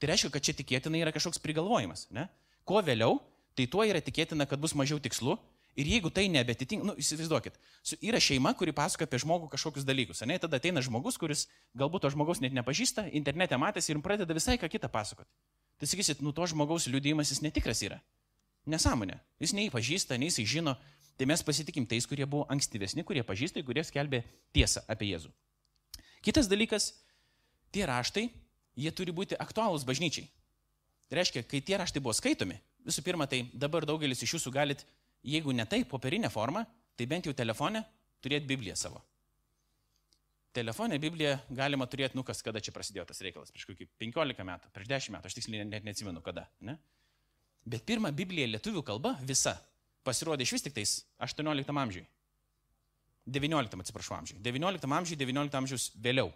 Tai 0.00 0.10
reiškia, 0.10 0.30
kad 0.34 0.44
čia 0.44 0.54
tikėtina 0.56 1.00
yra 1.00 1.12
kažkoks 1.14 1.40
prigalvojimas. 1.40 2.08
Ne? 2.12 2.26
Kuo 2.68 2.80
vėliau, 2.84 3.18
tai 3.56 3.66
tuo 3.70 3.84
yra 3.86 4.02
tikėtina, 4.04 4.46
kad 4.48 4.60
bus 4.60 4.74
mažiau 4.76 5.00
tikslu. 5.00 5.38
Ir 5.74 5.88
jeigu 5.90 6.10
tai 6.14 6.28
nebetitinka, 6.30 6.86
nu, 6.86 6.92
įsivaizduokit, 7.02 7.56
yra 7.98 8.20
šeima, 8.22 8.52
kuri 8.54 8.70
pasakoja 8.76 9.08
apie 9.08 9.18
žmogų 9.24 9.48
kažkokius 9.50 9.86
dalykus. 9.88 10.20
Ne? 10.22 10.36
Tada 10.38 10.60
ateina 10.60 10.78
žmogus, 10.84 11.16
kuris 11.18 11.48
galbūt 11.74 12.04
to 12.04 12.12
žmogaus 12.14 12.38
net 12.44 12.54
nepažįsta, 12.54 13.08
internete 13.18 13.58
matęs 13.58 13.90
ir 13.90 13.98
pradeda 14.04 14.36
visai 14.36 14.54
ką 14.60 14.70
kitą 14.70 14.86
pasakoti. 14.92 15.26
Tai 15.82 15.88
sakysit, 15.90 16.22
nu 16.22 16.30
to 16.30 16.46
žmogaus 16.46 16.86
liūdėjimas 16.86 17.32
jis 17.34 17.42
netikras 17.42 17.82
yra. 17.82 17.98
Nesąmonė. 18.70 19.18
Jis 19.42 19.52
nei 19.56 19.70
pažįsta, 19.72 20.18
nei 20.20 20.30
jis 20.30 20.48
žino. 20.48 20.76
Tai 21.18 21.28
mes 21.30 21.42
pasitikim 21.46 21.86
tais, 21.86 22.06
kurie 22.10 22.26
buvo 22.26 22.46
ankstyvesni, 22.50 23.04
kurie 23.06 23.22
pažįsta, 23.22 23.62
kurie 23.66 23.84
skelbė 23.86 24.24
tiesą 24.56 24.82
apie 24.90 25.12
Jėzų. 25.12 25.30
Kitas 26.26 26.48
dalykas, 26.50 26.88
tie 27.70 27.84
raštai, 27.86 28.24
jie 28.74 28.90
turi 28.90 29.14
būti 29.14 29.38
aktualūs 29.38 29.84
bažnyčiai. 29.86 30.26
Tai 31.06 31.20
reiškia, 31.20 31.44
kai 31.46 31.60
tie 31.62 31.78
raštai 31.78 32.02
buvo 32.02 32.16
skaitomi, 32.16 32.56
visų 32.88 33.04
pirma, 33.06 33.28
tai 33.30 33.44
dabar 33.52 33.86
daugelis 33.86 34.24
iš 34.24 34.38
jūsų 34.38 34.52
galit, 34.54 34.82
jeigu 35.22 35.52
ne 35.54 35.66
tai 35.68 35.84
popierinė 35.86 36.32
forma, 36.32 36.64
tai 36.96 37.06
bent 37.10 37.28
jau 37.28 37.34
telefone 37.36 37.84
turėti 38.24 38.48
Bibliją 38.48 38.74
savo. 38.80 39.02
Telefonė 40.54 41.00
Bibliją 41.02 41.34
galima 41.50 41.86
turėti, 41.90 42.14
nu 42.14 42.22
kas, 42.26 42.40
kada 42.46 42.62
čia 42.62 42.72
prasidėjo 42.74 43.08
tas 43.08 43.20
reikalas, 43.26 43.50
prieš 43.50 43.66
kokį 43.70 43.88
15 44.00 44.46
metų, 44.46 44.70
prieš 44.74 44.90
10 44.92 45.16
metų, 45.16 45.30
aš 45.30 45.38
tiksliai 45.38 45.66
net 45.66 45.86
neatsimenu 45.86 46.22
kada. 46.22 46.46
Ne? 46.62 46.76
Bet 47.64 47.84
pirmą 47.88 48.12
Bibliją 48.12 48.48
lietuvių 48.52 48.82
kalba 48.84 49.14
visa 49.24 49.56
pasirodė 50.04 50.44
iš 50.44 50.56
vis 50.56 50.64
tik 50.66 50.74
tais 50.76 50.94
18 51.24 51.72
amžiui. 51.72 52.04
19 53.24 53.80
atsiprašau 53.80 54.18
amžiui. 54.18 54.40
19 54.44 54.90
amžiui, 54.98 55.16
19 55.16 55.60
amžius 55.60 55.90
vėliau. 55.96 56.32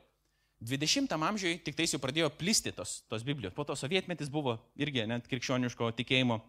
20 0.65 1.13
amžiui 1.13 1.59
tik 1.63 1.77
tais 1.79 1.93
jau 1.93 2.01
pradėjo 2.03 2.31
plisti 2.35 2.73
tos, 2.75 3.03
tos 3.11 3.23
Biblijos. 3.23 3.55
Po 3.55 3.67
to 3.69 3.77
sovietmetis 3.77 4.31
buvo 4.33 4.57
irgi 4.81 5.05
net 5.07 5.29
krikščioniško 5.31 5.93
tikėjimo 6.01 6.41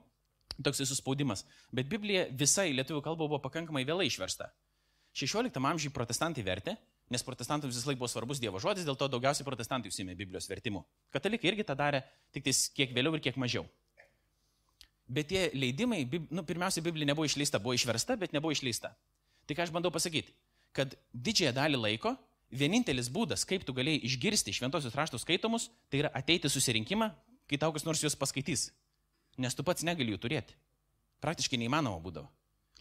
toks 0.63 0.81
suspaudimas. 0.87 1.43
Bet 1.75 1.91
Biblija 1.91 2.25
visa 2.31 2.65
į 2.65 2.79
lietuvių 2.79 3.03
kalbą 3.05 3.27
buvo 3.27 3.41
pakankamai 3.43 3.85
vėlai 3.85 4.07
išversta. 4.09 4.49
16 5.19 5.59
amžiui 5.59 5.93
protestantai 5.93 6.45
vertė, 6.45 6.77
nes 7.09 7.25
protestantams 7.25 7.75
vis 7.75 7.85
laik 7.85 7.99
buvo 7.99 8.09
svarbus 8.09 8.41
Dievo 8.41 8.61
žodis, 8.61 8.85
dėl 8.87 8.97
to 8.97 9.09
daugiausiai 9.11 9.45
protestantai 9.45 9.91
užsėmė 9.91 10.15
Biblijos 10.17 10.49
vertimu. 10.49 10.85
Katalikai 11.13 11.51
irgi 11.51 11.65
tą 11.67 11.75
darė, 11.77 12.03
tik 12.33 12.45
tais 12.47 12.67
kiek 12.73 12.93
vėliau 12.95 13.17
ir 13.17 13.23
kiek 13.25 13.37
mažiau. 13.41 13.65
Bet 15.09 15.31
tie 15.31 15.47
leidimai, 15.57 16.03
nu, 16.29 16.43
pirmiausia, 16.45 16.83
Biblija 16.85 17.09
nebuvo 17.09 17.25
išleista, 17.25 17.57
buvo 17.61 17.73
išversta, 17.73 18.17
bet 18.19 18.33
nebuvo 18.35 18.53
išleista. 18.53 18.91
Tai 19.49 19.57
ką 19.57 19.65
aš 19.65 19.71
bandau 19.73 19.89
pasakyti? 19.89 20.35
Kad 20.77 20.93
didžiąją 21.13 21.55
dalį 21.57 21.79
laiko 21.81 22.13
vienintelis 22.53 23.09
būdas, 23.09 23.45
kaip 23.49 23.65
tu 23.65 23.73
galėjai 23.73 24.03
išgirsti 24.05 24.53
šventosius 24.53 24.93
raštus 24.93 25.25
skaitomus, 25.25 25.69
tai 25.89 26.03
yra 26.03 26.11
ateiti 26.13 26.49
susirinkimą, 26.49 27.09
kai 27.49 27.57
tau 27.57 27.73
kas 27.73 27.85
nors 27.87 28.03
juos 28.03 28.17
paskaitys. 28.17 28.69
Nes 29.41 29.57
tu 29.57 29.65
pats 29.65 29.85
negali 29.85 30.13
jų 30.13 30.21
turėti. 30.21 30.53
Praktiškai 31.25 31.57
neįmanoma 31.57 31.97
būdavo. 32.03 32.29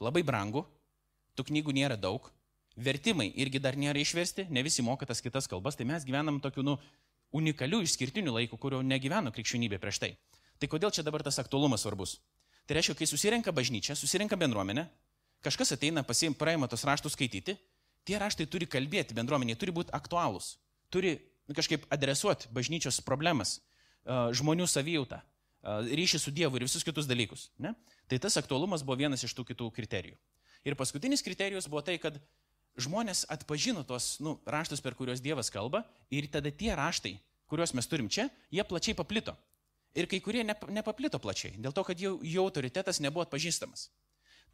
Labai 0.04 0.22
brangu, 0.22 0.66
tų 1.32 1.48
knygų 1.48 1.74
nėra 1.80 1.96
daug, 1.96 2.28
vertimai 2.76 3.30
irgi 3.40 3.60
dar 3.62 3.76
nėra 3.78 4.00
išversti, 4.02 4.46
ne 4.50 4.62
visi 4.62 4.84
moka 4.84 5.06
tas 5.06 5.24
kitas 5.24 5.48
kalbas, 5.50 5.76
tai 5.78 5.88
mes 5.88 6.04
gyvenam 6.06 6.42
tokiu, 6.44 6.62
nu, 6.66 6.76
unikaliu, 7.32 7.80
išskirtiniu 7.84 8.32
laiku, 8.36 8.58
kurio 8.60 8.82
negyveno 8.82 9.32
krikščionybė 9.34 9.80
prieš 9.82 10.00
tai. 10.04 10.12
Tai 10.58 10.68
kodėl 10.70 10.92
čia 10.94 11.04
dabar 11.06 11.22
tas 11.22 11.38
aktualumas 11.38 11.84
svarbus? 11.84 12.18
Tai 12.68 12.76
reiškia, 12.76 12.96
kai 12.98 13.06
susirenka 13.08 13.54
bažnyčia, 13.54 13.96
susirenka 13.96 14.36
bendruomenė, 14.36 14.84
kažkas 15.44 15.72
ateina, 15.76 16.02
pasim, 16.04 16.34
praima 16.34 16.68
tos 16.68 16.84
raštus 16.84 17.14
skaityti, 17.14 17.54
tie 18.04 18.18
raštai 18.20 18.48
turi 18.50 18.66
kalbėti 18.68 19.16
bendruomeniai, 19.16 19.56
turi 19.58 19.72
būti 19.74 19.94
aktualūs, 19.96 20.56
turi 20.92 21.16
kažkaip 21.54 21.86
adresuoti 21.94 22.50
bažnyčios 22.52 23.00
problemas, 23.06 23.58
žmonių 24.08 24.66
savijautą, 24.68 25.20
ryšį 25.62 26.20
su 26.20 26.32
Dievu 26.34 26.58
ir 26.58 26.66
visus 26.66 26.84
kitus 26.84 27.08
dalykus. 27.08 27.48
Ne? 27.60 27.74
Tai 28.08 28.18
tas 28.22 28.36
aktualumas 28.40 28.84
buvo 28.84 28.98
vienas 29.00 29.24
iš 29.24 29.34
tų 29.36 29.46
kitų 29.52 29.70
kriterijų. 29.76 30.18
Ir 30.66 30.76
paskutinis 30.78 31.24
kriterijus 31.24 31.68
buvo 31.70 31.82
tai, 31.86 31.98
kad 32.02 32.18
žmonės 32.78 33.24
atpažino 33.32 33.84
tos 33.86 34.16
nu, 34.22 34.36
raštus, 34.46 34.82
per 34.84 34.96
kuriuos 34.98 35.22
Dievas 35.22 35.50
kalba 35.50 35.84
ir 36.10 36.28
tada 36.30 36.50
tie 36.50 36.74
raštai, 36.76 37.16
kuriuos 37.50 37.74
mes 37.74 37.88
turim 37.90 38.08
čia, 38.12 38.28
jie 38.52 38.64
plačiai 38.64 38.96
paplito. 38.96 39.34
Ir 39.98 40.06
kai 40.06 40.20
kurie 40.22 40.44
nepaplito 40.46 41.18
plačiai, 41.18 41.56
dėl 41.58 41.74
to, 41.74 41.82
kad 41.86 41.98
jų, 41.98 42.18
jų 42.22 42.44
autoritetas 42.44 43.00
nebuvo 43.02 43.24
atpažįstamas. 43.26 43.88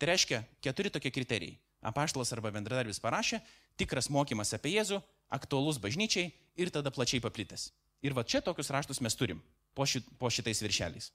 Tai 0.00 0.08
reiškia 0.10 0.40
keturi 0.64 0.90
tokie 0.90 1.12
kriterijai. 1.14 1.58
Apaštalas 1.84 2.32
arba 2.32 2.48
bendradarbis 2.54 3.02
parašė, 3.02 3.42
tikras 3.76 4.08
mokymas 4.08 4.54
apie 4.56 4.72
Jėzų, 4.78 5.02
aktualus 5.36 5.76
bažnyčiai 5.82 6.30
ir 6.56 6.72
tada 6.72 6.90
plačiai 6.94 7.20
paplitęs. 7.20 7.68
Ir 8.04 8.16
va 8.16 8.24
čia 8.24 8.40
tokius 8.44 8.72
raštus 8.72 9.02
mes 9.04 9.16
turim 9.16 9.42
po, 9.76 9.84
šit, 9.84 10.08
po 10.18 10.32
šitais 10.32 10.64
viršeliais. 10.64 11.10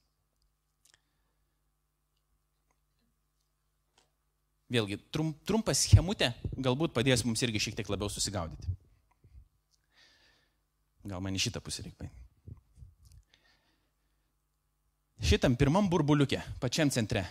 Vėlgi, 4.70 5.00
trum, 5.10 5.34
trumpa 5.50 5.74
schemutė 5.74 6.30
galbūt 6.54 6.94
padės 6.94 7.26
mums 7.26 7.42
irgi 7.42 7.66
šiek 7.66 7.80
tiek 7.80 7.90
labiau 7.90 8.12
susigaudyti. 8.14 8.78
Gal 11.10 11.24
man 11.26 11.34
į 11.34 11.48
šitą 11.48 11.64
pusę 11.66 11.88
reikia. 11.88 12.12
Šitam 15.20 15.58
pirmam 15.60 15.90
burbuliukė, 15.92 16.40
pačiam 16.62 16.88
centre, 16.88 17.26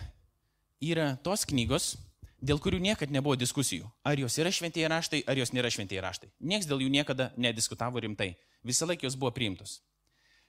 yra 0.77 1.15
tos 1.25 1.41
knygos, 1.49 1.95
dėl 2.37 2.59
kurių 2.61 2.77
niekada 2.83 3.09
nebuvo 3.11 3.33
diskusijų. 3.33 3.87
Ar 4.05 4.19
jos 4.21 4.37
yra 4.37 4.51
šventieji 4.53 4.91
raštai, 4.93 5.21
ar 5.25 5.41
jos 5.41 5.51
nėra 5.57 5.71
šventieji 5.73 6.03
raštai. 6.05 6.29
Niekas 6.37 6.69
dėl 6.69 6.83
jų 6.85 6.91
niekada 6.93 7.31
nediskutavo 7.33 7.99
rimtai. 8.05 8.35
Visą 8.61 8.85
laiką 8.85 9.07
jos 9.09 9.17
buvo 9.17 9.33
priimtos. 9.33 9.79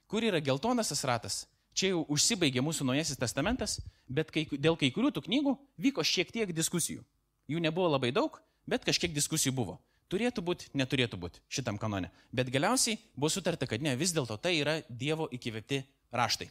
Kur 0.05 0.27
yra 0.29 0.43
geltonasis 0.45 1.01
ratas, 1.09 1.41
čia 1.73 1.95
jau 1.95 2.05
užsibaigė 2.13 2.61
mūsų 2.61 2.85
naujasis 2.91 3.17
testamentas, 3.17 3.79
bet 4.05 4.29
kai, 4.37 4.45
dėl 4.53 4.77
kai 4.77 4.93
kurių 4.93 5.15
tų 5.17 5.25
knygų 5.31 5.57
vyko 5.81 6.05
šiek 6.05 6.37
tiek 6.37 6.53
diskusijų. 6.53 7.01
Jų 7.49 7.65
nebuvo 7.65 7.89
labai 7.97 8.13
daug, 8.13 8.37
bet 8.69 8.85
kažkiek 8.85 9.17
diskusijų 9.17 9.57
buvo. 9.57 9.81
Turėtų 10.13 10.45
būti, 10.45 10.69
neturėtų 10.77 11.17
būti 11.17 11.41
šitam 11.49 11.81
kanone. 11.81 12.13
Bet 12.37 12.53
galiausiai 12.53 13.01
buvo 13.17 13.33
sutarta, 13.33 13.65
kad 13.65 13.81
ne, 13.81 13.97
vis 13.97 14.13
dėlto 14.13 14.37
tai 14.37 14.59
yra 14.61 14.83
Dievo 14.91 15.31
įkvėpti 15.33 15.87
raštai. 16.13 16.51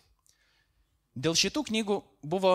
Dėl 1.19 1.35
šitų 1.35 1.65
knygų 1.67 1.95
buvo, 2.31 2.53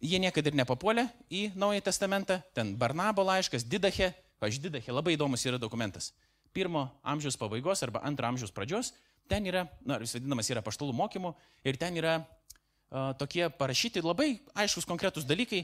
jie 0.00 0.20
niekada 0.22 0.48
ir 0.48 0.56
nepapuolė 0.56 1.06
į 1.28 1.50
Naująjį 1.58 1.84
testamentą, 1.84 2.38
ten 2.56 2.72
Barnabo 2.80 3.24
laiškas, 3.26 3.66
Didache, 3.68 4.12
pažiūrėjau, 4.40 4.68
Didache 4.68 4.94
labai 4.94 5.16
įdomus 5.18 5.44
yra 5.44 5.60
dokumentas. 5.60 6.12
Pirmo 6.56 6.86
amžiaus 7.04 7.36
pabaigos 7.40 7.82
arba 7.84 8.00
antro 8.08 8.28
amžiaus 8.28 8.52
pradžios 8.54 8.92
ten 9.28 9.46
yra, 9.48 9.66
na, 9.84 9.98
vis 10.00 10.14
vadinamas 10.16 10.48
yra 10.52 10.62
paštalų 10.64 10.94
mokymų 10.96 11.34
ir 11.68 11.78
ten 11.80 11.96
yra 12.00 12.18
uh, 12.22 13.12
tokie 13.20 13.46
parašyti 13.58 14.02
labai 14.04 14.34
aiškus 14.64 14.88
konkretus 14.88 15.28
dalykai, 15.28 15.62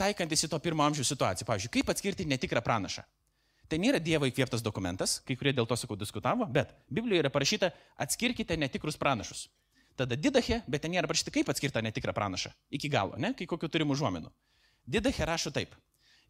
taikantis 0.00 0.44
į 0.44 0.52
to 0.52 0.60
pirmo 0.64 0.84
amžiaus 0.84 1.12
situaciją. 1.12 1.48
Pavyzdžiui, 1.48 1.72
kaip 1.78 1.92
atskirti 1.92 2.28
netikrą 2.28 2.64
pranašą. 2.64 3.04
Tai 3.66 3.78
nėra 3.82 3.98
Dievo 4.02 4.28
įkvėptas 4.28 4.62
dokumentas, 4.62 5.18
kai 5.26 5.34
kurie 5.38 5.52
dėl 5.56 5.66
to, 5.66 5.76
sakau, 5.78 5.96
diskutavo, 5.98 6.46
bet 6.46 6.72
Biblijoje 6.92 7.24
yra 7.24 7.32
parašyta, 7.34 7.72
atskirkite 7.98 8.56
netikrus 8.60 8.98
pranašus. 9.00 9.48
Tada 9.96 10.16
Didache, 10.16 10.60
bet 10.68 10.84
ten 10.84 10.92
nėra 10.92 11.08
parašyta, 11.08 11.32
kaip 11.32 11.48
atskirti 11.48 11.80
netikrą 11.84 12.12
pranašą. 12.16 12.50
Iki 12.76 12.90
galo, 12.92 13.16
ne, 13.20 13.32
kai 13.36 13.46
kokiu 13.48 13.70
turim 13.72 13.90
užuomenų. 13.94 14.28
Didache 14.84 15.24
rašo 15.24 15.50
taip. 15.54 15.72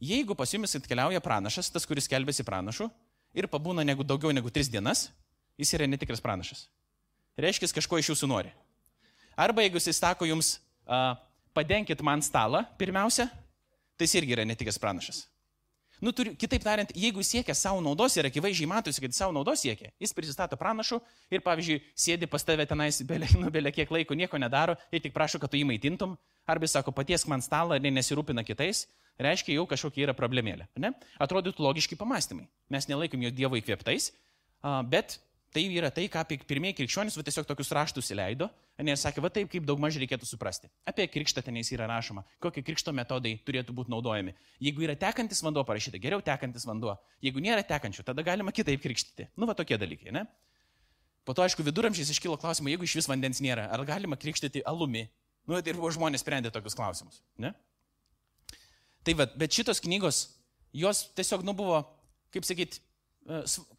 Jeigu 0.00 0.36
pas 0.38 0.52
jumis 0.52 0.76
atkeliauja 0.78 1.20
pranašas, 1.24 1.70
tas, 1.72 1.86
kuris 1.88 2.06
kelbėsi 2.08 2.44
pranašu, 2.46 2.86
ir 3.34 3.48
pabūna 3.50 3.84
negu, 3.84 4.04
daugiau 4.06 4.32
negu 4.32 4.52
tris 4.52 4.70
dienas, 4.70 5.08
jis 5.58 5.72
yra 5.74 5.88
netikras 5.88 6.22
pranašas. 6.22 6.66
Reiškia, 7.36 7.72
kažko 7.80 7.98
iš 8.00 8.12
jūsų 8.12 8.28
nori. 8.30 8.52
Arba 9.36 9.64
jeigu 9.64 9.80
jis 9.80 9.98
sako 9.98 10.28
jums, 10.28 10.56
uh, 10.86 11.16
padenkit 11.56 12.00
man 12.04 12.22
stalą 12.24 12.62
pirmiausia, 12.80 13.26
tai 13.96 14.08
jis 14.08 14.16
irgi 14.20 14.36
yra 14.36 14.46
netikras 14.48 14.78
pranašas. 14.80 15.24
Nu, 16.04 16.12
turi, 16.12 16.34
kitaip 16.36 16.64
tariant, 16.64 16.90
jeigu 16.92 17.22
siekia 17.24 17.54
savo 17.56 17.80
naudos 17.84 18.16
ir 18.18 18.28
akivaizdžiai 18.28 18.68
matosi, 18.68 19.00
kad 19.00 19.16
savo 19.16 19.32
naudos 19.32 19.62
siekia, 19.64 19.92
jis 20.02 20.12
prisistato 20.16 20.58
pranašu 20.60 20.98
ir, 21.32 21.40
pavyzdžiui, 21.44 21.78
sėdi 21.96 22.28
pas 22.28 22.44
tave 22.44 22.66
tenais, 22.68 23.00
nu, 23.40 23.50
belė 23.52 23.72
kiek 23.72 23.92
laiko 23.94 24.16
nieko 24.18 24.40
nedaro 24.40 24.76
ir 24.92 25.04
tik 25.04 25.14
prašo, 25.16 25.40
kad 25.40 25.52
tu 25.52 25.60
jį 25.60 25.64
maitintum, 25.68 26.16
arba 26.46 26.68
sako, 26.68 26.92
patiesk 26.96 27.30
man 27.32 27.44
stalą 27.44 27.78
ir 27.80 27.92
nesirūpina 27.96 28.44
kitais, 28.46 28.84
reiškia 29.18 29.56
jau 29.56 29.64
kažkokia 29.70 30.08
yra 30.08 30.16
problemėlė. 30.16 30.68
Ne? 30.82 30.92
Atrodytų 31.22 31.64
logiški 31.64 31.96
pamastymai. 31.96 32.46
Mes 32.72 32.88
nelaikom 32.90 33.24
jo 33.24 33.32
Dievo 33.32 33.56
įkvėptais, 33.56 34.10
bet 34.92 35.18
Tai 35.54 35.62
yra 35.72 35.90
tai, 35.94 36.06
ką 36.12 36.22
pirmieji 36.46 36.76
krikščionys 36.82 37.16
va, 37.16 37.24
tiesiog 37.24 37.46
tokius 37.48 37.70
raštus 37.74 38.10
įleido, 38.12 38.48
ir 38.82 38.98
sakė, 39.00 39.22
va 39.24 39.30
taip, 39.32 39.48
kaip 39.52 39.64
daug 39.64 39.80
maž 39.80 39.96
reikėtų 40.00 40.26
suprasti. 40.28 40.68
Apie 40.88 41.06
krikštą 41.08 41.44
tenais 41.46 41.70
yra 41.72 41.86
rašoma, 41.88 42.26
kokie 42.42 42.64
krikšto 42.66 42.92
metodai 42.96 43.36
turėtų 43.46 43.72
būti 43.76 43.92
naudojami. 43.94 44.34
Jeigu 44.60 44.84
yra 44.84 44.96
tekantis 45.00 45.40
vanduo 45.46 45.64
parašyta, 45.68 46.00
geriau 46.02 46.20
tekantis 46.24 46.66
vanduo. 46.68 46.96
Jeigu 47.24 47.40
nėra 47.40 47.64
tekančių, 47.64 48.04
tada 48.04 48.24
galima 48.26 48.52
kitaip 48.52 48.82
krikštyti. 48.82 49.30
Nu, 49.36 49.48
va 49.48 49.56
tokie 49.56 49.78
dalykai, 49.80 50.12
ne? 50.12 50.26
Po 51.26 51.34
to, 51.34 51.46
aišku, 51.46 51.64
viduramžiais 51.66 52.10
iškilo 52.12 52.36
klausimai, 52.38 52.74
jeigu 52.74 52.86
iš 52.86 52.98
vis 53.00 53.08
vandens 53.10 53.40
nėra, 53.42 53.70
ar 53.72 53.82
galima 53.88 54.18
krikštyti 54.20 54.60
alumi. 54.66 55.06
Nu, 55.46 55.56
tai 55.56 55.72
ir 55.72 55.78
žmonės 55.78 56.26
sprendė 56.26 56.52
tokius 56.54 56.76
klausimus, 56.76 57.22
ne? 57.40 57.54
Tai 59.06 59.14
va, 59.14 59.28
bet 59.38 59.54
šitos 59.54 59.80
knygos, 59.82 60.26
jos 60.74 61.06
tiesiog, 61.16 61.46
nu, 61.46 61.54
buvo, 61.56 61.80
kaip 62.34 62.46
sakyti, 62.46 62.82
E, 62.82 62.85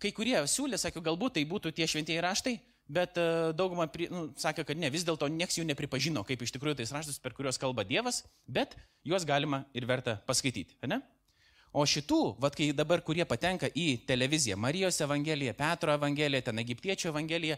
kai 0.01 0.11
kurie 0.15 0.39
siūlė, 0.49 0.79
sakė, 0.81 1.03
galbūt 1.03 1.37
tai 1.37 1.45
būtų 1.47 1.71
tie 1.75 1.87
šventieji 1.87 2.23
raštai, 2.23 2.55
bet 2.87 3.19
e, 3.19 3.27
dauguma 3.57 3.87
nu, 4.11 4.23
sakė, 4.39 4.65
kad 4.67 4.79
ne, 4.79 4.89
vis 4.91 5.05
dėlto 5.07 5.27
nieks 5.31 5.59
jų 5.59 5.67
nepripažino, 5.67 6.23
kaip 6.27 6.43
iš 6.43 6.53
tikrųjų 6.55 6.81
tais 6.81 6.91
raštus, 6.95 7.19
per 7.23 7.35
kuriuos 7.37 7.59
kalba 7.61 7.85
Dievas, 7.87 8.23
bet 8.47 8.75
juos 9.07 9.27
galima 9.27 9.65
ir 9.75 9.87
verta 9.87 10.17
paskaityti. 10.27 10.79
Ne? 10.87 11.01
O 11.75 11.83
šitų, 11.85 12.37
vad 12.41 12.55
kai 12.57 12.71
dabar, 12.75 13.03
kurie 13.05 13.25
patenka 13.27 13.67
į 13.67 14.05
televiziją, 14.07 14.57
Marijos 14.57 15.01
Evangelija, 15.03 15.53
Petro 15.57 15.93
Evangelija, 15.93 16.47
ten 16.47 16.63
Egiptiečio 16.63 17.11
Evangelija, 17.11 17.57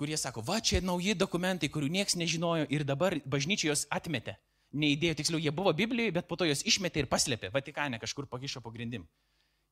kurie 0.00 0.16
sako, 0.16 0.42
va 0.42 0.58
čia 0.60 0.80
nauji 0.82 1.14
dokumentai, 1.14 1.68
kurių 1.70 1.90
niekas 1.92 2.16
nežinojo 2.18 2.66
ir 2.72 2.84
dabar 2.88 3.18
bažnyčia 3.28 3.70
juos 3.70 3.84
atmetė. 3.92 4.38
Neįdėjo, 4.72 5.18
tiksliau, 5.18 5.40
jie 5.42 5.52
buvo 5.52 5.74
Biblijoje, 5.76 6.14
bet 6.16 6.26
po 6.26 6.38
to 6.40 6.48
juos 6.48 6.64
išmetė 6.64 7.04
ir 7.04 7.10
paslėpė, 7.12 7.52
Vatikane 7.52 8.00
kažkur 8.00 8.26
pakišo 8.26 8.64
po 8.64 8.72
grindim. 8.72 9.04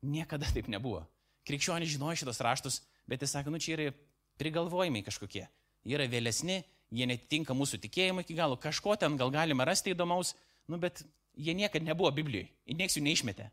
Niekada 0.04 0.48
taip 0.52 0.68
nebuvo. 0.68 1.06
Krikščionys 1.49 1.93
žinojo 1.95 2.20
šitos 2.20 2.43
raštus, 2.45 2.80
bet 3.09 3.22
jis 3.22 3.32
sako, 3.34 3.53
nu 3.55 3.61
čia 3.62 3.76
yra 3.76 3.93
prigalvojimai 4.41 5.03
kažkokie. 5.07 5.47
Jie 5.84 5.97
yra 5.97 6.07
vėlesni, 6.11 6.61
jie 6.93 7.07
netitinka 7.09 7.57
mūsų 7.57 7.80
tikėjimo 7.84 8.24
iki 8.24 8.36
galo, 8.36 8.59
kažko 8.61 8.97
ten 9.01 9.16
gal 9.20 9.32
galima 9.32 9.64
rasti 9.68 9.95
įdomaus, 9.95 10.34
nu 10.68 10.78
bet 10.80 11.03
jie 11.36 11.55
niekada 11.57 11.84
nebuvo 11.86 12.11
Biblijoje, 12.14 12.51
nieks 12.76 12.99
jų 12.99 13.05
neišmetė. 13.07 13.51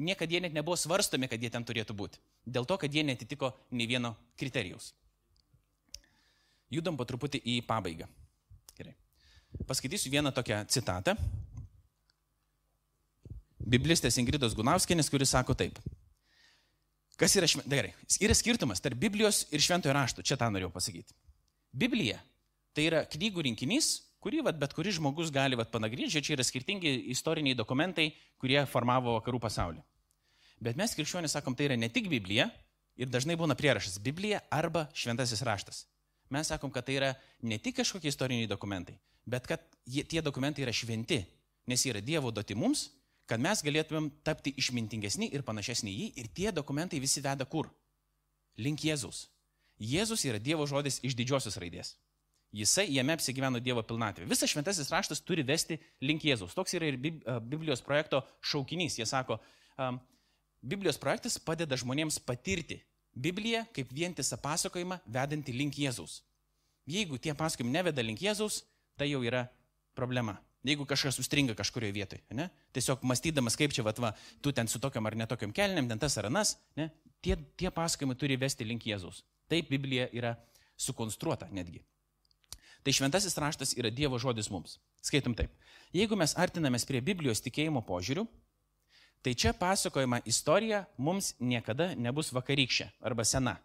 Niekada 0.00 0.32
jie 0.32 0.40
net 0.40 0.54
nebuvo 0.56 0.78
svarstomi, 0.80 1.28
kad 1.28 1.42
jie 1.42 1.50
ten 1.52 1.64
turėtų 1.66 1.96
būti. 1.96 2.20
Dėl 2.46 2.64
to, 2.68 2.78
kad 2.80 2.92
jie 2.94 3.02
netitiko 3.04 3.52
nei 3.74 3.88
vieno 3.90 4.14
kriterijaus. 4.38 4.94
Judam 6.70 6.96
po 6.96 7.04
truputį 7.04 7.40
į 7.42 7.56
pabaigą. 7.66 8.06
Gerai. 8.78 8.94
Paskaitysiu 9.66 10.12
vieną 10.12 10.32
tokią 10.32 10.62
citatą. 10.70 11.16
Biblistės 13.60 14.16
Ingridos 14.22 14.54
Gunauskenės, 14.56 15.10
kuris 15.10 15.34
sako 15.34 15.56
taip. 15.58 15.76
Kas 17.20 17.36
yra, 17.36 17.48
šven... 17.50 17.66
gerai, 17.68 17.92
yra 18.24 18.34
skirtumas 18.36 18.80
tarp 18.80 18.96
Biblijos 19.00 19.44
ir 19.52 19.60
šventojo 19.60 19.92
rašto, 19.92 20.24
čia 20.24 20.38
tą 20.40 20.48
norėjau 20.52 20.72
pasakyti. 20.72 21.12
Biblija 21.76 22.16
tai 22.74 22.86
yra 22.88 23.02
knygų 23.10 23.44
rinkinys, 23.44 23.90
kurį 24.24 24.44
vat, 24.46 24.56
bet 24.60 24.72
kuris 24.76 24.96
žmogus 24.96 25.32
gali 25.34 25.58
vat, 25.58 25.70
panagrinėti, 25.72 26.22
čia 26.24 26.36
yra 26.36 26.46
skirtingi 26.46 26.92
istoriniai 27.12 27.56
dokumentai, 27.58 28.10
kurie 28.40 28.62
formavo 28.68 29.18
vakarų 29.18 29.40
pasaulį. 29.42 29.82
Bet 30.60 30.76
mes 30.80 30.92
krikščionys 30.96 31.36
sakom, 31.36 31.56
tai 31.56 31.70
yra 31.70 31.76
ne 31.80 31.88
tik 31.92 32.08
Biblija 32.12 32.50
ir 33.00 33.08
dažnai 33.08 33.36
būna 33.40 33.56
prierašas 33.56 33.98
Biblija 34.04 34.42
arba 34.52 34.86
šventasis 34.96 35.44
raštas. 35.46 35.84
Mes 36.30 36.48
sakom, 36.52 36.70
kad 36.70 36.86
tai 36.86 36.98
yra 36.98 37.14
ne 37.42 37.58
tik 37.58 37.80
kažkokie 37.80 38.12
istoriniai 38.12 38.48
dokumentai, 38.48 38.98
bet 39.26 39.48
kad 39.50 39.64
jie, 39.88 40.04
tie 40.04 40.22
dokumentai 40.22 40.62
yra 40.66 40.74
šventi, 40.76 41.24
nes 41.66 41.84
jie 41.84 41.94
yra 41.94 42.04
Dievo 42.04 42.30
duoti 42.30 42.54
mums, 42.54 42.90
kad 43.30 43.42
mes 43.42 43.62
galėtumėm 43.62 44.10
tapti 44.26 44.52
išmintingesni 44.58 45.30
ir 45.30 45.46
panašesni 45.46 45.92
į 45.92 45.98
jį 46.00 46.08
ir 46.22 46.30
tie 46.34 46.52
dokumentai 46.54 46.98
visi 47.02 47.22
veda 47.22 47.46
kur? 47.46 47.70
Link 48.58 48.82
Jėzus. 48.84 49.28
Jėzus 49.80 50.26
yra 50.28 50.42
Dievo 50.42 50.66
žodis 50.68 50.98
iš 51.06 51.14
didžiosios 51.16 51.56
raidės. 51.62 51.94
Jisai 52.52 52.88
jame 52.90 53.14
apsigyveno 53.14 53.60
Dievo 53.62 53.84
pilnatvė. 53.86 54.26
Visas 54.28 54.50
šventasis 54.50 54.90
raštas 54.90 55.22
turi 55.22 55.44
vesti 55.46 55.78
link 56.02 56.26
Jėzaus. 56.26 56.56
Toks 56.58 56.74
yra 56.74 56.90
ir 56.90 56.98
Biblijos 56.98 57.80
projekto 57.86 58.24
šaukinys. 58.42 58.98
Jie 58.98 59.06
sako, 59.06 59.38
Biblijos 60.60 60.98
projektas 61.00 61.38
padeda 61.38 61.78
žmonėms 61.78 62.18
patirti 62.26 62.80
Bibliją 63.14 63.62
kaip 63.74 63.94
vientisą 63.94 64.36
pasakojimą 64.42 64.98
vedantį 65.06 65.54
link 65.54 65.78
Jėzaus. 65.78 66.20
Jeigu 66.90 67.22
tie 67.22 67.32
pasakojimai 67.38 67.78
neveda 67.78 68.02
link 68.02 68.20
Jėzaus, 68.22 68.64
tai 68.98 69.12
jau 69.12 69.22
yra 69.22 69.46
problema. 69.94 70.36
Jeigu 70.66 70.84
kažkas 70.84 71.16
užstringa 71.22 71.54
kažkurioje 71.56 71.94
vietoje, 71.96 72.20
ne? 72.36 72.50
tiesiog 72.76 73.00
mąstydamas, 73.08 73.56
kaip 73.56 73.72
čia, 73.72 73.84
va, 73.86 73.94
va, 73.96 74.10
tu 74.44 74.52
ten 74.52 74.68
su 74.68 74.80
tokiam 74.82 75.06
ar 75.08 75.16
netokiam 75.16 75.54
kelniam, 75.56 75.88
ten 75.88 75.98
tas 75.98 76.18
ar 76.20 76.28
anas, 76.28 76.58
ne? 76.76 76.90
tie, 77.24 77.38
tie 77.56 77.70
pasakojimai 77.72 78.18
turi 78.20 78.36
vesti 78.36 78.66
link 78.68 78.84
Jėzaus. 78.84 79.22
Taip 79.48 79.70
Biblija 79.72 80.10
yra 80.12 80.34
sukonstruota 80.76 81.48
netgi. 81.50 81.80
Tai 82.84 82.92
šventasis 82.96 83.36
raštas 83.40 83.74
yra 83.76 83.90
Dievo 83.92 84.20
žodis 84.20 84.50
mums. 84.52 84.78
Skaitom 85.04 85.34
taip. 85.36 85.52
Jeigu 85.96 86.16
mes 86.16 86.36
artinamės 86.36 86.86
prie 86.88 87.00
Biblijos 87.04 87.42
tikėjimo 87.44 87.82
požiūrių, 87.88 88.26
tai 89.24 89.34
čia 89.36 89.52
pasakojama 89.56 90.22
istorija 90.28 90.84
mums 90.96 91.34
niekada 91.40 91.94
nebus 91.96 92.32
vakarykščia 92.36 92.88
arba 93.00 93.24
sena. 93.24 93.58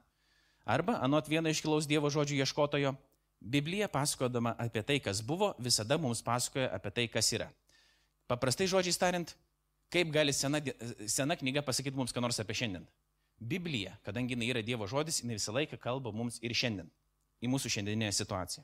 Arba, 0.65 0.97
anot 1.05 1.29
vieno 1.29 1.51
iškilaus 1.51 1.87
Dievo 1.87 2.09
žodžių 2.09 2.41
ieškotojo, 2.41 2.95
Biblija 3.39 3.87
pasakodama 3.91 4.55
apie 4.57 4.83
tai, 4.83 4.99
kas 4.99 5.21
buvo, 5.21 5.53
visada 5.59 5.97
mums 6.01 6.23
pasakoja 6.25 6.69
apie 6.73 6.91
tai, 6.91 7.07
kas 7.11 7.31
yra. 7.35 7.49
Paprastai 8.27 8.67
žodžiais 8.67 8.97
tariant, 8.97 9.35
kaip 9.93 10.11
gali 10.13 10.33
sena, 10.33 10.61
sena 11.07 11.37
knyga 11.37 11.61
pasakyti 11.65 11.97
mums 11.97 12.13
ką 12.15 12.23
nors 12.25 12.39
apie 12.41 12.57
šiandien? 12.57 12.87
Biblija, 13.39 13.97
kadangi 14.05 14.33
jinai 14.33 14.49
yra 14.53 14.63
Dievo 14.65 14.87
žodis, 14.87 15.19
jinai 15.21 15.37
visą 15.37 15.53
laiką 15.53 15.77
kalba 15.81 16.13
mums 16.15 16.39
ir 16.41 16.55
šiandien, 16.55 16.87
į 17.43 17.51
mūsų 17.51 17.71
šiandieninę 17.77 18.13
situaciją. 18.15 18.63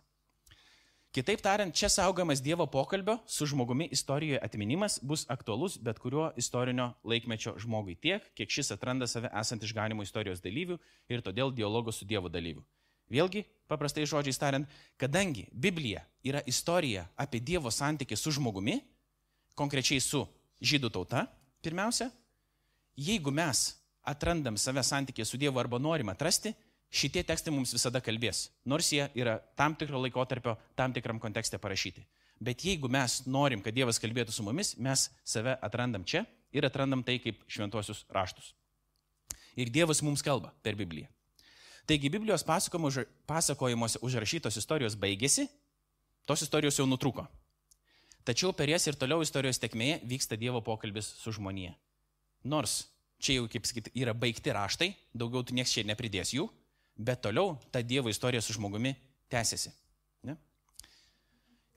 Kitaip 1.11 1.41
tariant, 1.43 1.75
čia 1.75 1.89
saugomas 1.91 2.39
Dievo 2.39 2.63
pokalbio 2.71 3.17
su 3.27 3.45
žmogumi 3.45 3.89
istorijoje 3.91 4.39
atminimas 4.39 4.95
bus 5.03 5.25
aktualus 5.27 5.75
bet 5.77 5.99
kuriuo 5.99 6.29
istorinio 6.39 6.93
laikmečio 7.03 7.57
žmogui 7.59 7.97
tiek, 7.99 8.29
kiek 8.31 8.49
šis 8.49 8.71
atranda 8.71 9.07
save 9.11 9.27
esant 9.41 9.63
išganimo 9.67 10.05
istorijos 10.07 10.39
dalyvių 10.39 10.77
ir 11.11 11.23
todėl 11.25 11.51
dialogo 11.51 11.91
su 11.91 12.07
Dievu 12.07 12.31
dalyvių. 12.31 12.63
Vėlgi, 13.11 13.43
paprastai 13.71 14.05
žodžiais 14.09 14.39
tariant, 14.39 14.67
kadangi 14.99 15.47
Biblija 15.51 16.03
yra 16.27 16.43
istorija 16.47 17.05
apie 17.19 17.39
Dievo 17.39 17.71
santykį 17.71 18.17
su 18.19 18.33
žmogumi, 18.35 18.79
konkrečiai 19.55 20.01
su 20.03 20.25
žydų 20.61 20.91
tauta, 20.93 21.25
pirmiausia, 21.63 22.09
jeigu 22.99 23.31
mes 23.33 23.71
atrandam 24.07 24.57
save 24.57 24.83
santykį 24.83 25.25
su 25.25 25.39
Dievu 25.39 25.61
arba 25.61 25.79
norim 25.79 26.11
atrasti, 26.11 26.53
šitie 26.91 27.23
tekstai 27.23 27.53
mums 27.53 27.73
visada 27.73 28.01
kalbės, 28.03 28.49
nors 28.67 28.91
jie 28.91 29.07
yra 29.15 29.37
tam 29.55 29.75
tikro 29.79 30.01
laikotarpio, 30.03 30.57
tam 30.75 30.93
tikram 30.93 31.21
kontekste 31.23 31.61
parašyti. 31.61 32.03
Bet 32.41 32.65
jeigu 32.65 32.89
mes 32.89 33.21
norim, 33.29 33.61
kad 33.61 33.75
Dievas 33.77 34.01
kalbėtų 34.01 34.33
su 34.33 34.43
mumis, 34.43 34.73
mes 34.81 35.07
save 35.23 35.53
atrandam 35.61 36.03
čia 36.03 36.25
ir 36.51 36.65
atrandam 36.65 37.03
tai 37.05 37.19
kaip 37.21 37.43
šventuosius 37.47 38.03
raštus. 38.09 38.51
Ir 39.55 39.69
Dievas 39.69 40.01
mums 40.01 40.23
kalba 40.25 40.53
per 40.63 40.75
Bibliją. 40.79 41.07
Taigi 41.89 42.11
Biblijos 42.13 42.45
pasakojimuose 42.45 44.01
užrašytos 44.05 44.57
istorijos 44.61 44.95
baigėsi, 44.99 45.47
tos 46.29 46.43
istorijos 46.45 46.77
jau 46.79 46.87
nutrūko. 46.87 47.25
Tačiau 48.27 48.53
per 48.53 48.69
jas 48.69 48.85
ir 48.85 48.97
toliau 49.01 49.23
istorijos 49.25 49.59
tekmėje 49.61 50.01
vyksta 50.05 50.37
Dievo 50.37 50.61
pokalbis 50.61 51.09
su 51.23 51.33
žmonėje. 51.33 51.73
Nors 52.45 52.83
čia 53.21 53.39
jau, 53.39 53.47
kaip 53.49 53.65
sakyti, 53.69 53.93
yra 53.97 54.13
baigti 54.17 54.53
raštai, 54.53 54.91
daugiau 55.13 55.43
tu 55.45 55.55
nieks 55.57 55.73
čia 55.73 55.85
nepridės 55.85 56.33
jų, 56.35 56.47
bet 56.97 57.21
toliau 57.25 57.55
ta 57.73 57.81
Dievo 57.81 58.13
istorija 58.13 58.41
su 58.45 58.53
žmogumi 58.57 58.93
tęsiasi. 59.33 59.73
Ne? 60.29 60.37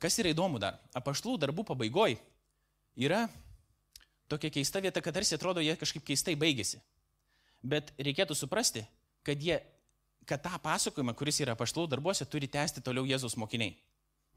Kas 0.01 0.19
yra 0.21 0.33
įdomu 0.35 0.61
dar? 0.61 0.81
Apaštlų 0.97 1.39
darbų 1.41 1.65
pabaigoje 1.71 2.19
yra 3.01 3.25
tokia 4.29 4.53
keista 4.53 4.83
vieta, 4.85 5.01
kad 5.05 5.17
tarsi 5.17 5.37
atrodo, 5.37 5.65
jie 5.65 5.77
kažkaip 5.81 6.05
keistai 6.05 6.37
baigėsi. 6.37 6.81
Bet 7.65 7.93
reikėtų 7.97 8.37
suprasti, 8.37 8.85
kad, 9.25 9.41
jie, 9.41 9.61
kad 10.29 10.43
tą 10.45 10.57
pasakojimą, 10.63 11.15
kuris 11.19 11.41
yra 11.45 11.55
apaštlų 11.57 11.87
darbuose, 11.93 12.27
turi 12.31 12.49
tęsti 12.51 12.83
toliau 12.85 13.07
Jėzaus 13.09 13.37
mokiniai. 13.41 13.77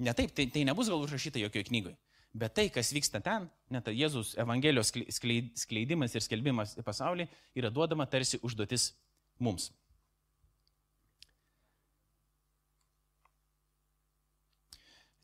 Ne 0.04 0.14
taip, 0.14 0.34
tai, 0.38 0.46
tai 0.54 0.66
nebus 0.68 0.92
gal 0.92 1.02
užrašyta 1.02 1.42
jokioje 1.42 1.70
knygoje. 1.72 1.98
Bet 2.38 2.54
tai, 2.54 2.68
kas 2.70 2.92
vyksta 2.94 3.22
ten, 3.24 3.48
net 3.74 3.88
Jėzus 3.90 4.36
Evangelijos 4.38 4.92
skleidimas 5.10 6.14
ir 6.14 6.22
skelbimas 6.26 6.76
į 6.78 6.86
pasaulį, 6.86 7.26
yra 7.58 7.72
duodama 7.74 8.06
tarsi 8.06 8.38
užduotis 8.46 8.92
mums. 9.42 9.72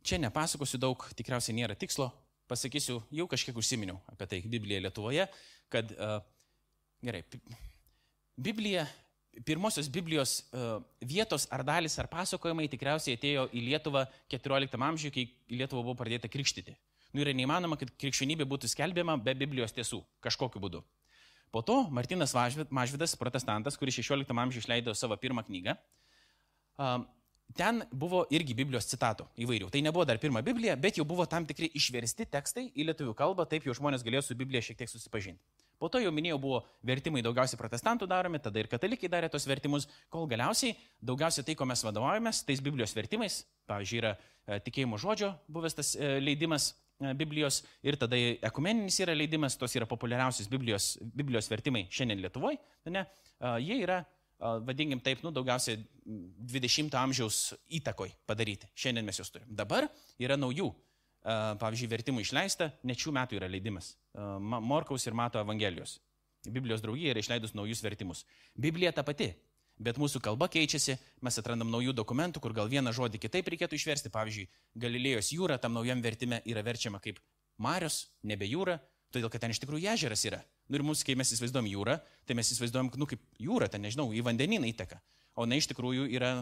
Čia 0.04 0.20
nepasakosiu 0.20 0.80
daug, 0.82 1.06
tikriausiai 1.16 1.56
nėra 1.56 1.78
tikslo, 1.80 2.10
pasakysiu, 2.52 2.98
jau 3.14 3.28
kažkiek 3.32 3.56
užsiminiau 3.56 4.02
apie 4.12 4.28
tai 4.32 4.42
Bibliją 4.44 4.82
Lietuvoje, 4.84 5.30
kad 5.72 5.94
uh, 5.96 6.18
gerai, 7.06 7.22
Biblija, 8.36 8.88
pirmosios 9.46 9.90
Biblijos 9.90 10.44
uh, 10.54 10.80
vietos 11.02 11.48
ar 11.52 11.64
dalis 11.66 11.98
ar 12.00 12.10
pasakojimai 12.12 12.68
tikriausiai 12.70 13.18
atėjo 13.18 13.48
į 13.50 13.64
Lietuvą 13.70 14.06
14 14.32 14.78
amžiuje, 14.90 15.14
kai 15.14 15.26
į 15.50 15.62
Lietuvą 15.64 15.82
buvo 15.82 15.98
pradėta 15.98 16.30
krikštyti. 16.30 16.76
Nu 17.14 17.22
yra 17.22 17.34
neįmanoma, 17.38 17.78
kad 17.78 17.92
krikščionybė 18.02 18.46
būtų 18.50 18.70
skelbiama 18.72 19.18
be 19.22 19.36
Biblijos 19.38 19.74
tiesų, 19.74 20.02
kažkokiu 20.24 20.62
būdu. 20.62 20.82
Po 21.54 21.62
to 21.62 21.84
Martinas 21.94 22.34
Mažvidas, 22.34 23.14
protestantas, 23.18 23.78
kuris 23.78 24.00
16 24.00 24.34
amžiuje 24.34 24.64
išleido 24.64 24.96
savo 24.98 25.18
pirmą 25.22 25.44
knygą, 25.46 25.76
ten 27.54 27.84
buvo 27.92 28.24
irgi 28.34 28.56
Biblijos 28.58 28.90
citatų 28.90 29.28
įvairių. 29.46 29.70
Tai 29.70 29.84
nebuvo 29.86 30.06
dar 30.10 30.18
pirma 30.18 30.42
Biblija, 30.42 30.74
bet 30.74 30.98
jau 30.98 31.06
buvo 31.06 31.28
tam 31.30 31.46
tikri 31.46 31.70
išversti 31.78 32.26
tekstai 32.34 32.72
į 32.74 32.88
lietuvių 32.90 33.14
kalbą, 33.18 33.46
taip 33.46 33.68
jau 33.70 33.78
žmonės 33.78 34.02
galėjo 34.06 34.26
su 34.26 34.38
Biblija 34.40 34.66
šiek 34.66 34.82
tiek 34.82 34.90
susipažinti. 34.90 35.42
Po 35.82 35.90
to 35.92 36.00
jau 36.00 36.12
minėjau, 36.16 36.38
buvo 36.42 36.62
vertimai 36.86 37.24
daugiausiai 37.26 37.60
protestantų 37.60 38.08
daromi, 38.10 38.40
tada 38.44 38.62
ir 38.62 38.70
katalikai 38.72 39.10
darė 39.12 39.30
tos 39.32 39.48
vertimus, 39.50 39.88
kol 40.14 40.28
galiausiai 40.32 40.78
daugiausiai 41.04 41.48
tai, 41.48 41.56
ko 41.60 41.68
mes 41.70 41.84
vadovaujamės, 41.84 42.44
tais 42.48 42.62
Biblijos 42.64 42.96
vertimais, 42.96 43.42
pavyzdžiui, 43.70 44.00
yra 44.00 44.14
e, 44.16 44.62
tikėjimo 44.64 45.00
žodžio 45.02 45.34
buvęs 45.52 45.78
tas 45.80 45.94
e, 45.98 46.16
leidimas 46.24 46.72
e, 46.72 47.14
Biblijos 47.20 47.62
ir 47.84 47.98
tada 48.00 48.20
ekumeninis 48.50 49.02
yra 49.04 49.16
leidimas, 49.18 49.58
tos 49.60 49.76
yra 49.76 49.90
populiariausias 49.90 50.50
Biblijos, 50.52 50.94
Biblijos 51.04 51.52
vertimai 51.52 51.88
šiandien 51.92 52.24
Lietuvoje, 52.24 52.62
ne, 52.94 53.08
jie 53.64 53.82
yra 53.84 54.04
vadinkim 54.64 55.00
taip, 55.00 55.22
nu, 55.24 55.32
daugiausiai 55.32 55.78
20 56.52 56.96
amžiaus 57.00 57.54
įtakoj 57.80 58.12
padaryti. 58.28 58.68
Šiandien 58.76 59.06
mes 59.08 59.20
juos 59.20 59.32
turim. 59.32 59.48
Dabar 59.56 59.88
yra 60.20 60.36
naujų, 60.40 60.68
pavyzdžiui, 61.24 61.90
vertimų 61.92 62.24
išleista, 62.24 62.72
net 62.84 63.00
šių 63.00 63.14
metų 63.16 63.40
yra 63.40 63.50
leidimas. 63.52 63.94
Morkaus 64.14 65.08
ir 65.08 65.16
Mato 65.18 65.40
Evangelijos. 65.40 65.98
Biblijos 66.44 66.84
draugija 66.84 67.14
yra 67.14 67.24
išleidus 67.24 67.56
naujus 67.56 67.84
vertimus. 67.84 68.26
Biblija 68.60 68.92
ta 68.92 69.06
pati, 69.08 69.30
bet 69.80 70.00
mūsų 70.02 70.20
kalba 70.24 70.50
keičiasi, 70.52 70.98
mes 71.24 71.40
atrandam 71.40 71.72
naujų 71.72 71.96
dokumentų, 71.96 72.42
kur 72.44 72.56
gal 72.56 72.72
vieną 72.72 72.92
žodį 72.96 73.22
kitaip 73.24 73.48
reikėtų 73.54 73.80
išversti. 73.80 74.12
Pavyzdžiui, 74.12 74.50
Galilėjos 74.84 75.32
jūra 75.36 75.60
tam 75.62 75.78
naujam 75.78 76.04
vertime 76.04 76.42
yra 76.44 76.66
verčiama 76.66 77.00
kaip 77.04 77.22
Marios, 77.64 78.10
nebe 78.28 78.50
jūra, 78.50 78.80
todėl 79.14 79.32
kad 79.32 79.46
ten 79.46 79.54
iš 79.54 79.62
tikrųjų 79.64 79.94
ežeras 79.94 80.26
yra. 80.28 80.42
Nu 80.68 80.80
ir 80.80 80.84
mums, 80.84 81.06
kai 81.06 81.16
mes 81.16 81.32
įsivaizduojam 81.32 81.70
jūrą, 81.70 82.00
tai 82.28 82.36
mes 82.36 82.50
įsivaizduojam, 82.52 82.92
nu 83.00 83.08
kaip 83.08 83.24
jūra, 83.40 83.70
ten 83.72 83.86
nežinau, 83.86 84.10
į 84.12 84.24
vandenyną 84.26 84.68
įteka. 84.74 85.00
O 85.38 85.46
na 85.48 85.58
iš 85.62 85.70
tikrųjų 85.72 86.10
yra 86.12 86.34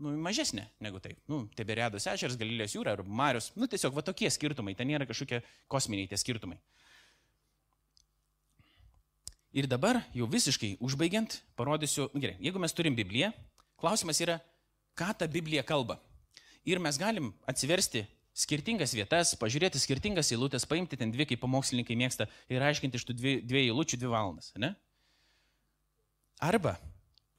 nu, 0.00 0.16
mažesnė 0.24 0.66
negu 0.82 1.00
tai. 1.02 1.14
Nu, 1.30 1.44
Teberiados 1.56 2.08
ežeras, 2.10 2.38
Galilės 2.40 2.74
jūra 2.76 2.96
ar 2.96 3.04
Marius. 3.04 3.50
Nu, 3.56 3.68
tiesiog 3.70 3.94
va 3.96 4.04
tokie 4.06 4.30
skirtumai, 4.32 4.74
ten 4.78 4.88
nėra 4.90 5.08
kažkokie 5.08 5.42
kosminiai 5.70 6.10
tie 6.10 6.18
skirtumai. 6.20 6.58
Ir 9.50 9.66
dabar 9.66 9.98
jau 10.14 10.28
visiškai 10.30 10.76
užbaigiant, 10.78 11.40
parodysiu, 11.58 12.06
nu, 12.14 12.22
gerai, 12.22 12.36
jeigu 12.38 12.62
mes 12.62 12.74
turim 12.76 12.94
Bibliją, 12.94 13.32
klausimas 13.82 14.20
yra, 14.22 14.38
ką 14.98 15.10
ta 15.18 15.26
Biblija 15.30 15.64
kalba. 15.66 15.98
Ir 16.68 16.78
mes 16.82 16.98
galim 17.00 17.32
atsiversti 17.50 18.04
skirtingas 18.36 18.94
vietas, 18.94 19.34
pažiūrėti 19.40 19.80
skirtingas 19.82 20.30
eilutės, 20.30 20.68
paimti 20.70 20.98
ten 21.00 21.10
dvi, 21.10 21.26
kaip 21.32 21.42
pamokslininkai 21.42 21.96
mėgsta, 21.98 22.28
ir 22.52 22.62
aiškinti 22.62 23.00
iš 23.00 23.08
tų 23.08 23.16
dvi, 23.18 23.34
dviejų 23.42 23.74
eilučių 23.74 23.98
dvi 23.98 24.12
valandas. 24.12 24.52
Ne? 24.60 24.76
Arba 26.40 26.76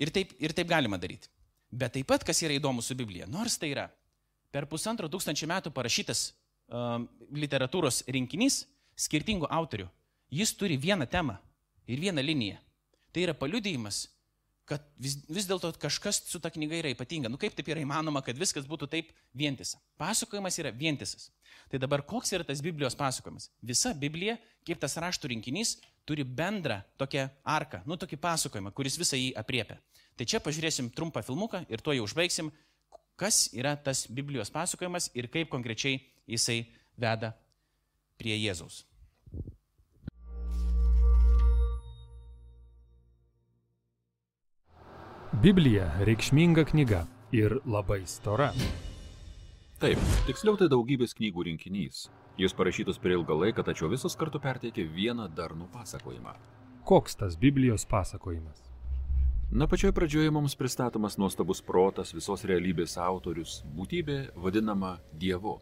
ir 0.01 0.11
taip, 0.13 0.35
ir 0.41 0.53
taip 0.57 0.67
galima 0.69 0.99
daryti. 0.99 1.30
Bet 1.71 1.95
taip 1.95 2.09
pat, 2.11 2.25
kas 2.27 2.41
yra 2.43 2.57
įdomu 2.57 2.83
su 2.83 2.95
Biblija, 2.99 3.27
nors 3.31 3.55
tai 3.59 3.71
yra 3.71 3.87
per 4.51 4.67
pusantro 4.67 5.07
tūkstančio 5.11 5.47
metų 5.47 5.71
parašytas 5.71 6.31
um, 6.67 7.07
literatūros 7.31 8.03
rinkinys 8.11 8.65
skirtingų 8.99 9.47
autorių, 9.47 9.87
jis 10.35 10.51
turi 10.59 10.75
vieną 10.79 11.07
temą 11.09 11.37
ir 11.87 12.01
vieną 12.03 12.23
liniją. 12.25 12.59
Tai 13.11 13.23
yra 13.23 13.35
paliudijimas, 13.35 14.05
kad 14.67 14.83
vis, 15.01 15.17
vis 15.27 15.47
dėlto 15.49 15.73
kažkas 15.81 16.21
su 16.31 16.39
ta 16.39 16.51
knyga 16.53 16.77
yra 16.79 16.91
ypatinga. 16.93 17.31
Nu 17.31 17.39
kaip 17.39 17.55
taip 17.57 17.71
yra 17.71 17.83
įmanoma, 17.83 18.21
kad 18.23 18.37
viskas 18.39 18.67
būtų 18.69 18.87
taip 18.91 19.11
vientisa? 19.35 19.79
Pasakojimas 19.99 20.59
yra 20.61 20.71
vientisas. 20.75 21.29
Tai 21.71 21.79
dabar 21.81 22.03
koks 22.07 22.31
yra 22.35 22.45
tas 22.47 22.63
Biblijos 22.63 22.95
pasakojimas? 22.99 23.49
Visa 23.63 23.93
Biblija, 23.97 24.37
kaip 24.67 24.79
tas 24.79 24.95
raštų 24.99 25.33
rinkinys, 25.33 25.77
turi 26.07 26.23
bendrą 26.23 26.81
tokią 26.99 27.27
arką, 27.43 27.81
nu 27.87 27.97
tokį 27.99 28.19
pasakojimą, 28.21 28.71
kuris 28.75 28.97
visą 28.99 29.19
jį 29.19 29.31
apriepia. 29.39 29.79
Tai 30.21 30.27
čia 30.29 30.37
pažiūrėsim 30.37 30.91
trumpą 30.93 31.23
filmuką 31.25 31.63
ir 31.73 31.81
tuo 31.81 31.95
jau 31.97 32.03
užbaigsim, 32.05 32.51
kas 33.17 33.47
yra 33.57 33.71
tas 33.73 34.03
Biblijos 34.05 34.53
pasakojimas 34.53 35.07
ir 35.17 35.25
kaip 35.33 35.49
konkrečiai 35.49 35.95
jisai 36.29 36.59
veda 36.93 37.31
prie 38.21 38.37
Jėzaus. 38.37 38.83
Biblija 45.41 45.89
reikšminga 46.05 46.69
knyga 46.69 47.07
ir 47.33 47.57
labai 47.65 48.03
stora. 48.05 48.53
Taip, 49.81 49.97
tiksliau 50.29 50.53
tai 50.61 50.69
daugybės 50.69 51.17
knygų 51.17 51.49
rinkinys. 51.49 52.11
Jis 52.37 52.53
parašytas 52.53 53.01
per 53.01 53.17
ilgą 53.17 53.41
laiką, 53.47 53.65
tačiau 53.65 53.89
visos 53.89 54.13
kartu 54.13 54.37
perteikia 54.37 54.85
vieną 54.85 55.31
darnų 55.33 55.73
pasakojimą. 55.73 56.37
Koks 56.85 57.17
tas 57.17 57.41
Biblijos 57.41 57.89
pasakojimas? 57.89 58.70
Na 59.51 59.67
pačioje 59.67 59.91
pradžioje 59.91 60.31
mums 60.31 60.53
pristatomas 60.55 61.17
nuostabus 61.19 61.59
protas, 61.61 62.13
visos 62.15 62.45
realybės 62.47 62.93
autorius, 62.95 63.57
būtybė 63.75 64.29
vadinama 64.39 64.93
Dievu. 65.11 65.57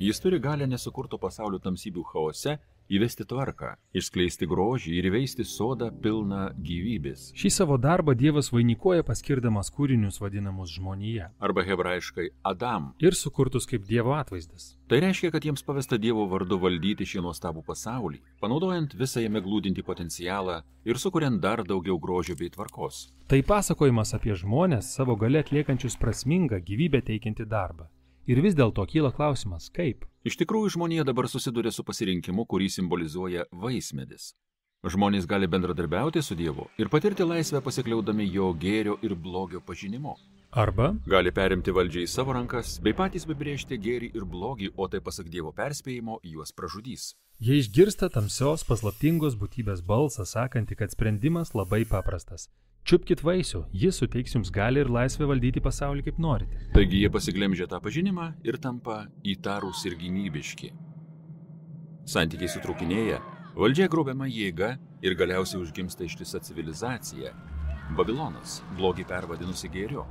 Jis 0.00 0.20
turi 0.24 0.38
galę 0.40 0.64
nesukurto 0.64 1.18
pasaulio 1.20 1.60
tamsybių 1.60 2.06
chaose 2.08 2.54
įvesti 2.88 3.26
tvarką, 3.28 3.74
išskleisti 3.96 4.48
grožį 4.48 4.94
ir 4.98 5.08
įveisti 5.10 5.44
sodą 5.44 5.90
pilną 6.02 6.48
gyvybės. 6.64 7.32
Šį 7.38 7.50
savo 7.52 7.76
darbą 7.80 8.14
Dievas 8.18 8.48
vainikuoja 8.54 9.04
paskirdamas 9.06 9.70
kūrinius 9.74 10.20
vadinamus 10.22 10.72
žmonėje 10.76 11.28
Arba 11.38 11.64
hebrajiškai 11.68 12.30
Adam. 12.42 12.94
ir 12.98 13.14
sukurtus 13.14 13.68
kaip 13.68 13.84
Dievo 13.88 14.14
atvaizdas. 14.16 14.76
Tai 14.88 15.00
reiškia, 15.04 15.30
kad 15.30 15.44
jiems 15.44 15.62
pavesta 15.62 15.98
Dievo 16.00 16.24
vardu 16.30 16.58
valdyti 16.58 17.04
šį 17.04 17.20
nuostabų 17.26 17.62
pasaulį, 17.66 18.22
panaudojant 18.40 18.96
visą 18.96 19.20
jame 19.20 19.42
glūdinti 19.44 19.84
potencialą 19.84 20.62
ir 20.88 20.96
sukuriant 20.96 21.40
dar 21.40 21.64
daugiau 21.64 21.98
grožio 22.00 22.36
bei 22.40 22.48
tvarkos. 22.48 23.10
Tai 23.28 23.42
pasakojimas 23.44 24.14
apie 24.16 24.32
žmonės 24.32 24.94
savo 24.96 25.16
gale 25.16 25.44
atliekančius 25.44 26.00
prasmingą 26.00 26.62
gyvybę 26.64 27.02
teikiantį 27.04 27.44
darbą. 27.44 27.90
Ir 28.28 28.42
vis 28.44 28.56
dėlto 28.56 28.84
kyla 28.88 29.08
klausimas, 29.16 29.70
kaip? 29.72 30.02
Iš 30.28 30.34
tikrųjų, 30.36 30.74
žmonija 30.74 31.06
dabar 31.08 31.24
susiduria 31.30 31.70
su 31.72 31.80
pasirinkimu, 31.88 32.44
kurį 32.50 32.66
simbolizuoja 32.74 33.46
vaismedis. 33.62 34.34
Žmonės 34.84 35.24
gali 35.30 35.48
bendradarbiauti 35.48 36.20
su 36.22 36.36
Dievu 36.38 36.66
ir 36.78 36.90
patirti 36.92 37.24
laisvę 37.24 37.62
pasikliaudami 37.64 38.26
jo 38.34 38.50
gėrio 38.64 38.98
ir 39.02 39.14
blogio 39.16 39.62
pažinimu. 39.64 40.12
Arba 40.52 40.90
Gali 41.08 41.32
perimti 41.32 41.72
valdžią 41.72 42.04
į 42.04 42.10
savo 42.12 42.36
rankas, 42.36 42.76
bei 42.84 42.92
patys 43.00 43.24
apibriežti 43.24 43.80
gėrį 43.80 44.12
ir 44.20 44.28
blogį, 44.28 44.70
o 44.76 44.88
tai 44.92 45.00
pasak 45.08 45.32
Dievo 45.32 45.54
perspėjimo 45.56 46.20
juos 46.34 46.52
pražudys. 46.52 47.14
jie 47.40 47.58
išgirsta 47.62 48.10
tamsios 48.12 48.64
paslaptingos 48.68 49.36
būtybės 49.40 49.80
balsą, 49.80 50.28
sakantį, 50.28 50.76
kad 50.82 50.92
sprendimas 50.92 51.54
labai 51.54 51.84
paprastas. 51.84 52.50
Čiupkit 52.88 53.20
vaisių, 53.20 53.66
jis 53.76 53.98
suteiks 54.00 54.32
jums 54.32 54.48
gali 54.48 54.80
ir 54.80 54.88
laisvę 54.88 55.26
valdyti 55.28 55.60
pasaulį 55.60 56.06
kaip 56.06 56.20
norite. 56.24 56.60
Taigi 56.72 57.02
jie 57.02 57.10
pasiglemžia 57.12 57.66
tą 57.68 57.82
pažinimą 57.84 58.30
ir 58.48 58.56
tampa 58.64 59.02
įtarūs 59.28 59.82
ir 59.90 59.96
gynybiški. 60.00 60.70
Santykiai 62.08 62.48
sutrukinėja, 62.48 63.18
valdžia 63.58 63.90
grobiama 63.92 64.24
jėga 64.32 64.70
ir 65.04 65.18
galiausiai 65.20 65.60
užgimsta 65.60 66.06
ištisa 66.08 66.40
civilizacija- 66.40 67.34
Babilonas, 67.98 68.62
blogį 68.80 69.04
pervadinusi 69.12 69.68
gėriu. 69.68 70.06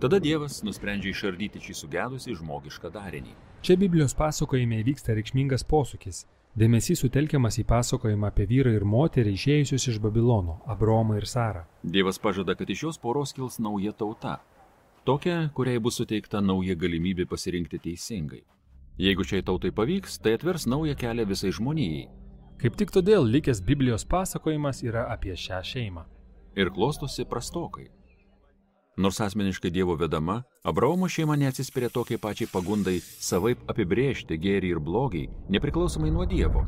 Tada 0.00 0.16
Dievas 0.16 0.62
nusprendžia 0.64 1.12
išardyti 1.12 1.60
šį 1.60 1.76
sugedusį 1.82 2.38
žmogišką 2.40 2.88
darinį. 2.96 3.36
Čia 3.60 3.76
Biblijos 3.76 4.16
pasakojime 4.16 4.80
įvyksta 4.80 5.12
reikšmingas 5.12 5.68
posūkis. 5.68 6.24
Dėmesys 6.56 7.02
sutelkiamas 7.02 7.58
į 7.60 7.66
pasakojimą 7.68 8.30
apie 8.30 8.46
vyrą 8.48 8.70
ir 8.72 8.84
moterį 8.88 9.34
išėjusius 9.36 9.90
iš 9.90 9.96
Babilono- 10.00 10.54
Abromą 10.72 11.18
ir 11.18 11.26
Sarą. 11.28 11.66
Dievas 11.84 12.18
pažada, 12.18 12.54
kad 12.56 12.70
iš 12.70 12.78
šios 12.78 12.98
poros 12.98 13.34
kils 13.36 13.58
nauja 13.58 13.92
tauta. 13.92 14.38
Tokia, 15.04 15.50
kuriai 15.52 15.78
bus 15.78 16.00
suteikta 16.00 16.40
nauja 16.40 16.74
galimybė 16.74 17.26
pasirinkti 17.28 17.78
teisingai. 17.78 18.42
Jeigu 18.98 19.22
šiai 19.22 19.42
tautai 19.44 19.70
pavyks, 19.70 20.18
tai 20.18 20.32
atvers 20.32 20.64
naują 20.66 20.94
kelią 20.96 21.26
visai 21.28 21.52
žmonijai. 21.52 22.08
Kaip 22.56 22.76
tik 22.76 22.90
todėl 22.90 23.28
likęs 23.28 23.60
Biblijos 23.60 24.04
pasakojimas 24.04 24.82
yra 24.82 25.12
apie 25.12 25.36
šią 25.36 25.60
šeimą. 25.62 26.04
ir 26.56 26.70
klostosi 26.70 27.24
prastokai. 27.24 27.90
Nors 28.96 29.20
asmeniškai 29.20 29.70
Dievo 29.70 29.94
vedama, 29.94 30.42
Abraomo 30.62 31.08
šeima 31.08 31.36
neatsispiria 31.36 31.88
tokiai 31.92 32.18
pačiai 32.18 32.48
pagundai 32.48 32.94
savaip 33.00 33.60
apibrėžti 33.68 34.38
gėrį 34.40 34.70
ir 34.72 34.78
blogį, 34.80 35.26
nepriklausomai 35.52 36.08
nuo 36.14 36.24
Dievo. 36.24 36.62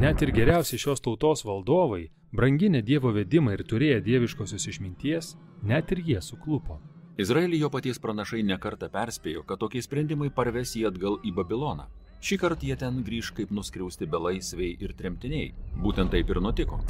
Net 0.00 0.24
ir 0.24 0.32
geriausi 0.32 0.80
šios 0.80 1.04
tautos 1.04 1.44
valdovai, 1.44 2.06
branginę 2.32 2.80
Dievo 2.82 3.12
vedimą 3.12 3.52
ir 3.52 3.64
turėję 3.68 4.00
dieviškosios 4.06 4.64
išminties, 4.72 5.34
net 5.62 5.92
ir 5.92 6.00
jie 6.06 6.22
suklupo. 6.24 6.78
Izraelį 7.20 7.60
jo 7.66 7.70
paties 7.76 8.00
pranašai 8.00 8.40
nekarta 8.48 8.88
perspėjo, 8.88 9.44
kad 9.44 9.60
tokie 9.60 9.84
sprendimai 9.84 10.32
parves 10.32 10.72
jį 10.78 10.86
atgal 10.88 11.20
į 11.20 11.34
Babiloną. 11.36 11.84
Šį 12.24 12.40
kartą 12.40 12.64
jie 12.64 12.78
ten 12.80 13.04
grįž 13.04 13.34
kaip 13.36 13.52
nuskriausti 13.52 14.08
belaisviai 14.08 14.72
ir 14.80 14.96
tremtiniai. 14.96 15.52
Būtent 15.84 16.16
taip 16.16 16.32
ir 16.32 16.40
nutiko. 16.40 16.80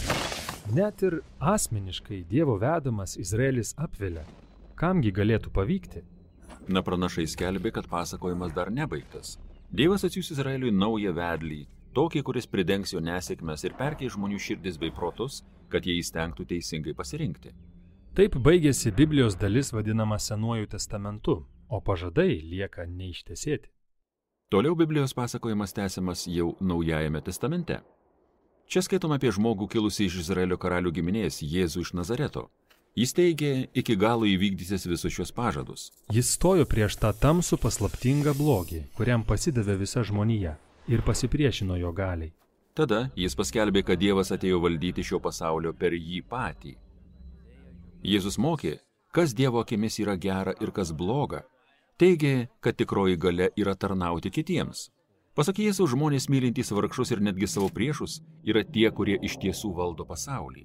Net 0.70 1.02
ir 1.02 1.18
asmeniškai 1.42 2.22
Dievo 2.30 2.60
vedamas 2.62 3.18
Izraelis 3.18 3.74
apvilia. 3.74 4.22
Kamgi 4.74 5.12
galėtų 5.14 5.52
pavykti? 5.54 6.00
Na 6.66 6.80
pranašai 6.82 7.28
skelbė, 7.30 7.70
kad 7.76 7.86
pasakojimas 7.86 8.54
dar 8.56 8.72
nebaigtas. 8.74 9.36
Dievas 9.70 10.02
atsiūs 10.06 10.32
Izraeliui 10.34 10.72
naują 10.74 11.12
vedlį, 11.14 11.60
tokį, 11.94 12.22
kuris 12.26 12.48
pridengs 12.50 12.94
jo 12.94 13.02
nesėkmes 13.04 13.62
ir 13.68 13.76
perkei 13.78 14.10
žmonių 14.10 14.40
širdis 14.42 14.80
bei 14.82 14.90
protus, 14.90 15.44
kad 15.70 15.86
jie 15.86 15.94
įstengtų 16.00 16.46
teisingai 16.50 16.94
pasirinkti. 16.98 17.54
Taip 18.18 18.34
baigėsi 18.48 18.90
Biblijos 18.94 19.38
dalis 19.38 19.70
vadinama 19.74 20.18
Senuoju 20.18 20.66
testamentu, 20.74 21.36
o 21.70 21.80
pažadai 21.80 22.40
lieka 22.42 22.88
neištesėti. 22.90 23.70
Toliau 24.50 24.74
Biblijos 24.74 25.14
pasakojimas 25.14 25.74
tęsiamas 25.74 26.26
jau 26.26 26.56
Naujajame 26.60 27.22
testamente. 27.22 27.78
Čia 28.66 28.82
skaitome 28.82 29.18
apie 29.18 29.30
žmogų 29.34 29.70
kilusį 29.70 30.10
iš 30.10 30.20
Izraelio 30.26 30.58
karalių 30.58 30.94
giminės 30.98 31.42
Jėzų 31.46 31.86
iš 31.86 31.94
Nazareto. 31.94 32.48
Jis 32.94 33.10
teigė 33.10 33.48
iki 33.74 33.96
galo 33.98 34.22
įvykdysis 34.30 34.84
visus 34.86 35.10
šios 35.10 35.32
pažadus. 35.34 35.88
Jis 36.14 36.28
stojo 36.36 36.62
prieš 36.62 36.94
tą 37.02 37.10
tamsų 37.10 37.58
paslaptingą 37.58 38.36
blogį, 38.38 38.84
kuriam 38.94 39.24
pasidavė 39.26 39.74
visa 39.80 40.04
žmonija 40.06 40.52
ir 40.86 41.02
pasipriešino 41.02 41.74
jo 41.80 41.90
galiai. 41.90 42.30
Tada 42.74 43.08
jis 43.18 43.34
paskelbė, 43.34 43.82
kad 43.86 43.98
Dievas 43.98 44.30
atėjo 44.34 44.60
valdyti 44.62 45.02
šio 45.02 45.18
pasaulio 45.22 45.72
per 45.74 45.94
jį 45.94 46.20
patį. 46.30 46.76
Jėzus 48.06 48.38
mokė, 48.38 48.76
kas 49.10 49.34
Dievo 49.34 49.62
akimis 49.62 49.98
yra 49.98 50.14
gera 50.14 50.54
ir 50.62 50.70
kas 50.70 50.92
bloga. 50.94 51.42
Teigė, 51.98 52.48
kad 52.60 52.78
tikroji 52.78 53.18
gale 53.18 53.48
yra 53.58 53.74
tarnauti 53.74 54.30
kitiems. 54.30 54.88
Pasak 55.34 55.58
Jėzaus, 55.58 55.90
žmonės 55.90 56.28
mylintys 56.30 56.70
vargšus 56.70 57.10
ir 57.10 57.22
netgi 57.26 57.50
savo 57.50 57.66
priešus 57.74 58.20
yra 58.46 58.62
tie, 58.62 58.86
kurie 58.94 59.18
iš 59.18 59.34
tiesų 59.42 59.72
valdo 59.74 60.06
pasaulį. 60.06 60.62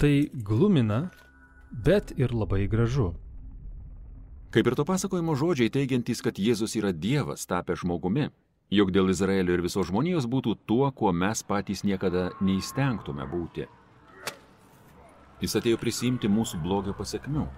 Tai 0.00 0.12
glumina, 0.48 1.10
bet 1.72 2.12
ir 2.16 2.34
labai 2.34 2.66
gražu. 2.68 3.12
Kaip 4.52 4.68
ir 4.68 4.76
to 4.76 4.84
pasakojimo 4.84 5.34
žodžiai 5.34 5.72
teigiantys, 5.72 6.20
kad 6.20 6.36
Jėzus 6.36 6.76
yra 6.76 6.92
Dievas 6.92 7.48
tapęs 7.48 7.80
žmogumi, 7.80 8.28
jog 8.70 8.92
dėl 8.92 9.08
Izraelio 9.10 9.56
ir 9.56 9.64
visos 9.64 9.88
žmonijos 9.88 10.28
būtų 10.28 10.58
tuo, 10.68 10.90
kuo 10.92 11.12
mes 11.12 11.42
patys 11.42 11.84
niekada 11.88 12.30
neįstengtume 12.44 13.24
būti. 13.32 13.66
Jis 15.40 15.56
atėjo 15.58 15.80
prisimti 15.80 16.28
mūsų 16.28 16.60
blogio 16.62 16.94
pasiekmių. 16.94 17.48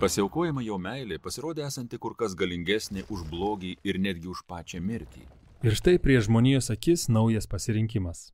Pasiaukojama 0.00 0.62
jo 0.64 0.78
meilė 0.80 1.18
pasirodė 1.20 1.66
esanti 1.66 1.98
kur 1.98 2.14
kas 2.16 2.36
galingesnė 2.36 3.08
už 3.08 3.26
blogį 3.32 3.76
ir 3.84 3.98
netgi 4.00 4.30
už 4.32 4.44
pačią 4.48 4.80
mirtį, 4.80 5.26
Ir 5.60 5.74
štai 5.76 5.98
prie 6.00 6.16
žmonijos 6.24 6.70
akis 6.72 7.10
naujas 7.12 7.44
pasirinkimas. 7.44 8.30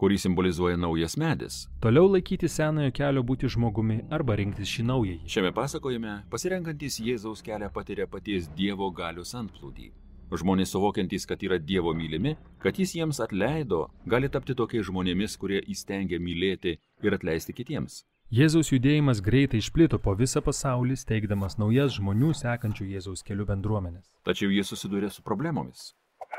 Kurį 0.00 0.18
simbolizuoja 0.20 0.76
naujas 0.76 1.16
medis. 1.16 1.60
Toliau 1.80 2.08
laikyti 2.12 2.48
senojo 2.52 2.92
kelio 2.96 3.22
būti 3.26 3.48
žmogumi 3.52 4.02
arba 4.12 4.36
rinktis 4.36 4.68
šį 4.68 4.88
naująjį. 4.90 5.20
Šiame 5.32 5.52
pasakojime 5.56 6.16
pasirenkantis 6.32 6.98
Jėzaus 7.00 7.44
kelią 7.46 7.70
patiria 7.72 8.08
paties 8.10 8.50
Dievo 8.58 8.90
galios 8.90 9.32
antplūdį. 9.38 9.92
Žmonės 10.36 10.72
suvokiantys, 10.74 11.24
kad 11.30 11.42
yra 11.46 11.56
Dievo 11.62 11.94
mylimi, 11.94 12.34
kad 12.58 12.76
jis 12.76 12.96
jiems 12.98 13.22
atleido, 13.22 13.86
gali 14.10 14.28
tapti 14.28 14.56
tokiais 14.58 14.88
žmonėmis, 14.88 15.38
kurie 15.38 15.62
įstengia 15.62 16.18
mylėti 16.18 16.76
ir 17.06 17.14
atleisti 17.14 17.54
kitiems. 17.54 18.02
Jėzaus 18.34 18.72
judėjimas 18.72 19.20
greitai 19.22 19.60
išplito 19.62 20.00
po 20.02 20.16
visą 20.18 20.42
pasaulį, 20.42 20.96
steigdamas 20.98 21.60
naujas 21.62 21.94
žmonių 21.94 22.32
sekančių 22.34 22.88
Jėzaus 22.96 23.22
kelių 23.22 23.46
bendruomenės. 23.52 24.16
Tačiau 24.26 24.50
jie 24.50 24.66
susiduria 24.66 25.12
su 25.14 25.22
problemomis. 25.22 25.92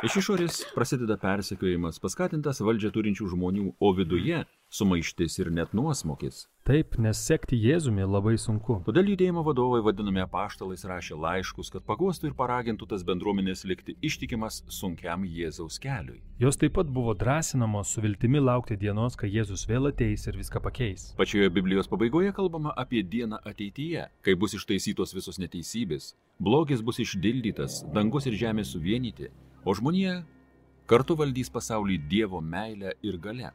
Iš 0.05 0.19
išorės 0.19 0.59
prasideda 0.75 1.15
persekiojimas, 1.17 1.97
paskatintas 1.97 2.59
valdžią 2.61 2.91
turinčių 2.93 3.31
žmonių, 3.31 3.71
o 3.81 3.89
viduje 3.97 4.43
sumaištis 4.69 5.39
ir 5.39 5.49
net 5.49 5.71
nuosmokis. 5.73 6.43
Taip, 6.67 6.99
nes 7.01 7.17
sekti 7.17 7.57
Jėzumi 7.57 8.05
labai 8.05 8.35
sunku. 8.37 8.75
Todėl 8.85 9.09
judėjimo 9.13 9.41
vadovai 9.47 9.79
vadinami 9.81 10.21
apaštalais 10.21 10.85
rašė 10.85 11.17
laiškus, 11.17 11.71
kad 11.73 11.85
pagostų 11.87 12.29
ir 12.29 12.35
paragintų 12.37 12.89
tas 12.91 13.05
bendruomenės 13.07 13.65
likti 13.65 13.95
ištikimas 14.05 14.59
sunkiam 14.69 15.25
Jėzaus 15.25 15.79
keliui. 15.81 16.19
Jos 16.37 16.61
taip 16.61 16.75
pat 16.77 16.93
buvo 16.93 17.15
drąsinamos 17.17 17.95
su 17.95 18.05
viltimi 18.05 18.43
laukti 18.43 18.77
dienos, 18.77 19.17
kai 19.17 19.31
Jėzus 19.33 19.65
vėl 19.65 19.89
ateis 19.89 20.27
ir 20.29 20.37
viską 20.37 20.61
pakeis. 20.61 21.09
Pačioje 21.17 21.49
Biblijos 21.49 21.89
pabaigoje 21.89 22.35
kalbama 22.37 22.75
apie 22.77 23.01
dieną 23.01 23.41
ateityje, 23.41 24.05
kai 24.21 24.37
bus 24.37 24.53
ištaisytos 24.59 25.17
visos 25.17 25.41
neteisybės, 25.41 26.13
blogis 26.37 26.85
bus 26.85 27.01
išdildytas, 27.01 27.81
dangus 27.95 28.29
ir 28.29 28.37
žemė 28.37 28.67
suvienyti, 28.67 29.31
o 29.67 29.73
žmonija 29.75 30.21
kartu 30.87 31.17
valdys 31.19 31.49
pasaulį 31.51 31.97
Dievo 32.07 32.39
meilę 32.39 32.93
ir 33.03 33.17
gale. 33.19 33.51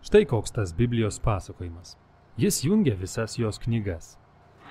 Štai 0.00 0.24
koks 0.24 0.54
tas 0.56 0.72
Biblijos 0.72 1.18
pasakojimas. 1.20 1.98
Jis 2.40 2.62
jungia 2.64 2.94
visas 2.96 3.36
jos 3.36 3.60
knygas. 3.60 4.14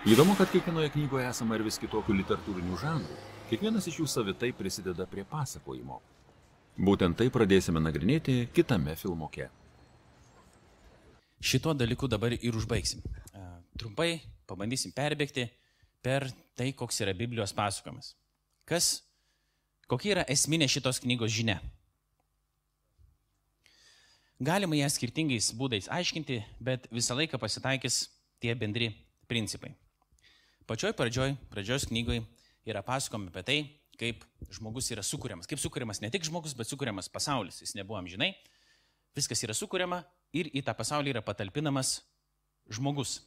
Įdomu, 0.09 0.33
kad 0.39 0.49
kiekvienoje 0.49 0.89
knygoje 0.95 1.27
esama 1.29 1.59
ir 1.59 1.65
vis 1.67 1.77
kitokių 1.77 2.15
literatūrinių 2.23 2.79
žanrų. 2.81 3.17
Kiekvienas 3.51 3.85
iš 3.91 3.99
jų 3.99 4.07
savitai 4.09 4.49
prisideda 4.57 5.05
prie 5.11 5.25
pasakojimo. 5.29 5.99
Būtent 6.79 7.19
tai 7.19 7.27
pradėsime 7.29 7.81
nagrinėti 7.83 8.47
kitame 8.55 8.95
filmoke. 8.97 9.49
Šituo 11.39 11.75
dalyku 11.77 12.09
dabar 12.09 12.33
ir 12.33 12.57
užbaigsim. 12.57 13.03
E, 13.35 13.43
Trumpai 13.77 14.23
pabandysim 14.49 14.95
perbėgti 14.95 15.45
per 16.01 16.25
tai, 16.57 16.71
koks 16.73 17.03
yra 17.05 17.13
Biblijos 17.13 17.53
pasakojimas. 17.53 18.15
Kas, 18.65 18.89
kokia 19.89 20.13
yra 20.15 20.25
esminė 20.29 20.69
šitos 20.69 21.01
knygos 21.03 21.33
žinia? 21.33 21.57
Galima 24.39 24.77
ją 24.77 24.87
skirtingais 24.93 25.49
būdais 25.51 25.89
aiškinti, 25.91 26.39
bet 26.63 26.87
visą 26.95 27.17
laiką 27.17 27.35
pasitaikys 27.41 28.05
tie 28.39 28.53
bendri 28.55 28.93
principai. 29.27 29.73
Pačioj 30.69 30.93
pradžioj, 30.95 31.33
pradžios 31.51 31.89
knygoj 31.89 32.21
yra 32.69 32.85
pasakomi 32.85 33.27
apie 33.33 33.43
tai, 33.43 33.57
kaip 33.99 34.23
žmogus 34.55 34.87
yra 34.93 35.03
sukūriamas. 35.03 35.49
Kaip 35.49 35.59
sukūriamas 35.59 35.99
ne 35.99 36.11
tik 36.13 36.23
žmogus, 36.23 36.55
bet 36.55 36.69
sukūriamas 36.69 37.11
pasaulis. 37.11 37.59
Jis 37.59 37.75
nebuvo 37.75 37.99
amžinai. 37.99 38.31
Viskas 39.17 39.43
yra 39.43 39.55
sukūriama 39.57 40.05
ir 40.31 40.47
į 40.55 40.63
tą 40.63 40.75
pasaulį 40.77 41.17
yra 41.17 41.25
patalpinamas 41.25 41.97
žmogus. 42.71 43.19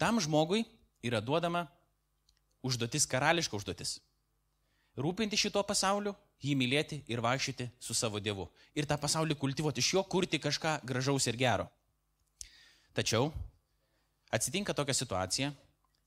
Tam 0.00 0.22
žmogui 0.22 0.64
yra 1.04 1.20
duodama 1.20 1.66
užduotis, 2.64 3.04
karališka 3.10 3.58
užduotis. 3.58 3.98
Rūpinti 4.96 5.36
šito 5.36 5.60
pasauliu, 5.68 6.14
jį 6.40 6.54
mylėti 6.56 7.02
ir 7.12 7.20
vaikščioti 7.24 7.68
su 7.80 7.94
savo 7.94 8.20
Dievu. 8.20 8.46
Ir 8.76 8.88
tą 8.88 8.96
pasaulį 9.00 9.36
kultivuoti, 9.36 9.84
iš 9.84 9.92
jo 9.98 10.02
kurti 10.08 10.40
kažką 10.40 10.78
gražaus 10.88 11.26
ir 11.28 11.36
gero. 11.36 11.66
Tačiau 12.96 13.28
atsitinka 14.32 14.72
tokia 14.72 14.96
situacija, 14.96 15.50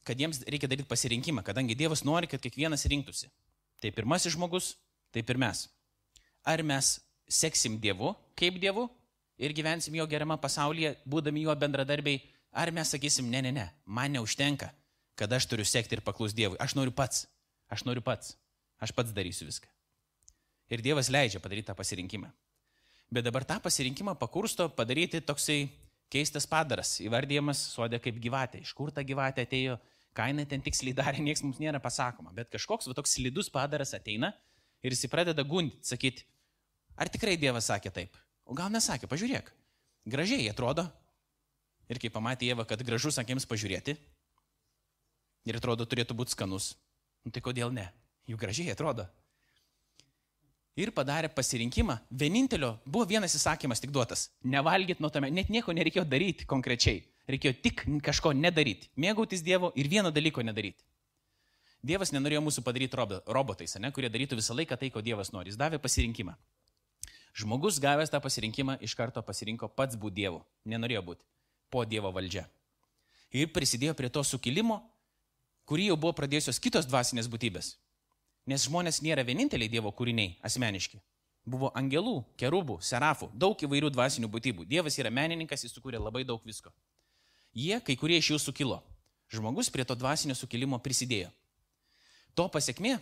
kad 0.03 0.17
jiems 0.17 0.41
reikia 0.49 0.69
daryti 0.69 0.89
pasirinkimą, 0.89 1.43
kadangi 1.45 1.77
Dievas 1.77 2.01
nori, 2.01 2.27
kad 2.27 2.41
kiekvienas 2.41 2.87
rinktųsi. 2.89 3.29
Tai 3.79 3.91
pirmasis 3.93 4.33
žmogus, 4.33 4.73
taip 5.13 5.29
ir 5.29 5.37
mes. 5.37 5.67
Ar 6.41 6.63
mes 6.65 6.97
seksim 7.29 7.77
Dievu 7.77 8.15
kaip 8.39 8.57
Dievu 8.57 8.87
ir 9.37 9.53
gyvensim 9.53 9.95
jo 9.95 10.07
geriamą 10.09 10.39
pasaulyje, 10.41 10.95
būdami 11.05 11.45
jo 11.45 11.55
bendradarbiai, 11.55 12.23
ar 12.51 12.73
mes 12.73 12.89
sakysim, 12.89 13.29
ne, 13.29 13.43
ne, 13.45 13.53
ne, 13.53 13.67
man 13.85 14.17
neužtenka, 14.17 14.71
kad 15.19 15.31
aš 15.33 15.45
turiu 15.51 15.67
sekti 15.67 15.97
ir 15.97 16.01
paklus 16.01 16.33
Dievui. 16.33 16.57
Aš 16.59 16.73
noriu 16.79 16.95
pats, 16.95 17.27
aš 17.69 17.85
noriu 17.85 18.01
pats, 18.01 18.38
aš 18.80 18.93
pats 18.95 19.13
darysiu 19.15 19.47
viską. 19.49 19.69
Ir 20.69 20.84
Dievas 20.86 21.09
leidžia 21.09 21.41
padaryti 21.41 21.69
tą 21.69 21.75
pasirinkimą. 21.77 22.30
Bet 23.09 23.25
dabar 23.25 23.45
tą 23.45 23.57
pasirinkimą 23.63 24.13
pakursto 24.21 24.69
padaryti 24.69 25.21
toksai 25.25 25.63
keistas 26.13 26.45
padaras, 26.49 26.97
įvardyjamas 27.01 27.61
sodė 27.73 27.99
kaip 28.01 28.19
gyvatė. 28.21 28.61
Iš 28.65 28.73
kur 28.77 28.93
ta 28.93 29.01
gyvatė 29.05 29.45
atėjo, 29.47 29.77
ką 30.17 30.30
jinai 30.30 30.45
ten 30.49 30.61
tiksliai 30.65 30.95
darė, 30.97 31.21
niekas 31.25 31.43
mums 31.45 31.61
nėra 31.61 31.82
pasakoma. 31.82 32.34
Bet 32.36 32.51
kažkoks 32.53 32.89
va, 32.89 32.97
toks 32.97 33.17
slidus 33.17 33.49
padaras 33.53 33.95
ateina 33.97 34.34
ir 34.86 34.93
jis 34.93 35.09
pradeda 35.11 35.45
gundyti, 35.45 35.86
sakyti, 35.89 36.25
ar 36.97 37.09
tikrai 37.09 37.38
Dievas 37.38 37.69
sakė 37.69 37.93
taip? 37.93 38.17
O 38.45 38.57
gal 38.57 38.71
nesakė, 38.73 39.09
pažiūrėk. 39.09 39.51
Gražiai 40.09 40.49
atrodo. 40.49 40.88
Ir 41.89 41.97
kai 42.01 42.11
pamatė 42.13 42.51
Jėva, 42.51 42.65
kad 42.69 42.82
gražus 42.86 43.17
akims 43.21 43.47
pažiūrėti, 43.49 43.95
ir 45.49 45.57
atrodo 45.57 45.88
turėtų 45.89 46.13
būti 46.17 46.36
skanus, 46.36 46.75
nu, 47.25 47.34
tai 47.34 47.41
kodėl 47.41 47.73
ne? 47.73 47.88
Juk 48.30 48.41
gražiai 48.43 48.69
atrodo. 48.73 49.07
Ir 50.80 50.91
padarė 50.95 51.32
pasirinkimą. 51.34 51.97
Vienintelio 52.13 52.75
buvo 52.86 53.07
vienas 53.09 53.34
įsakymas 53.36 53.82
tik 53.84 53.91
duotas. 53.91 54.30
Nevalgyt 54.45 55.01
nuo 55.03 55.09
tame, 55.11 55.32
net 55.34 55.49
nieko 55.51 55.73
nereikėjo 55.75 56.05
daryti 56.07 56.45
konkrečiai. 56.47 57.01
Reikėjo 57.30 57.57
tik 57.65 57.84
kažko 58.05 58.32
nedaryti. 58.38 58.88
Mėgautis 58.97 59.43
Dievo 59.45 59.73
ir 59.75 59.89
vieno 59.91 60.13
dalyko 60.13 60.45
nedaryti. 60.45 60.86
Dievas 61.84 62.13
nenorėjo 62.13 62.41
mūsų 62.45 62.63
padaryti 62.63 62.97
robo- 62.99 63.19
robotais, 63.27 63.75
ne, 63.80 63.91
kurie 63.91 64.09
darytų 64.11 64.39
visą 64.39 64.55
laiką 64.55 64.77
tai, 64.80 64.89
ko 64.91 65.01
Dievas 65.01 65.32
nori. 65.32 65.51
Jis 65.51 65.59
davė 65.59 65.80
pasirinkimą. 65.80 66.36
Žmogus 67.39 67.80
gavęs 67.80 68.11
tą 68.11 68.19
pasirinkimą 68.21 68.80
iš 68.84 68.95
karto 68.95 69.21
pasirinko 69.23 69.69
pats 69.69 69.95
būti 69.95 70.21
Dievu. 70.21 70.41
Nenorėjo 70.65 71.03
būti 71.11 71.23
po 71.69 71.86
Dievo 71.86 72.11
valdžia. 72.11 72.47
Ir 73.32 73.51
prisidėjo 73.53 73.93
prie 73.93 74.09
to 74.09 74.23
sukilimo, 74.25 74.82
kurį 75.69 75.91
jau 75.91 75.97
buvo 75.97 76.13
pradėjusios 76.17 76.59
kitos 76.59 76.88
dvasinės 76.89 77.30
būtybės. 77.30 77.75
Nes 78.49 78.65
žmonės 78.65 79.03
nėra 79.05 79.21
vieninteliai 79.27 79.69
Dievo 79.69 79.91
kūriniai 79.93 80.39
asmeniški. 80.45 80.97
Buvo 81.49 81.69
angelų, 81.77 82.23
kerubų, 82.39 82.79
serafų, 82.81 83.29
daug 83.37 83.57
įvairių 83.65 83.91
dvasinių 83.93 84.29
būtybių. 84.31 84.65
Dievas 84.69 84.97
yra 85.01 85.11
menininkas, 85.13 85.63
jis 85.65 85.75
sukūrė 85.75 86.01
labai 86.01 86.23
daug 86.25 86.41
visko. 86.45 86.73
Jie, 87.53 87.77
kai 87.85 87.95
kurie 87.97 88.17
iš 88.17 88.31
jų 88.33 88.39
sukilo. 88.41 88.79
Žmogus 89.29 89.69
prie 89.69 89.85
to 89.85 89.93
dvasinio 89.97 90.35
sukilimo 90.37 90.79
prisidėjo. 90.81 91.29
To 92.37 92.47
pasiekmė 92.49 92.97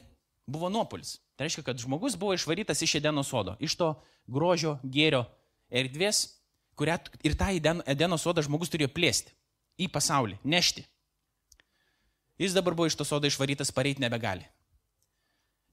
buvo 0.47 0.69
nuopolis. 0.71 1.17
Tai 1.35 1.47
reiškia, 1.47 1.63
kad 1.69 1.79
žmogus 1.79 2.17
buvo 2.19 2.35
išvarytas 2.35 2.81
iš 2.83 2.97
Edeno 2.99 3.23
sodo, 3.23 3.55
iš 3.63 3.75
to 3.79 3.93
grožio, 4.27 4.77
gėrio 4.83 5.23
erdvės, 5.69 6.25
kurią 6.75 6.97
ir 7.23 7.35
tą 7.39 7.51
Eden- 7.55 7.83
Edeno 7.87 8.17
sodą 8.19 8.43
žmogus 8.43 8.71
turėjo 8.73 8.91
plėsti 8.95 9.35
į 9.79 9.87
pasaulį, 9.93 10.39
nešti. 10.43 10.83
Jis 12.41 12.55
dabar 12.55 12.75
buvo 12.77 12.87
iš 12.89 12.97
to 12.97 13.05
sodo 13.05 13.29
išvarytas, 13.29 13.71
pareiti 13.71 14.01
nebegali. 14.01 14.45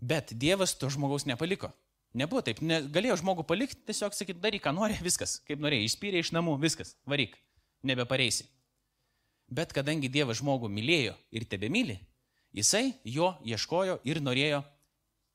Bet 0.04 0.34
Dievas 0.36 0.74
to 0.76 0.90
žmogaus 0.92 1.24
nepaliko. 1.24 1.70
Nebuvo 2.14 2.42
taip, 2.46 2.60
ne, 2.62 2.82
galėjo 2.92 3.16
žmogų 3.22 3.46
palikti, 3.48 3.80
tiesiog 3.88 4.14
sakyti, 4.14 4.38
daryk, 4.42 4.62
ką 4.66 4.74
nori, 4.76 4.98
viskas, 5.02 5.38
kaip 5.48 5.62
norėjai, 5.64 5.88
išspyrė 5.88 6.20
iš 6.22 6.30
namų, 6.36 6.58
viskas, 6.62 6.92
varyk, 7.10 7.34
nebepareisi. 7.82 8.46
Bet 9.50 9.72
kadangi 9.74 10.10
Dievas 10.12 10.38
žmogų 10.38 10.70
mylėjo 10.70 11.16
ir 11.34 11.46
tebe 11.48 11.70
myli, 11.72 11.96
jisai 12.54 12.92
jo 13.08 13.32
ieškojo 13.48 13.98
ir 14.06 14.20
norėjo 14.22 14.62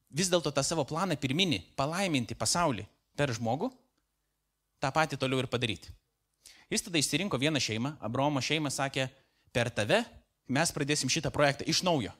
vis 0.09 0.31
dėlto 0.31 0.53
tą 0.55 0.63
savo 0.65 0.85
planą 0.87 1.17
pirminį 1.19 1.59
palaiminti 1.77 2.37
pasaulį 2.37 2.85
per 3.17 3.33
žmogų, 3.35 3.69
tą 4.79 4.93
patį 4.95 5.19
toliau 5.19 5.43
ir 5.43 5.49
padaryti. 5.51 5.91
Jis 6.69 6.85
tada 6.85 7.01
išsirinko 7.01 7.37
vieną 7.41 7.59
šeimą, 7.61 7.95
Abraomo 7.99 8.41
šeimą 8.41 8.71
sakė, 8.71 9.09
per 9.51 9.69
tave 9.73 10.03
mes 10.47 10.71
pradėsim 10.73 11.09
šitą 11.11 11.33
projektą 11.33 11.67
iš 11.67 11.81
naujo. 11.85 12.13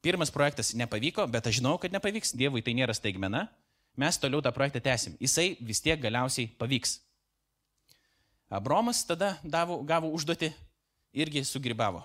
Pirmas 0.00 0.32
projektas 0.32 0.72
nepavyko, 0.72 1.26
bet 1.28 1.46
aš 1.46 1.58
žinau, 1.58 1.76
kad 1.80 1.92
nepavyks, 1.92 2.32
Dievui 2.32 2.62
tai 2.64 2.72
nėra 2.76 2.94
staigmena, 2.96 3.44
mes 4.00 4.16
toliau 4.16 4.40
tą 4.40 4.52
projektą 4.56 4.80
tęsim. 4.80 5.16
Jisai 5.20 5.58
vis 5.60 5.82
tiek 5.84 6.00
galiausiai 6.00 6.48
pavyks. 6.60 6.98
Abromas 8.50 9.04
tada 9.06 9.34
davo, 9.44 9.76
gavo 9.84 10.08
užduotį 10.16 10.48
irgi 11.20 11.44
sugribavo. 11.44 12.00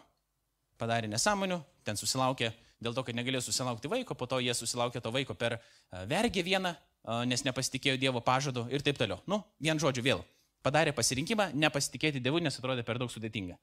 Padarė 0.78 1.08
nesąmonių, 1.08 1.62
ten 1.88 1.96
susilaukė, 1.96 2.52
dėl 2.84 2.94
to, 2.98 3.04
kad 3.08 3.16
negalėjo 3.16 3.46
susilaukti 3.48 3.90
vaiko, 3.90 4.18
po 4.18 4.28
to 4.28 4.42
jie 4.44 4.54
susilaukė 4.54 5.00
to 5.02 5.14
vaiko 5.16 5.34
per 5.34 5.56
a, 5.56 6.04
vergę 6.10 6.44
vieną, 6.44 6.76
a, 6.76 7.22
nes 7.26 7.46
nepasitikėjo 7.48 7.96
Dievo 8.02 8.22
pažadu 8.22 8.68
ir 8.76 8.84
taip 8.84 9.00
toliau. 9.00 9.22
Nu, 9.26 9.40
vien 9.64 9.80
žodžiu 9.80 10.04
vėl. 10.04 10.26
Padarė 10.66 10.92
pasirinkimą 10.98 11.54
nepasitikėti 11.56 12.20
Dievu, 12.20 12.44
nes 12.44 12.60
atrodė 12.60 12.84
per 12.84 13.00
daug 13.00 13.14
sudėtinga. 13.14 13.56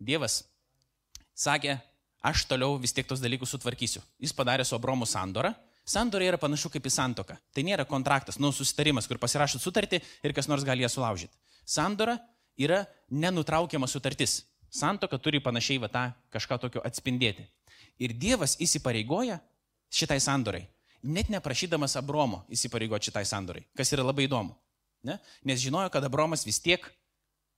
Dievas 0.00 0.42
sakė, 1.36 1.78
aš 2.20 2.44
toliau 2.48 2.76
vis 2.80 2.92
tiek 2.96 3.06
tos 3.08 3.22
dalykus 3.22 3.54
sutvarkysiu. 3.54 4.02
Jis 4.20 4.34
padarė 4.36 4.64
su 4.66 4.76
Abromu 4.76 5.08
sandorą. 5.08 5.52
Sandora 5.84 6.26
yra 6.28 6.38
panašu 6.38 6.70
kaip 6.70 6.86
į 6.86 6.92
santoką. 6.92 7.36
Tai 7.54 7.62
nėra 7.66 7.86
kontraktas, 7.88 8.38
nu, 8.38 8.52
susitarimas, 8.54 9.08
kur 9.08 9.18
pasirašot 9.18 9.62
sutartį 9.62 10.02
ir 10.22 10.34
kas 10.36 10.48
nors 10.50 10.64
gali 10.66 10.84
ją 10.84 10.90
sulaužyti. 10.92 11.34
Sandora 11.64 12.18
yra 12.60 12.84
nenutraukiama 13.10 13.88
sutartis. 13.88 14.44
Santoka 14.70 15.18
turi 15.18 15.40
panašiai 15.42 15.80
va 15.82 15.88
tą 15.90 16.04
kažką 16.30 16.60
tokio 16.62 16.82
atspindėti. 16.86 17.42
Ir 18.00 18.14
Dievas 18.14 18.54
įsipareigoja 18.62 19.40
šitai 19.90 20.20
sandorai, 20.22 20.62
net 21.02 21.30
neprašydamas 21.32 21.96
Abromo 21.98 22.44
įsipareigoti 22.52 23.10
šitai 23.10 23.24
sandorai, 23.26 23.64
kas 23.76 23.90
yra 23.96 24.06
labai 24.06 24.28
įdomu. 24.28 24.54
Ne? 25.02 25.16
Nes 25.48 25.60
žinojo, 25.62 25.90
kad 25.90 26.04
Abromas 26.06 26.44
vis 26.46 26.60
tiek 26.62 26.84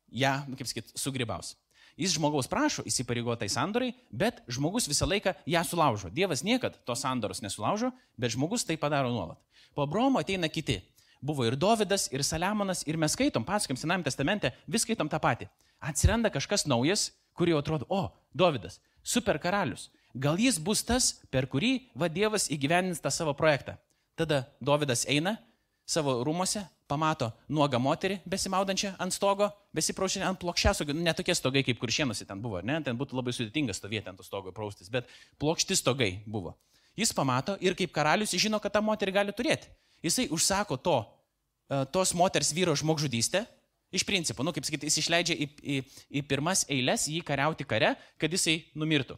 ją, 0.09 0.33
nu, 0.49 0.57
kaip 0.57 0.71
sakyt, 0.71 0.95
sugrybaus. 0.99 1.55
Jis 1.97 2.14
žmogaus 2.16 2.49
prašo 2.49 2.84
įsipareigotai 2.88 3.51
sandorai, 3.53 3.93
bet 4.11 4.40
žmogus 4.49 4.88
visą 4.88 5.07
laiką 5.09 5.34
ją 5.47 5.62
sulaužo. 5.66 6.11
Dievas 6.11 6.43
niekada 6.43 6.80
tos 6.88 7.05
sandoros 7.05 7.43
nesulaužo, 7.45 7.93
bet 8.16 8.32
žmogus 8.32 8.64
tai 8.64 8.78
padaro 8.80 9.12
nuolat. 9.12 9.38
Po 9.74 9.84
Abromo 9.84 10.20
ateina 10.20 10.49
kiti. 10.49 10.80
Buvo 11.22 11.45
ir 11.47 11.55
Davidas, 11.55 12.09
ir 12.11 12.24
Saliamonas, 12.26 12.82
ir 12.88 12.97
mes 12.99 13.12
skaitom, 13.14 13.45
pasakom 13.47 13.78
Sename 13.78 14.03
testamente, 14.03 14.51
vis 14.66 14.82
skaitom 14.82 15.09
tą 15.09 15.20
patį. 15.22 15.47
Atsiranda 15.78 16.32
kažkas 16.34 16.66
naujas, 16.66 17.12
kur 17.38 17.49
jau 17.49 17.61
atrodo, 17.61 17.86
o, 17.88 18.09
Davidas, 18.34 18.80
super 19.03 19.38
karalius. 19.38 19.90
Gal 20.14 20.40
jis 20.40 20.59
bus 20.59 20.82
tas, 20.84 21.12
per 21.30 21.47
kurį 21.47 21.93
va 21.95 22.11
Dievas 22.11 22.49
įgyvenins 22.53 23.01
tą 23.01 23.12
savo 23.14 23.36
projektą. 23.38 23.76
Tada 24.18 24.45
Davidas 24.61 25.07
eina 25.09 25.38
savo 25.93 26.18
rūmose, 26.24 26.64
pamato 26.88 27.30
nuogą 27.53 27.80
moterį 27.82 28.18
besimaudančią 28.28 28.95
ant 29.03 29.14
stogo, 29.14 29.49
besipraušiant 29.76 30.26
ant 30.26 30.40
plokščiasogio, 30.40 30.97
nu, 30.97 31.05
netokie 31.07 31.34
stogai 31.36 31.62
kaip 31.66 31.80
kuršienusi 31.80 32.26
ten 32.28 32.40
buvo, 32.43 32.61
ne, 32.64 32.78
ten 32.84 32.99
būtų 32.99 33.16
labai 33.18 33.34
sudėtinga 33.36 33.76
stovėti 33.76 34.12
ant 34.12 34.20
to 34.20 34.26
stogo 34.26 34.53
praustis, 34.57 34.90
bet 34.93 35.09
plokšti 35.43 35.78
stogai 35.78 36.12
buvo. 36.26 36.57
Jis 36.99 37.14
pamato 37.16 37.57
ir 37.64 37.76
kaip 37.78 37.93
karalius 37.95 38.34
žino, 38.36 38.61
kad 38.61 38.74
tą 38.74 38.82
moterį 38.84 39.16
gali 39.16 39.36
turėti. 39.36 39.70
Jisai 40.05 40.26
užsako 40.34 40.76
to, 40.76 40.99
e, 41.70 41.84
tos 41.95 42.12
moters 42.18 42.53
vyro 42.53 42.74
žmogžudystę, 42.76 43.47
iš 43.93 44.05
principo, 44.09 44.45
nu, 44.45 44.53
kaip 44.53 44.66
sakyti, 44.66 44.88
jis 44.88 45.01
išleidžia 45.05 45.36
į, 45.36 45.49
į, 45.62 45.76
į 46.20 46.24
pirmas 46.28 46.66
eilės 46.68 47.07
jį 47.12 47.22
kariauti 47.28 47.68
kare, 47.68 47.95
kad 48.20 48.32
jisai 48.32 48.59
numirtų. 48.76 49.16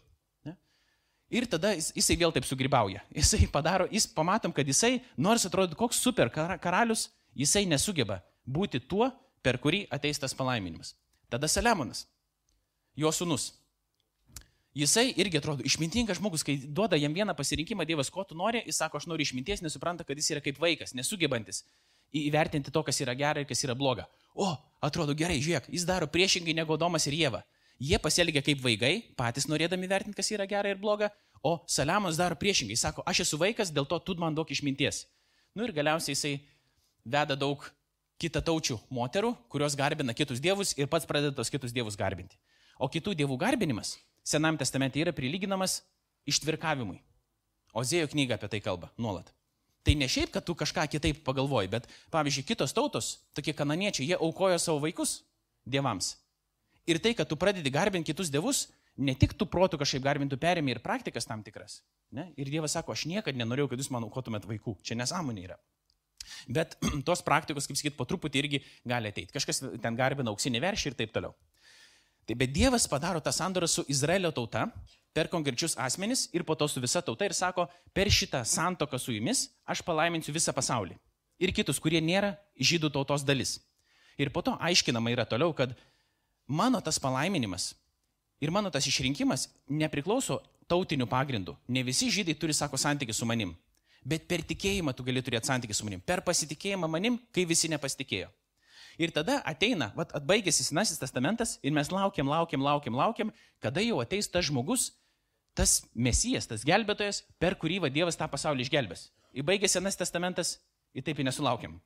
Ir 1.34 1.48
tada 1.50 1.72
jis, 1.74 1.90
jisai 1.96 2.16
vėl 2.20 2.32
taip 2.34 2.46
sugrybauja. 2.46 3.02
Jisai 3.18 3.48
padaro, 3.50 3.88
jis 3.90 4.06
pamatom, 4.06 4.52
kad 4.54 4.68
jisai, 4.70 5.00
nors 5.18 5.46
atrodo 5.48 5.74
koks 5.78 5.98
super 5.98 6.30
karalius, 6.30 7.08
jisai 7.34 7.64
nesugeba 7.66 8.20
būti 8.46 8.78
tuo, 8.78 9.10
per 9.42 9.58
kurį 9.58 9.84
ateis 9.92 10.20
tas 10.22 10.36
palaiminimas. 10.36 10.94
Tada 11.32 11.50
Saliamonas, 11.50 12.04
jo 12.96 13.10
sunus. 13.12 13.50
Jisai 14.74 15.08
irgi 15.22 15.38
atrodo 15.38 15.62
išmintingas 15.66 16.18
žmogus, 16.18 16.42
kai 16.46 16.56
duoda 16.58 16.98
jam 16.98 17.14
vieną 17.14 17.34
pasirinkimą, 17.38 17.84
Dievas, 17.86 18.10
ko 18.10 18.24
tu 18.26 18.38
nori, 18.38 18.62
jis 18.66 18.80
sako, 18.82 18.98
aš 18.98 19.06
noriu 19.10 19.26
išminties, 19.26 19.62
nesupranta, 19.62 20.06
kad 20.06 20.18
jis 20.18 20.32
yra 20.34 20.42
kaip 20.42 20.58
vaikas, 20.62 20.94
nesugebantis 20.98 21.62
įvertinti 22.14 22.70
to, 22.70 22.82
kas 22.86 23.00
yra 23.02 23.14
gera 23.18 23.42
ir 23.42 23.48
kas 23.48 23.62
yra 23.66 23.74
bloga. 23.78 24.06
O, 24.34 24.48
atrodo 24.84 25.14
gerai, 25.18 25.40
žiūrėk, 25.42 25.68
jis 25.74 25.86
daro 25.88 26.08
priešingai 26.10 26.54
negu 26.56 26.78
Domas 26.78 27.06
ir 27.10 27.16
Jėva. 27.18 27.42
Jie 27.82 27.98
pasielgia 27.98 28.42
kaip 28.44 28.60
vaikai, 28.62 28.94
patys 29.18 29.48
norėdami 29.50 29.88
vertinti, 29.90 30.16
kas 30.18 30.30
yra 30.30 30.46
gera 30.46 30.70
ir 30.70 30.78
bloga, 30.78 31.10
o 31.44 31.58
Saliamas 31.68 32.16
daro 32.16 32.38
priešingai. 32.40 32.76
Sako, 32.80 33.04
aš 33.06 33.26
esu 33.26 33.38
vaikas, 33.40 33.72
dėl 33.74 33.86
to 33.88 33.98
tu 34.00 34.16
man 34.18 34.34
duok 34.34 34.54
išminties. 34.54 35.04
Nu 35.54 35.68
ir 35.68 35.74
galiausiai 35.76 36.16
jisai 36.16 36.34
veda 37.04 37.36
daug 37.36 37.62
kitą 38.18 38.40
taučių 38.40 38.78
moterų, 38.94 39.34
kurios 39.52 39.76
garbina 39.76 40.14
kitus 40.16 40.40
dievus 40.40 40.72
ir 40.78 40.88
pats 40.88 41.06
pradeda 41.06 41.34
tos 41.36 41.52
kitus 41.52 41.74
dievus 41.74 41.98
garbinti. 42.00 42.38
O 42.80 42.88
kitų 42.88 43.14
dievų 43.18 43.38
garbinimas 43.38 43.98
Senam 44.24 44.56
testamente 44.56 44.96
yra 44.96 45.12
prilyginamas 45.12 45.82
ištvirkavimui. 46.24 46.96
Ozėjo 47.76 48.08
knyga 48.14 48.38
apie 48.38 48.48
tai 48.48 48.60
kalba 48.64 48.88
nuolat. 48.96 49.28
Tai 49.84 49.92
ne 50.00 50.08
šiaip, 50.08 50.30
kad 50.32 50.46
tu 50.48 50.54
kažką 50.56 50.86
kitaip 50.88 51.18
pagalvoji, 51.26 51.68
bet 51.68 51.88
pavyzdžiui, 52.14 52.46
kitos 52.48 52.72
tautos, 52.72 53.10
tokie 53.36 53.52
kananiečiai, 53.52 54.06
jie 54.08 54.16
aukojo 54.16 54.56
savo 54.62 54.80
vaikus 54.80 55.18
dievams. 55.68 56.14
Ir 56.88 56.96
tai, 57.04 57.12
kad 57.12 57.28
tu 57.28 57.36
pradedi 57.36 57.68
garbinti 57.72 58.14
kitus 58.14 58.32
dievus, 58.32 58.70
ne 58.96 59.14
tik 59.18 59.34
tu 59.38 59.46
protų 59.50 59.78
kažkaip 59.80 60.02
garbintų 60.04 60.38
perėmė 60.40 60.76
ir 60.76 60.82
praktikas 60.84 61.26
tam 61.26 61.42
tikras. 61.46 61.80
Ne? 62.14 62.28
Ir 62.38 62.50
Dievas 62.50 62.76
sako, 62.76 62.94
aš 62.94 63.06
niekada 63.10 63.38
nenorėjau, 63.38 63.72
kad 63.72 63.82
jūs 63.82 63.90
man 63.94 64.06
aukotumėt 64.06 64.46
vaikų. 64.46 64.76
Čia 64.86 64.98
nesąmonė 65.00 65.48
yra. 65.48 65.58
Bet 66.48 66.78
tos 67.08 67.22
praktikos, 67.26 67.68
kaip 67.68 67.80
sakyt, 67.80 67.96
po 67.98 68.06
truputį 68.08 68.42
irgi 68.42 68.62
gali 68.86 69.10
ateiti. 69.10 69.34
Kažkas 69.34 69.64
ten 69.82 69.98
garbina 69.98 70.32
auksinį 70.32 70.62
veršį 70.64 70.92
ir 70.92 70.98
taip 71.02 71.14
toliau. 71.14 71.34
Tai 72.24 72.36
bet 72.40 72.54
Dievas 72.56 72.86
padaro 72.88 73.20
tą 73.20 73.34
sandorą 73.34 73.68
su 73.68 73.84
Izraelio 73.92 74.30
tauta 74.32 74.68
per 75.14 75.28
konkrečius 75.28 75.76
asmenis 75.76 76.28
ir 76.32 76.42
po 76.46 76.56
to 76.56 76.68
su 76.68 76.80
visa 76.80 77.02
tauta 77.04 77.26
ir 77.28 77.34
sako, 77.36 77.66
per 77.92 78.08
šitą 78.10 78.40
santoką 78.48 78.98
su 78.98 79.12
jumis 79.12 79.50
aš 79.66 79.82
palaiminsiu 79.84 80.32
visą 80.32 80.54
pasaulį. 80.56 80.96
Ir 81.42 81.52
kitus, 81.52 81.80
kurie 81.82 82.00
nėra 82.00 82.34
žydų 82.56 82.90
tautos 82.94 83.26
dalis. 83.26 83.58
Ir 84.16 84.30
po 84.30 84.40
to 84.42 84.54
aiškinama 84.62 85.12
yra 85.12 85.26
toliau, 85.26 85.52
kad 85.52 85.74
mano 86.46 86.80
tas 86.80 86.98
palaiminimas 87.02 87.74
ir 88.44 88.52
mano 88.52 88.70
tas 88.70 88.86
išrinkimas 88.86 89.48
nepriklauso 89.68 90.42
tautiniu 90.68 91.08
pagrindu. 91.08 91.56
Ne 91.68 91.82
visi 91.82 92.10
žydai 92.12 92.36
turi, 92.36 92.54
sako, 92.56 92.76
santykių 92.80 93.16
su 93.16 93.28
manim. 93.28 93.54
Bet 94.04 94.26
per 94.28 94.44
tikėjimą 94.44 94.92
tu 94.96 95.04
gali 95.04 95.22
turėti 95.24 95.48
santykių 95.48 95.76
su 95.76 95.86
manim. 95.88 96.02
Per 96.04 96.20
pasitikėjimą 96.24 96.88
manim, 96.92 97.16
kai 97.32 97.46
visi 97.48 97.70
nepasitikėjo. 97.72 98.28
Ir 99.00 99.10
tada 99.14 99.40
ateina, 99.48 99.90
vat, 99.96 100.12
atbaigėsi 100.14 100.66
Senasis 100.66 101.00
testamentas 101.00 101.56
ir 101.66 101.72
mes 101.74 101.90
laukiam, 101.90 102.28
laukiam, 102.30 102.62
laukiam, 102.62 102.94
laukiam, 102.94 103.32
kada 103.64 103.82
jau 103.82 103.98
ateis 104.02 104.28
tas 104.30 104.46
žmogus, 104.46 104.92
tas 105.56 105.80
mesijas, 105.94 106.46
tas 106.50 106.62
gelbėtojas, 106.66 107.24
per 107.42 107.56
kurį 107.58 107.80
va 107.86 107.90
Dievas 107.90 108.18
tą 108.20 108.28
pasaulį 108.30 108.68
išgelbės. 108.68 109.08
Įbaigė 109.34 109.70
Senasis 109.70 109.98
testamentas 110.04 110.58
ir 110.94 111.02
taip 111.02 111.18
ir 111.18 111.26
nesulaukiam. 111.26 111.80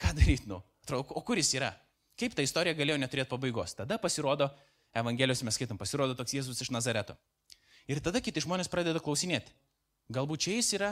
Ką 0.00 0.14
daryti, 0.16 0.48
nu? 0.48 0.62
O 0.96 1.20
kur 1.20 1.36
jis 1.36 1.52
yra? 1.58 1.74
Kaip 2.16 2.32
ta 2.36 2.44
istorija 2.44 2.76
galėjo 2.76 2.96
neturėti 3.00 3.30
pabaigos? 3.32 3.76
Tada 3.76 3.98
pasirodo, 4.00 4.48
Evangelijos 4.96 5.42
mes 5.46 5.54
skaitom, 5.54 5.78
pasirodo 5.78 6.16
toks 6.18 6.34
Jėzus 6.34 6.60
iš 6.62 6.72
Nazareto. 6.74 7.14
Ir 7.90 8.00
tada 8.02 8.20
kiti 8.22 8.42
žmonės 8.42 8.70
pradeda 8.70 9.02
klausinėti. 9.02 9.52
Galbūt 10.10 10.46
čia 10.46 10.56
jis 10.56 10.72
yra, 10.78 10.90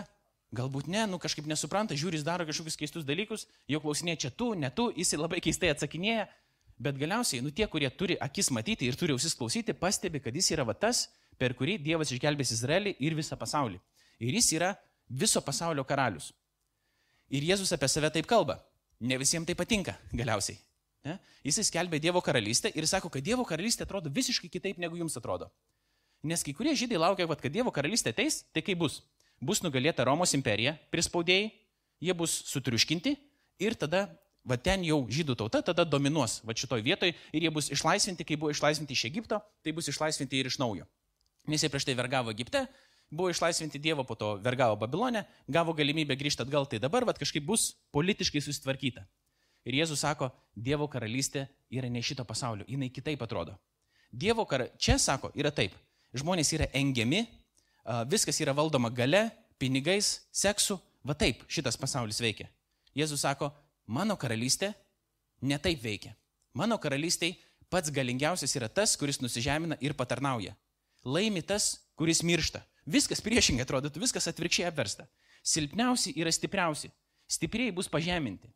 galbūt 0.55 0.87
ne, 0.91 1.05
nu 1.11 1.19
kažkaip 1.19 1.47
nesupranta, 1.51 1.97
žiūri, 1.99 2.19
jis 2.19 2.27
daro 2.27 2.47
kažkokius 2.49 2.79
keistus 2.79 3.07
dalykus, 3.07 3.47
jo 3.69 3.81
klausinėja 3.83 4.25
čia 4.25 4.31
tu, 4.31 4.53
ne 4.55 4.71
tu, 4.71 4.89
jis 4.95 5.17
labai 5.19 5.43
keistai 5.45 5.73
atsakinėja, 5.75 6.29
bet 6.79 6.99
galiausiai, 7.01 7.43
nu 7.43 7.51
tie, 7.51 7.67
kurie 7.67 7.91
turi 7.91 8.17
akis 8.23 8.53
matyti 8.55 8.87
ir 8.87 8.99
turi 8.99 9.17
ausis 9.17 9.35
klausyti, 9.35 9.75
pastebi, 9.75 10.23
kad 10.23 10.35
jis 10.35 10.53
yra 10.55 10.67
va 10.69 10.77
tas, 10.79 11.09
per 11.39 11.55
kurį 11.59 11.79
Dievas 11.83 12.15
išgelbės 12.15 12.55
Izraelį 12.55 12.95
ir 13.03 13.19
visą 13.19 13.39
pasaulį. 13.39 13.81
Ir 14.23 14.39
jis 14.39 14.53
yra 14.55 14.73
viso 15.09 15.43
pasaulio 15.43 15.85
karalius. 15.87 16.33
Ir 17.31 17.45
Jėzus 17.45 17.75
apie 17.75 17.91
save 17.91 18.11
taip 18.15 18.27
kalba. 18.27 18.59
Ne 19.01 19.19
visiems 19.21 19.47
tai 19.47 19.55
patinka 19.55 19.95
galiausiai. 20.13 20.59
Ne? 21.09 21.17
Jis 21.47 21.63
skelbė 21.71 22.01
Dievo 22.03 22.21
karalystę 22.25 22.73
ir 22.77 22.87
sako, 22.91 23.11
kad 23.13 23.25
Dievo 23.25 23.47
karalystė 23.49 23.87
atrodo 23.87 24.13
visiškai 24.13 24.51
kitaip, 24.53 24.81
negu 24.83 24.99
jums 25.01 25.17
atrodo. 25.17 25.49
Nes 26.23 26.43
kai 26.45 26.53
kurie 26.53 26.75
žydai 26.77 26.99
laukia, 27.01 27.29
kad 27.31 27.53
Dievo 27.55 27.73
karalystė 27.73 28.13
ateis, 28.13 28.43
tai 28.53 28.65
kaip 28.67 28.81
bus? 28.83 29.01
Bus 29.41 29.63
nugalėta 29.63 30.05
Romos 30.05 30.35
imperija, 30.35 30.75
prispaudėjai, 30.93 31.53
jie 32.03 32.15
bus 32.15 32.35
sutriuškinti 32.51 33.15
ir 33.63 33.77
tada, 33.79 34.09
va 34.49 34.59
ten 34.59 34.85
jau 34.87 35.01
žydų 35.11 35.37
tauta 35.39 35.63
tada 35.63 35.85
dominuos 35.87 36.41
va 36.47 36.57
šitoj 36.57 36.83
vietoj 36.83 37.13
ir 37.13 37.47
jie 37.47 37.53
bus 37.55 37.71
išlaisvinti, 37.75 38.27
kai 38.27 38.39
buvo 38.41 38.51
išlaisvinti 38.55 38.97
iš 38.97 39.07
Egipto, 39.11 39.41
tai 39.63 39.75
bus 39.77 39.91
išlaisvinti 39.93 40.41
ir 40.41 40.51
iš 40.51 40.59
naujo. 40.63 40.89
Nes 41.49 41.63
jie 41.63 41.71
prieš 41.73 41.87
tai 41.89 41.97
vergavo 41.99 42.35
Egipte, 42.35 42.67
buvo 43.11 43.31
išlaisvinti 43.33 43.81
Dievo, 43.81 44.05
po 44.05 44.19
to 44.19 44.35
vergavo 44.45 44.77
Babilonę, 44.77 45.25
gavo 45.49 45.73
galimybę 45.73 46.17
grįžti 46.19 46.45
atgal, 46.45 46.67
tai 46.67 46.83
dabar 46.83 47.07
va 47.09 47.15
kažkaip 47.17 47.45
bus 47.45 47.73
politiškai 47.95 48.43
susitvarkyta. 48.45 49.07
Ir 49.69 49.77
Jėzus 49.83 50.01
sako, 50.01 50.31
Dievo 50.57 50.89
karalystė 50.89 51.45
yra 51.71 51.91
ne 51.93 52.01
šito 52.03 52.25
pasaulio, 52.25 52.65
jinai 52.69 52.89
kitaip 52.91 53.21
atrodo. 53.23 53.53
Dievo 54.11 54.47
karalystė, 54.49 54.81
čia 54.81 54.97
sako, 54.99 55.31
yra 55.37 55.53
taip. 55.53 55.75
Žmonės 56.17 56.55
yra 56.57 56.71
engiami, 56.73 57.27
viskas 58.09 58.41
yra 58.41 58.55
valdoma 58.57 58.89
gale, 58.89 59.27
pinigais, 59.61 60.23
seksu, 60.33 60.79
va 61.05 61.15
taip 61.19 61.45
šitas 61.53 61.77
pasaulis 61.77 62.21
veikia. 62.25 62.49
Jėzus 62.97 63.27
sako, 63.27 63.51
mano 63.87 64.17
karalystė 64.17 64.73
ne 65.45 65.59
taip 65.61 65.83
veikia. 65.85 66.15
Mano 66.57 66.79
karalystėje 66.81 67.37
pats 67.69 67.93
galingiausias 67.93 68.57
yra 68.57 68.71
tas, 68.73 68.97
kuris 68.97 69.21
nusižemina 69.21 69.77
ir 69.85 69.93
patarnauja. 69.95 70.57
Laimi 71.05 71.45
tas, 71.45 71.75
kuris 71.95 72.25
miršta. 72.25 72.65
Viskas 72.89 73.21
priešingai 73.21 73.67
atrodytų, 73.67 74.01
viskas 74.01 74.31
atvirkščiai 74.33 74.71
apversta. 74.71 75.05
Silpniausi 75.45 76.15
yra 76.17 76.33
stipriausi. 76.33 76.89
Stipriai 77.29 77.75
bus 77.77 77.91
pažeminti. 77.93 78.49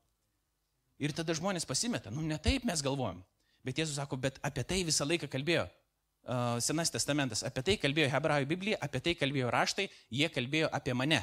Ir 1.02 1.14
tada 1.16 1.34
žmonės 1.34 1.66
pasimeta, 1.66 2.12
nu 2.14 2.22
ne 2.22 2.38
taip 2.38 2.66
mes 2.68 2.82
galvojam. 2.84 3.20
Bet 3.66 3.78
Jėzus 3.78 3.98
sako, 3.98 4.18
bet 4.18 4.38
apie 4.42 4.62
tai 4.66 4.80
visą 4.86 5.06
laiką 5.06 5.28
kalbėjo 5.30 5.66
uh, 5.66 6.58
Senas 6.62 6.90
testamentas, 6.94 7.42
apie 7.46 7.62
tai 7.66 7.76
kalbėjo 7.82 8.08
Hebrajų 8.12 8.48
Biblija, 8.50 8.78
apie 8.82 9.02
tai 9.02 9.14
kalbėjo 9.18 9.50
raštai, 9.54 9.88
jie 10.10 10.30
kalbėjo 10.30 10.70
apie 10.74 10.94
mane. 10.94 11.20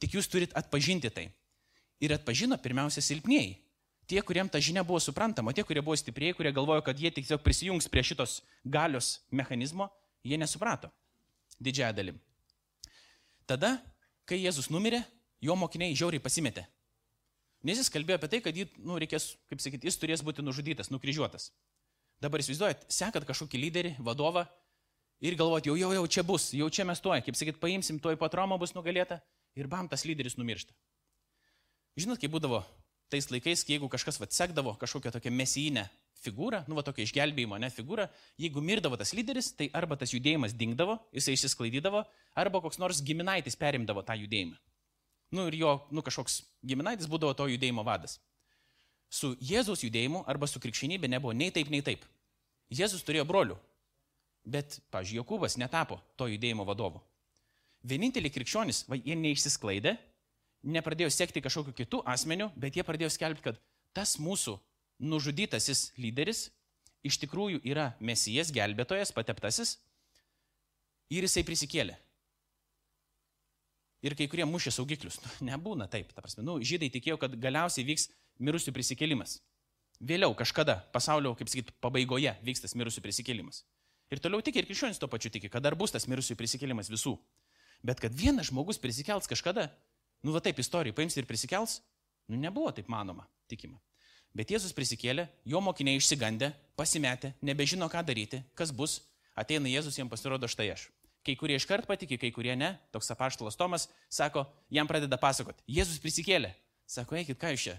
Tik 0.00 0.16
jūs 0.18 0.28
turit 0.28 0.52
atpažinti 0.56 1.12
tai. 1.12 1.28
Ir 2.04 2.12
atpažino 2.16 2.58
pirmiausia 2.60 3.04
silpnieji. 3.04 3.56
Tie, 4.04 4.20
kuriems 4.20 4.52
ta 4.52 4.60
žinia 4.60 4.82
buvo 4.84 5.00
suprantama, 5.00 5.54
tie, 5.56 5.64
kurie 5.64 5.80
buvo 5.80 5.96
stiprieji, 5.96 6.36
kurie 6.36 6.52
galvojo, 6.52 6.82
kad 6.84 6.98
jie 7.00 7.08
tiesiog 7.14 7.40
prisijungs 7.40 7.88
prie 7.88 8.02
šitos 8.04 8.42
galios 8.68 9.14
mechanizmo, 9.32 9.88
Jie 10.24 10.38
nesuprato. 10.38 10.88
Didžiąją 11.60 11.92
dalim. 11.92 12.16
Tada, 13.46 13.76
kai 14.24 14.40
Jėzus 14.40 14.70
numirė, 14.72 15.02
jo 15.44 15.52
mokiniai 15.56 15.92
žiauriai 15.96 16.22
pasimetė. 16.24 16.64
Nes 17.64 17.80
jis 17.80 17.88
kalbėjo 17.92 18.18
apie 18.20 18.28
tai, 18.28 18.40
kad 18.44 18.56
jį, 18.56 18.66
nu, 18.84 18.98
reikės, 19.00 19.32
kaip 19.48 19.62
sakyti, 19.64 19.88
jis 19.88 19.96
turės 20.00 20.22
būti 20.24 20.44
nužudytas, 20.44 20.90
nukryžiuotas. 20.92 21.48
Dabar 22.20 22.42
įsivaizduojat, 22.42 22.84
sekat 22.92 23.24
kažkokį 23.28 23.60
lyderį, 23.62 23.94
vadovą 24.04 24.44
ir 25.24 25.36
galvojat, 25.40 25.70
jau, 25.70 25.76
jau, 25.80 25.90
jau 25.96 26.04
čia 26.06 26.24
bus, 26.26 26.50
jau 26.56 26.68
čia 26.68 26.84
mes 26.88 27.00
tuoj, 27.00 27.22
kaip 27.24 27.38
sakyt, 27.40 27.60
paimsim, 27.62 27.98
tuoj 28.02 28.18
po 28.20 28.28
traumą 28.32 28.58
bus 28.60 28.76
nugalėta 28.76 29.22
ir 29.56 29.68
bam, 29.70 29.88
tas 29.88 30.04
lyderis 30.04 30.36
numiršta. 30.36 30.76
Žinot, 31.96 32.20
kaip 32.20 32.32
būdavo 32.34 32.60
tais 33.12 33.28
laikais, 33.30 33.64
jeigu 33.68 33.88
kažkas 33.88 34.20
atsekdavo 34.24 34.74
kažkokią 34.80 35.12
tokią 35.14 35.32
mesijinę 35.32 35.86
figūrą, 36.24 36.64
nu, 36.68 36.76
va 36.78 36.84
tokia 36.84 37.04
išgelbėjimo, 37.04 37.58
ne 37.60 37.70
figūra, 37.72 38.08
jeigu 38.40 38.62
mirdavo 38.64 38.98
tas 39.00 39.12
lyderis, 39.16 39.52
tai 39.56 39.68
arba 39.76 39.96
tas 40.00 40.12
judėjimas 40.14 40.56
dingdavo, 40.56 40.98
jisai 41.14 41.36
išsisklaidydavo, 41.36 42.04
arba 42.40 42.62
koks 42.64 42.80
nors 42.82 43.02
giminaitis 43.04 43.58
perimdavo 43.60 44.02
tą 44.06 44.16
judėjimą. 44.20 44.56
Nu 45.32 45.46
ir 45.48 45.56
jo, 45.58 45.74
nu 45.90 46.02
kažkoks 46.04 46.42
giminaitis 46.66 47.08
būdavo 47.10 47.34
to 47.38 47.48
judėjimo 47.50 47.84
vadas. 47.86 48.18
Su 49.08 49.34
Jėzaus 49.40 49.84
judėjimu 49.84 50.24
arba 50.28 50.48
su 50.50 50.60
krikščionybė 50.62 51.08
nebuvo 51.10 51.32
nei 51.36 51.52
taip, 51.54 51.70
nei 51.70 51.84
taip. 51.86 52.04
Jėzus 52.74 53.04
turėjo 53.06 53.26
brolių, 53.28 53.56
bet, 54.44 54.80
pažiūrėjau, 54.90 55.22
Jokūbas 55.22 55.58
netapo 55.60 56.00
to 56.18 56.28
judėjimo 56.32 56.66
vadovu. 56.66 57.02
Vieninteliai 57.84 58.32
krikščionys, 58.32 58.84
va, 58.88 58.96
jie 58.96 59.16
neišsisklaidė, 59.20 59.96
nepradėjo 60.64 61.10
sekti 61.12 61.42
kažkokiu 61.44 61.74
kitų 61.76 62.02
asmeniu, 62.08 62.48
bet 62.56 62.76
jie 62.76 62.84
pradėjo 62.86 63.12
skelbti, 63.12 63.44
kad 63.44 63.60
tas 63.96 64.16
mūsų 64.18 64.56
nužudytasis 65.04 65.90
lyderis 66.00 66.48
iš 67.04 67.18
tikrųjų 67.20 67.60
yra 67.68 67.92
mesijas, 68.00 68.52
gelbėtojas, 68.54 69.12
pateptasis 69.12 69.76
ir 71.12 71.26
jisai 71.26 71.44
prisikėlė. 71.46 71.98
Ir 74.04 74.12
kai 74.18 74.26
kurie 74.28 74.44
mušė 74.44 74.74
saugiklius. 74.76 75.16
Nu, 75.22 75.48
nebūna 75.48 75.88
taip, 75.90 76.10
ta 76.12 76.20
prasme. 76.20 76.44
Nu, 76.44 76.58
žydai 76.60 76.90
tikėjo, 76.92 77.16
kad 77.22 77.36
galiausiai 77.40 77.86
vyks 77.88 78.10
mirusių 78.44 78.74
prisikėlimas. 78.76 79.38
Vėliau, 80.04 80.34
kažkada, 80.36 80.82
pasaulio, 80.92 81.32
kaip 81.38 81.48
sakyt, 81.48 81.70
pabaigoje 81.80 82.34
vyks 82.44 82.64
tas 82.66 82.76
mirusių 82.76 83.00
prisikėlimas. 83.04 83.62
Ir 84.12 84.20
toliau 84.20 84.44
tik 84.44 84.58
ir 84.60 84.68
krikščionis 84.68 85.00
to 85.00 85.08
pačiu 85.08 85.30
tiki, 85.32 85.48
kad 85.48 85.64
dar 85.64 85.76
bus 85.78 85.94
tas 85.94 86.04
mirusių 86.10 86.36
prisikėlimas 86.36 86.90
visų. 86.92 87.14
Bet 87.84 88.02
kad 88.02 88.12
vienas 88.12 88.50
žmogus 88.50 88.80
prisikels 88.80 89.28
kažkada, 89.30 89.70
nu 90.24 90.34
va 90.34 90.42
taip 90.44 90.60
istorija, 90.60 90.96
paims 90.96 91.16
ir 91.16 91.28
prisikels, 91.28 91.78
nu 92.28 92.36
nebuvo 92.40 92.72
taip 92.76 92.90
manoma, 92.92 93.24
tikima. 93.48 93.80
Bet 94.34 94.50
Jėzus 94.50 94.74
prisikėlė, 94.74 95.28
jo 95.46 95.60
mokiniai 95.62 96.00
išsigandė, 96.00 96.50
pasimetė, 96.78 97.34
nebežino, 97.44 97.86
ką 97.92 98.02
daryti, 98.04 98.42
kas 98.58 98.72
bus, 98.74 98.98
ateina 99.38 99.70
Jėzus, 99.70 99.96
jiems 100.00 100.10
pasirodo 100.10 100.50
štai 100.50 100.72
aš. 100.74 100.88
Kai 101.24 101.36
kurie 101.40 101.56
iškart 101.56 101.88
patikė, 101.88 102.18
kai 102.20 102.30
kurie 102.36 102.52
ne, 102.58 102.74
toks 102.92 103.08
apaštalas 103.14 103.56
Tomas 103.56 103.88
sako, 104.12 104.44
jam 104.72 104.88
pradeda 104.90 105.16
pasakoti, 105.20 105.64
Jėzus 105.72 106.02
prisikėlė. 106.02 106.52
Sako, 106.84 107.16
eikit, 107.16 107.38
ką 107.40 107.54
jūs 107.54 107.62
čia, 107.64 107.78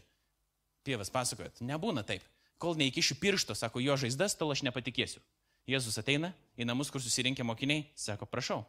tėvas 0.86 1.12
pasakojat, 1.14 1.62
nebūna 1.62 2.02
taip. 2.08 2.26
Kol 2.58 2.74
neįkišiu 2.80 3.20
piršto, 3.22 3.54
sako, 3.54 3.84
jo 3.84 3.98
žaizdas, 4.02 4.34
tol 4.40 4.54
aš 4.54 4.64
nepatikėsiu. 4.66 5.22
Jėzus 5.70 5.98
ateina 6.02 6.32
į 6.58 6.66
namus, 6.66 6.90
kur 6.94 7.04
susirinkę 7.04 7.46
mokiniai, 7.46 7.86
sako, 7.98 8.26
prašau, 8.30 8.64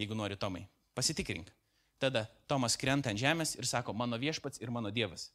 jeigu 0.00 0.16
nori 0.16 0.36
Tomai, 0.40 0.64
pasitikrink. 0.96 1.50
Tada 1.98 2.28
Tomas 2.48 2.78
krenta 2.78 3.10
ant 3.10 3.20
žemės 3.20 3.56
ir 3.58 3.66
sako, 3.66 3.92
mano 3.92 4.16
viešpats 4.20 4.62
ir 4.62 4.70
mano 4.70 4.92
Dievas. 4.94 5.28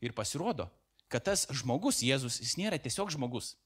Ir 0.00 0.14
pasirodo, 0.16 0.68
kad 1.12 1.26
tas 1.28 1.44
žmogus, 1.52 2.00
Jėzus, 2.02 2.40
jis 2.40 2.56
nėra 2.60 2.78
tiesiog 2.80 3.12
žmogus. 3.12 3.56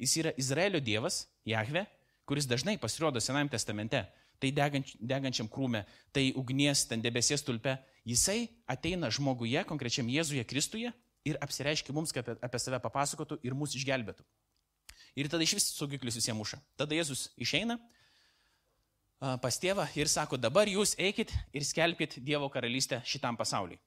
Jis 0.00 0.16
yra 0.18 0.32
Izraelio 0.40 0.80
Dievas, 0.82 1.26
Jahve, 1.46 1.84
kuris 2.28 2.48
dažnai 2.48 2.78
pasirodo 2.80 3.20
Senajame 3.20 3.52
testamente. 3.52 4.04
Tai 4.42 4.50
deganč, 4.50 4.96
degančiam 4.98 5.46
krūme, 5.46 5.84
tai 6.10 6.32
ugnies, 6.34 6.82
ten 6.90 7.02
debesies 7.02 7.44
tulpe. 7.46 7.76
Jisai 8.02 8.48
ateina 8.66 9.06
žmoguje, 9.14 9.62
konkrečiam 9.68 10.08
Jėzuje 10.10 10.42
Kristuje 10.50 10.90
ir 11.28 11.38
apsireiškia 11.38 11.94
mums, 11.94 12.10
kad 12.10 12.26
apie, 12.26 12.40
apie 12.42 12.58
save 12.58 12.80
papasakotų 12.82 13.38
ir 13.46 13.54
mus 13.54 13.76
išgelbėtų. 13.78 14.26
Ir 15.14 15.28
tada 15.30 15.44
iš 15.46 15.54
vis 15.58 15.68
saugiklius 15.76 16.18
visiems 16.18 16.40
muša. 16.40 16.58
Tada 16.80 16.96
Jėzus 16.96 17.28
išeina 17.38 17.78
pas 19.42 19.58
tėvą 19.62 19.86
ir 19.94 20.10
sako, 20.10 20.38
dabar 20.40 20.66
jūs 20.66 20.96
eikit 20.98 21.30
ir 21.54 21.62
skelbkite 21.62 22.22
Dievo 22.24 22.48
karalystę 22.50 22.98
šitam 23.06 23.38
pasauliui. 23.38 23.78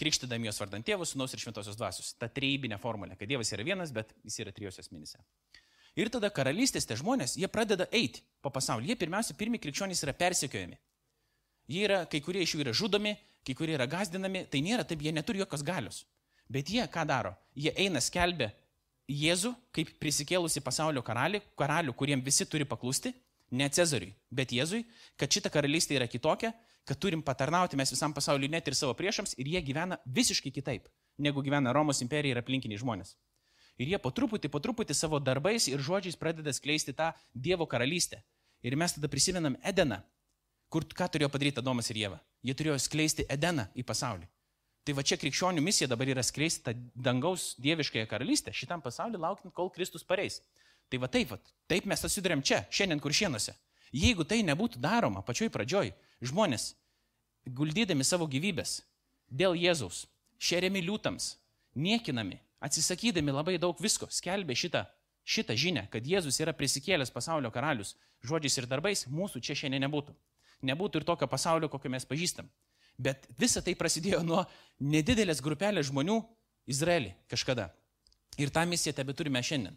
Krikštydami 0.00 0.48
jos 0.48 0.58
vardant 0.58 0.86
tėvus, 0.86 1.12
sunaus 1.12 1.34
ir 1.36 1.42
šventosios 1.42 1.76
dvasios. 1.78 2.14
Ta 2.18 2.26
treibinė 2.32 2.80
formulė, 2.82 3.18
kad 3.18 3.28
Dievas 3.30 3.52
yra 3.54 3.66
vienas, 3.66 3.92
bet 3.94 4.10
jis 4.24 4.40
yra 4.42 4.54
trijose 4.54 4.82
asmenyse. 4.82 5.20
Ir 5.94 6.10
tada 6.10 6.30
karalystės 6.34 6.88
tie 6.88 6.96
žmonės, 6.98 7.36
jie 7.38 7.48
pradeda 7.50 7.86
eiti 7.94 8.24
po 8.42 8.50
pasaulį. 8.50 8.90
Jie 8.90 8.98
pirmiausia, 8.98 9.36
pirmi 9.38 9.60
krikščionys 9.62 10.02
yra 10.02 10.14
persekiojami. 10.18 10.78
Jie 11.70 11.84
yra, 11.86 12.02
kai 12.10 12.20
kurie 12.20 12.42
iš 12.42 12.56
jų 12.56 12.64
yra 12.64 12.74
žudomi, 12.74 13.14
kai 13.46 13.54
kurie 13.54 13.76
yra 13.76 13.86
gazdinami, 13.86 14.44
tai 14.50 14.60
nėra 14.64 14.84
taip, 14.84 15.04
jie 15.04 15.12
neturi 15.14 15.40
jokios 15.44 15.62
galios. 15.64 16.02
Bet 16.50 16.68
jie 16.68 16.84
ką 16.90 17.06
daro? 17.08 17.32
Jie 17.56 17.72
eina 17.78 18.02
skelbia 18.04 18.50
Jėzų 19.04 19.50
kaip 19.76 19.90
prisikėlusi 20.00 20.62
pasaulio 20.64 21.02
karalių, 21.04 21.42
karalių, 21.60 21.92
kuriem 21.92 22.22
visi 22.24 22.46
turi 22.48 22.64
paklusti, 22.64 23.12
ne 23.52 23.68
Cezariui, 23.68 24.14
bet 24.32 24.52
Jėzui, 24.56 24.80
kad 25.20 25.28
šita 25.28 25.52
karalystė 25.52 25.98
yra 25.98 26.08
kitokia, 26.08 26.54
kad 26.88 27.00
turim 27.00 27.20
patarnauti 27.24 27.76
mes 27.76 27.92
visam 27.92 28.14
pasauliu 28.16 28.48
net 28.48 28.68
ir 28.68 28.76
savo 28.76 28.94
priešams 28.96 29.36
ir 29.36 29.50
jie 29.52 29.60
gyvena 29.64 29.98
visiškai 30.06 30.52
kitaip, 30.52 30.88
negu 31.18 31.44
gyvena 31.44 31.72
Romos 31.76 32.00
imperija 32.04 32.32
ir 32.32 32.40
aplinkiniai 32.40 32.80
žmonės. 32.80 33.12
Ir 33.78 33.90
jie 33.90 33.98
po 33.98 34.12
truputį, 34.14 34.50
po 34.52 34.60
truputį 34.62 34.94
savo 34.94 35.18
darbais 35.18 35.66
ir 35.70 35.82
žodžiais 35.82 36.18
pradeda 36.18 36.52
skleisti 36.54 36.94
tą 36.94 37.10
Dievo 37.34 37.66
karalystę. 37.66 38.22
Ir 38.62 38.76
mes 38.78 38.94
tada 38.94 39.10
prisimenam 39.10 39.56
Edeną, 39.66 39.98
kur 40.70 40.86
ką 40.86 41.08
turėjo 41.10 41.30
padaryti 41.32 41.60
Adomas 41.60 41.90
ir 41.90 41.98
Jėva. 42.04 42.20
Jie 42.46 42.54
turėjo 42.54 42.78
skleisti 42.82 43.26
Edeną 43.28 43.66
į 43.74 43.84
pasaulį. 43.86 44.28
Tai 44.84 44.94
va 44.98 45.02
čia 45.06 45.16
krikščionių 45.16 45.62
misija 45.64 45.88
dabar 45.88 46.10
yra 46.12 46.22
skleisti 46.22 46.62
tą 46.66 46.74
dangaus 47.06 47.54
dieviškąją 47.64 48.06
karalystę 48.08 48.52
šitam 48.52 48.82
pasauliu, 48.84 49.18
laukiant, 49.20 49.54
kol 49.56 49.70
Kristus 49.72 50.04
pareis. 50.04 50.42
Tai 50.92 51.00
va 51.00 51.08
taip, 51.08 51.30
va, 51.32 51.38
taip 51.70 51.86
mes 51.88 52.02
susidurėm 52.04 52.44
čia, 52.44 52.66
šiandien 52.70 53.00
kuršienose. 53.00 53.56
Jeigu 53.94 54.26
tai 54.28 54.42
nebūtų 54.44 54.82
daroma 54.82 55.22
pačioj 55.24 55.48
pradžioj, 55.54 55.94
žmonės, 56.20 56.74
guldydami 57.46 58.04
savo 58.04 58.28
gyvybės 58.28 58.82
dėl 59.30 59.56
Jėzaus, 59.56 60.04
šeriami 60.42 60.82
liūtams, 60.84 61.30
niekinami, 61.74 62.40
atsisakydami 62.64 63.34
labai 63.34 63.56
daug 63.60 63.78
visko, 63.80 64.08
skelbė 64.10 64.56
šitą, 64.56 64.84
šitą 65.24 65.56
žinę, 65.58 65.86
kad 65.92 66.06
Jėzus 66.06 66.40
yra 66.40 66.54
prisikėlęs 66.56 67.12
pasaulio 67.12 67.50
karalius, 67.52 67.94
žodžiais 68.24 68.58
ir 68.60 68.68
darbais, 68.70 69.06
mūsų 69.08 69.42
čia 69.44 69.56
šiandien 69.58 69.84
nebūtų. 69.86 70.14
Nebūtų 70.64 71.00
ir 71.00 71.06
tokio 71.08 71.28
pasaulio, 71.28 71.68
kokio 71.68 71.92
mes 71.92 72.06
pažįstam. 72.08 72.48
Bet 72.96 73.26
visa 73.38 73.60
tai 73.64 73.74
prasidėjo 73.76 74.22
nuo 74.24 74.44
nedidelės 74.80 75.42
grupelės 75.44 75.90
žmonių 75.90 76.20
Izraelį 76.70 77.12
kažkada. 77.28 77.68
Ir 78.40 78.52
tą 78.54 78.64
misiją 78.66 78.94
tebe 78.96 79.14
turime 79.14 79.42
šiandien. 79.42 79.76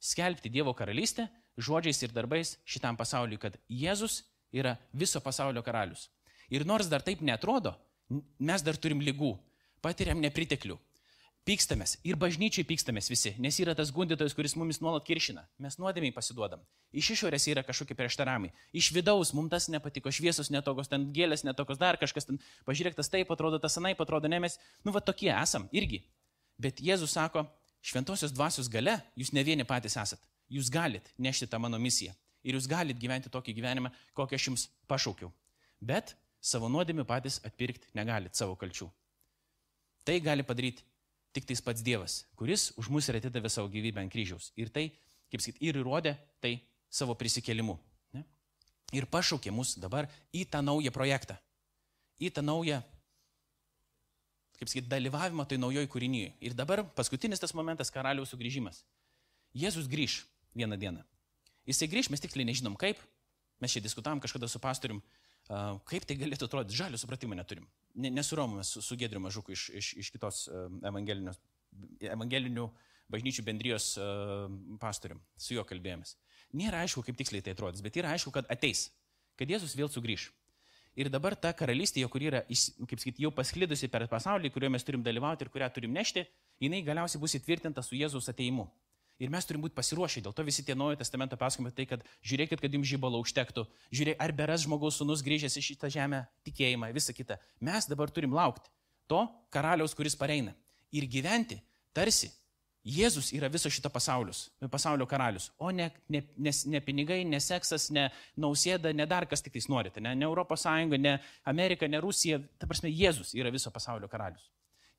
Skelbti 0.00 0.50
Dievo 0.52 0.74
karalystę 0.76 1.28
žodžiais 1.56 2.02
ir 2.02 2.12
darbais 2.12 2.56
šitam 2.66 2.96
pasauliu, 2.96 3.38
kad 3.38 3.56
Jėzus 3.70 4.22
yra 4.52 4.76
viso 4.92 5.20
pasaulio 5.20 5.62
karalius. 5.62 6.08
Ir 6.50 6.66
nors 6.66 6.88
dar 6.90 7.02
taip 7.02 7.22
netrodo, 7.24 7.74
mes 8.38 8.62
dar 8.62 8.76
turim 8.76 9.00
lygų, 9.04 9.32
patiriam 9.84 10.20
nepriteklių, 10.20 10.76
pykstamės 11.44 11.98
ir 12.08 12.16
bažnyčiai 12.20 12.64
pykstamės 12.66 13.10
visi, 13.12 13.34
nes 13.42 13.56
yra 13.60 13.74
tas 13.76 13.90
gundytojas, 13.94 14.34
kuris 14.36 14.54
mumis 14.56 14.80
nuolat 14.80 15.04
kiršina. 15.04 15.44
Mes 15.60 15.76
nuodėmiai 15.80 16.14
pasiduodam. 16.16 16.62
Iš 16.96 17.10
išorės 17.16 17.46
yra 17.52 17.64
kažkokie 17.66 17.96
prieštaravimai. 17.98 18.52
Iš 18.72 18.90
vidaus 18.96 19.34
mums 19.36 19.52
tas 19.52 19.68
nepatiko, 19.72 20.12
šviesos 20.14 20.50
netokos, 20.54 20.88
ten 20.88 21.10
gėlės 21.16 21.44
netokos, 21.44 21.80
dar 21.80 22.00
kažkas 22.00 22.28
ten, 22.30 22.40
pažiūrėk, 22.68 22.96
tas 22.96 23.12
taip 23.12 23.32
atrodo, 23.34 23.60
tas 23.60 23.76
anai 23.80 23.92
atrodo, 23.92 24.30
ne 24.30 24.40
mes, 24.46 24.56
nu 24.84 24.94
va 24.96 25.04
tokie 25.04 25.30
esam 25.34 25.68
irgi. 25.72 26.00
Bet 26.60 26.80
Jėzus 26.80 27.12
sako, 27.12 27.44
šventosios 27.84 28.32
dvasios 28.32 28.70
gale 28.72 28.96
jūs 29.18 29.34
ne 29.36 29.44
vieni 29.44 29.68
patys 29.68 29.98
esat. 30.00 30.22
Jūs 30.48 30.72
galit 30.72 31.12
nešti 31.18 31.48
tą 31.50 31.60
mano 31.60 31.80
misiją. 31.80 32.14
Ir 32.44 32.56
jūs 32.56 32.68
galit 32.68 32.96
gyventi 33.00 33.32
tokį 33.32 33.54
gyvenimą, 33.56 33.92
kokį 34.16 34.36
aš 34.36 34.48
jums 34.48 34.66
pašaukiau. 34.88 35.32
Bet 35.80 36.14
savo 36.44 36.68
nuodėmių 36.72 37.06
patys 37.08 37.40
atpirkti 37.44 37.88
negalit 37.96 38.36
savo 38.36 38.56
kalčių. 38.60 38.90
Tai 40.04 40.18
gali 40.20 40.44
padaryti 40.44 40.84
tik 41.34 41.48
tais 41.48 41.60
pats 41.60 41.82
Dievas, 41.82 42.22
kuris 42.38 42.70
už 42.78 42.88
mus 42.94 43.08
ir 43.10 43.18
atidavė 43.18 43.50
savo 43.50 43.68
gyvybę 43.72 44.02
ant 44.02 44.12
kryžiaus. 44.12 44.52
Ir 44.60 44.70
tai, 44.70 44.88
kaip 45.32 45.42
sakyt, 45.42 45.58
ir 45.64 45.80
įrodė 45.80 46.14
tai 46.42 46.56
savo 46.86 47.16
prisikėlimu. 47.18 47.74
Ne? 48.14 48.22
Ir 48.94 49.08
pašaukė 49.10 49.50
mus 49.54 49.74
dabar 49.82 50.06
į 50.30 50.46
tą 50.50 50.62
naują 50.62 50.94
projektą. 50.94 51.36
Į 52.22 52.30
tą 52.36 52.44
naują, 52.46 52.78
kaip 54.60 54.70
sakyt, 54.70 54.86
dalyvavimą 54.90 55.48
tai 55.50 55.58
naujoj 55.58 55.88
kūrinyje. 55.90 56.36
Ir 56.46 56.54
dabar 56.54 56.84
paskutinis 56.94 57.42
tas 57.42 57.54
momentas- 57.54 57.90
karaliaus 57.94 58.30
sugrįžimas. 58.30 58.84
Jėzus 59.54 59.90
grįž 59.90 60.22
vieną 60.54 60.78
dieną. 60.78 61.02
Jisai 61.66 61.88
grįž, 61.88 62.10
mes 62.10 62.20
tiksliai 62.20 62.46
nežinom 62.46 62.76
kaip. 62.78 62.98
Mes 63.60 63.72
čia 63.72 63.80
diskutavom 63.80 64.20
kažkada 64.20 64.48
su 64.48 64.58
pastorium, 64.58 65.02
kaip 65.48 66.06
tai 66.08 66.18
galėtų 66.20 66.48
atrodyti. 66.48 66.78
Žalio 66.78 67.00
supratimo 67.00 67.36
neturim 67.38 67.66
nesuromame 67.94 68.64
su, 68.64 68.82
su 68.82 68.96
Gedriu 68.96 69.20
Mažuku 69.20 69.52
iš, 69.52 69.68
iš, 69.68 69.92
iš 69.96 70.10
kitos 70.10 70.48
evangelinių 72.10 72.68
bažnyčių 73.12 73.44
bendrijos 73.46 73.94
pastorium, 74.80 75.20
su 75.36 75.54
juo 75.54 75.64
kalbėjomės. 75.68 76.16
Nėra 76.54 76.84
aišku, 76.84 77.02
kaip 77.06 77.18
tiksliai 77.18 77.44
tai 77.44 77.54
atrodys, 77.54 77.82
bet 77.84 77.96
yra 77.98 78.14
aišku, 78.14 78.32
kad 78.34 78.48
ateis, 78.50 78.88
kad 79.38 79.50
Jėzus 79.50 79.76
vėl 79.78 79.90
sugrįž. 79.90 80.30
Ir 80.94 81.10
dabar 81.10 81.34
ta 81.34 81.50
karalystė, 81.52 82.04
kuri 82.10 82.30
yra, 82.30 82.44
kaip 82.46 83.00
sakyti, 83.02 83.24
jau 83.24 83.32
pasklidusi 83.34 83.90
per 83.90 84.06
pasaulį, 84.10 84.52
kurioje 84.54 84.70
mes 84.76 84.86
turim 84.86 85.02
dalyvauti 85.02 85.42
ir 85.42 85.50
kurią 85.50 85.68
turim 85.74 85.94
nešti, 85.94 86.22
jinai 86.62 86.84
galiausiai 86.86 87.22
bus 87.22 87.34
įtvirtinta 87.34 87.82
su 87.82 87.98
Jėzaus 87.98 88.30
ateimu. 88.30 88.68
Ir 89.22 89.30
mes 89.30 89.46
turim 89.46 89.62
būti 89.62 89.76
pasiruošę. 89.76 90.22
Dėl 90.24 90.34
to 90.34 90.44
visi 90.46 90.64
tie 90.66 90.74
naujo 90.74 90.98
testamento 90.98 91.38
pasakojimai 91.38 91.74
tai, 91.76 91.86
kad 91.86 92.02
žiūrėkit, 92.26 92.58
kad 92.62 92.72
jums 92.74 92.88
žybalo 92.90 93.20
užtektų. 93.22 93.66
Žiūrėk, 93.94 94.18
ar 94.18 94.34
beras 94.34 94.64
žmogaus 94.66 94.98
sunus 94.98 95.22
grįžęs 95.22 95.54
į 95.60 95.62
šitą 95.68 95.90
žemę, 95.94 96.24
tikėjimą, 96.46 96.90
visą 96.96 97.14
kitą. 97.14 97.38
Mes 97.62 97.86
dabar 97.90 98.10
turim 98.10 98.34
laukti 98.34 98.72
to 99.10 99.22
karaliaus, 99.54 99.94
kuris 99.94 100.18
pareina. 100.18 100.56
Ir 100.94 101.06
gyventi 101.10 101.60
tarsi 101.94 102.32
Jėzus 102.84 103.30
yra 103.32 103.48
viso 103.48 103.70
šito 103.72 103.88
pasaulius, 103.88 104.50
pasaulio 104.68 105.06
karalius, 105.08 105.46
o 105.56 105.70
ne, 105.72 105.86
ne, 106.12 106.20
ne, 106.36 106.52
ne 106.68 106.80
pinigai, 106.84 107.22
ne 107.24 107.38
seksas, 107.40 107.86
ne 107.96 108.10
nausėda, 108.36 108.92
ne 108.92 109.06
dar 109.08 109.24
kas 109.24 109.40
tik 109.40 109.54
tais 109.54 109.70
norite, 109.72 110.02
ne, 110.04 110.12
ne 110.12 110.26
Europos 110.26 110.66
Sąjunga, 110.66 110.98
ne 111.00 111.14
Amerika, 111.48 111.88
ne 111.88 112.02
Rusija, 112.04 112.42
ta 112.60 112.68
prasme, 112.68 112.90
Jėzus 112.92 113.32
yra 113.40 113.48
viso 113.54 113.72
pasaulio 113.72 114.10
karalius. 114.12 114.50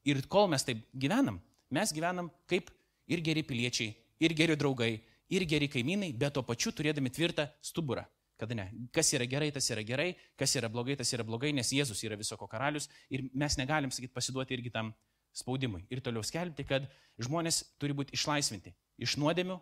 Ir 0.10 0.24
kol 0.26 0.50
mes 0.50 0.66
taip 0.66 0.82
gyvenam, 0.98 1.38
mes 1.70 1.94
gyvenam 1.94 2.32
kaip 2.50 2.74
ir 3.06 3.22
geri 3.22 3.46
piliečiai, 3.46 3.94
ir 4.20 4.36
geri 4.38 4.56
draugai, 4.60 4.94
ir 5.30 5.46
geri 5.50 5.70
kaimynai, 5.72 6.12
bet 6.14 6.36
tuo 6.36 6.44
pačiu 6.46 6.74
turėdami 6.76 7.12
tvirtą 7.14 7.48
stuburą. 7.64 8.06
Kada 8.40 8.56
ne? 8.58 8.66
Kas 8.92 9.14
yra 9.16 9.24
gerai, 9.32 9.48
tas 9.56 9.68
yra 9.72 9.84
gerai, 9.88 10.10
kas 10.36 10.56
yra 10.60 10.68
blogai, 10.72 10.98
tas 11.00 11.12
yra 11.16 11.24
blogai, 11.24 11.54
nes 11.56 11.72
Jėzus 11.72 12.04
yra 12.04 12.18
viso 12.20 12.36
ko 12.36 12.50
karalius 12.52 12.90
ir 13.08 13.30
mes 13.32 13.56
negalim, 13.56 13.94
sakyt, 13.96 14.12
pasiduoti 14.16 14.58
irgi 14.58 14.74
tam 14.74 14.92
spaudimui 15.36 15.86
ir 15.92 16.02
toliau 16.04 16.24
skelbti, 16.24 16.66
kad 16.68 16.90
žmonės 17.22 17.62
turi 17.80 17.96
būti 17.96 18.16
išlaisvinti 18.16 18.74
iš 19.00 19.16
nuodėmių, 19.22 19.56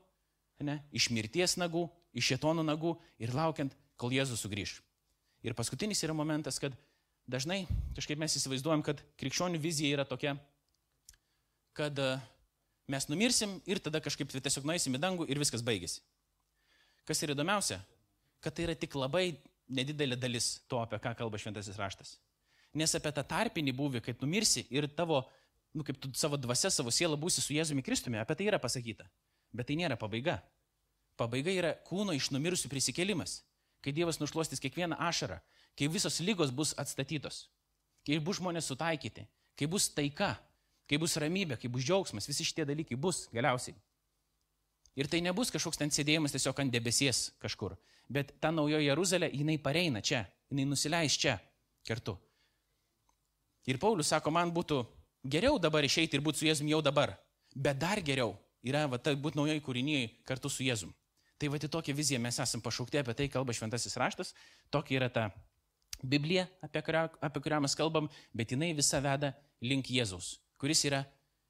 ne, 0.66 0.80
iš 0.96 1.10
mirties 1.14 1.58
nagų, 1.62 1.86
iš 2.18 2.34
šėtonų 2.34 2.66
nagų 2.66 2.96
ir 3.22 3.34
laukiant, 3.36 3.74
kol 3.98 4.14
Jėzus 4.14 4.42
sugrįž. 4.42 4.80
Ir 5.46 5.54
paskutinis 5.58 6.02
yra 6.06 6.16
momentas, 6.18 6.58
kad 6.62 6.74
dažnai 7.30 7.64
kažkaip 7.98 8.22
mes 8.22 8.38
įsivaizduojam, 8.40 8.84
kad 8.86 9.02
krikščionių 9.22 9.62
vizija 9.62 9.98
yra 9.98 10.06
tokia, 10.08 10.38
kad 11.78 12.00
e, 12.00 12.14
mes 12.88 13.08
numirsim 13.10 13.56
ir 13.70 13.80
tada 13.84 14.02
kažkaip 14.04 14.32
tiesiog 14.34 14.68
nueisim 14.68 14.96
į 14.96 15.02
dangų 15.04 15.28
ir 15.32 15.40
viskas 15.42 15.64
baigėsi. 15.66 16.02
Kas 17.08 17.24
yra 17.24 17.36
įdomiausia, 17.36 17.80
kad 18.44 18.56
tai 18.56 18.68
yra 18.68 18.76
tik 18.80 18.96
labai 18.96 19.34
nedidelė 19.72 20.18
dalis 20.20 20.58
to, 20.68 20.80
apie 20.84 21.00
ką 21.04 21.14
kalba 21.20 21.40
šventasis 21.40 21.80
raštas. 21.80 22.18
Nes 22.74 22.96
apie 22.96 23.12
tą 23.14 23.24
tarpinį 23.28 23.74
buvį, 23.78 24.02
kai 24.04 24.16
numirsi 24.22 24.66
ir 24.74 24.88
tavo 24.92 25.24
nu, 25.74 25.84
kaip 25.84 25.98
tu 26.00 26.12
savo 26.14 26.38
dvasia, 26.38 26.70
savo 26.70 26.92
sielą 26.94 27.18
būsi 27.20 27.42
su 27.42 27.56
Jėzumi 27.56 27.84
Kristumi, 27.86 28.20
apie 28.22 28.38
tai 28.38 28.48
yra 28.52 28.60
pasakyta. 28.62 29.08
Bet 29.54 29.68
tai 29.70 29.78
nėra 29.80 29.98
pabaiga. 30.00 30.38
Pabaiga 31.18 31.54
yra 31.54 31.74
kūno 31.88 32.14
iš 32.18 32.30
numirusių 32.34 32.70
prisikėlimas, 32.70 33.42
kai 33.84 33.94
Dievas 33.94 34.20
nušluostys 34.22 34.62
kiekvieną 34.62 34.98
ašarą, 35.10 35.40
kai 35.78 35.90
visos 35.90 36.20
lygos 36.22 36.54
bus 36.54 36.74
atstatytos, 36.78 37.48
kai 38.06 38.20
bus 38.22 38.40
žmonės 38.40 38.70
sutaikyti, 38.70 39.26
kai 39.58 39.70
bus 39.70 39.90
taika, 39.94 40.36
kai 40.90 41.00
bus 41.02 41.18
ramybė, 41.22 41.58
kai 41.62 41.72
bus 41.72 41.86
džiaugsmas, 41.86 42.28
visi 42.30 42.46
šitie 42.48 42.66
dalykai 42.70 42.98
bus 43.00 43.28
galiausiai. 43.34 43.76
Ir 45.00 45.10
tai 45.10 45.24
nebus 45.26 45.50
kažkoks 45.54 45.80
ten 45.80 45.94
sėdėjimas 45.94 46.36
tiesiog 46.36 46.60
ant 46.62 46.74
debesies 46.74 47.32
kažkur, 47.42 47.74
bet 48.10 48.36
ta 48.44 48.52
naujoji 48.54 48.92
Jeruzalė, 48.92 49.32
jinai 49.34 49.58
pareina 49.58 50.04
čia, 50.06 50.26
jinai 50.52 50.68
nusileis 50.70 51.18
čia 51.18 51.40
kartu. 51.88 52.18
Ir 53.66 53.80
Paulius 53.82 54.12
sako, 54.12 54.30
man 54.36 54.52
būtų 54.54 54.84
Geriau 55.24 55.56
dabar 55.56 55.86
išeiti 55.88 56.18
ir 56.18 56.24
būti 56.24 56.42
su 56.42 56.48
Jėzum 56.50 56.68
jau 56.68 56.82
dabar, 56.84 57.14
bet 57.56 57.78
dar 57.80 58.02
geriau 58.04 58.34
yra 58.60 58.84
va, 58.92 58.98
tai 59.00 59.16
būti 59.16 59.40
naujai 59.40 59.62
kūriniai 59.64 60.10
kartu 60.28 60.52
su 60.52 60.66
Jėzum. 60.66 60.92
Tai 61.40 61.48
va, 61.48 61.60
į 61.60 61.70
tokią 61.72 61.96
viziją 61.96 62.20
mes 62.20 62.40
esame 62.44 62.64
pašaukti, 62.64 63.00
apie 63.00 63.16
tai 63.16 63.30
kalba 63.32 63.56
šventasis 63.56 63.96
raštas, 64.00 64.34
tokia 64.72 65.00
yra 65.00 65.08
ta 65.10 65.30
Biblija, 66.04 66.44
apie 66.64 66.82
kurią, 66.84 67.06
apie 67.24 67.40
kurią 67.40 67.62
mes 67.64 67.76
kalbam, 67.80 68.10
bet 68.36 68.52
jinai 68.52 68.74
visa 68.76 69.00
veda 69.00 69.32
link 69.64 69.88
Jėzaus, 69.88 70.34
kuris 70.64 70.86
yra 70.88 71.04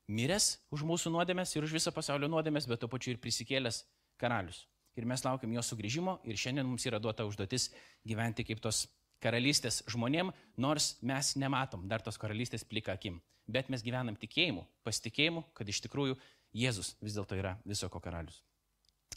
miręs 0.10 0.56
už 0.74 0.86
mūsų 0.90 1.14
nuodėmės 1.14 1.54
ir 1.54 1.68
už 1.68 1.78
viso 1.78 1.94
pasaulio 1.94 2.28
nuodėmės, 2.34 2.66
bet 2.70 2.82
tuo 2.82 2.90
pačiu 2.90 3.14
ir 3.14 3.22
prisikėlęs 3.22 3.84
karalius. 4.18 4.66
Ir 4.98 5.06
mes 5.10 5.22
laukiam 5.26 5.54
jo 5.54 5.62
sugrįžimo 5.66 6.20
ir 6.26 6.38
šiandien 6.38 6.66
mums 6.66 6.86
yra 6.90 7.00
duota 7.02 7.26
užduotis 7.30 7.70
gyventi 8.06 8.46
kaip 8.46 8.62
tos 8.62 8.88
karalystės 9.22 9.84
žmonėm, 9.90 10.34
nors 10.58 10.96
mes 11.06 11.36
nematom 11.38 11.86
dar 11.90 12.02
tos 12.02 12.18
karalystės 12.18 12.66
plika 12.66 12.98
akim 12.98 13.22
bet 13.48 13.70
mes 13.72 13.84
gyvenam 13.84 14.16
tikėjimu, 14.20 14.64
pasitikėjimu, 14.88 15.44
kad 15.56 15.70
iš 15.70 15.84
tikrųjų 15.88 16.18
Jėzus 16.54 16.94
vis 17.02 17.16
dėlto 17.18 17.38
yra 17.40 17.56
viso 17.66 17.90
ko 17.90 18.00
karalius. 18.04 18.44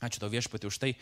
Ačiū 0.01 0.21
tau 0.23 0.31
viešpati 0.33 0.69
už 0.69 0.79
tai, 0.81 0.95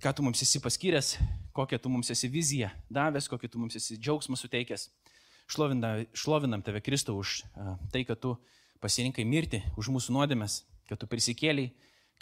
ką 0.00 0.12
tu 0.16 0.24
mums 0.24 0.42
esi 0.44 0.60
paskyręs, 0.60 1.14
kokią 1.56 1.80
tu 1.80 1.92
mums 1.92 2.10
esi 2.12 2.28
viziją 2.28 2.68
davęs, 2.92 3.28
kokį 3.32 3.48
tu 3.52 3.60
mums 3.62 3.78
esi 3.80 3.96
džiaugsmą 3.96 4.36
suteikęs. 4.36 4.90
Šlovinam, 5.50 6.04
šlovinam 6.14 6.62
tave 6.62 6.78
Kristau 6.84 7.18
už 7.18 7.42
tai, 7.90 8.04
kad 8.06 8.20
tu 8.22 8.36
pasirinkai 8.78 9.24
mirti 9.26 9.58
už 9.74 9.90
mūsų 9.90 10.14
nuodėmės, 10.14 10.60
kad 10.86 11.00
tu 11.00 11.08
prisikėliai, 11.10 11.72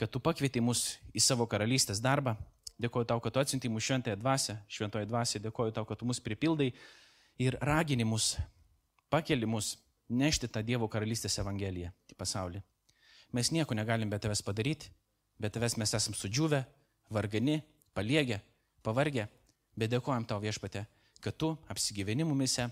kad 0.00 0.08
tu 0.08 0.22
pakvietei 0.22 0.62
mus 0.64 0.96
į 1.12 1.20
savo 1.20 1.44
karalystės 1.50 2.00
darbą. 2.00 2.38
Dėkuoju 2.78 3.08
tau, 3.10 3.18
kad 3.20 3.34
tu 3.34 3.42
atsinti 3.42 3.68
mūsų 3.68 3.84
šventąją 3.88 4.20
dvasę, 4.20 4.54
šventoje 4.70 5.08
dvasėje, 5.10 5.42
dėkuoju 5.44 5.74
tau, 5.76 5.84
kad 5.84 5.98
tu 5.98 6.06
mus 6.08 6.22
pripildai 6.22 6.70
ir 7.42 7.58
ragini 7.60 8.06
mus, 8.06 8.36
pakeli 9.10 9.46
mus 9.50 9.74
nešti 10.08 10.48
tą 10.48 10.62
Dievo 10.64 10.88
karalystės 10.88 11.36
evangeliją 11.42 11.90
į 12.08 12.16
pasaulį. 12.16 12.62
Mes 13.34 13.50
nieko 13.52 13.76
negalim 13.76 14.08
be 14.08 14.16
tavęs 14.22 14.40
padaryti, 14.46 14.88
be 15.36 15.50
tavęs 15.52 15.76
mes 15.76 15.92
esam 15.98 16.16
sudžiūvę, 16.16 16.62
vargani, 17.12 17.60
paliegę, 17.92 18.40
pavargę, 18.86 19.26
bet 19.76 19.92
dėkojam 19.92 20.24
tau 20.24 20.40
viešpate, 20.40 20.86
kad 21.20 21.36
tu 21.36 21.56
apsigyveni 21.68 22.24
mumise 22.24 22.70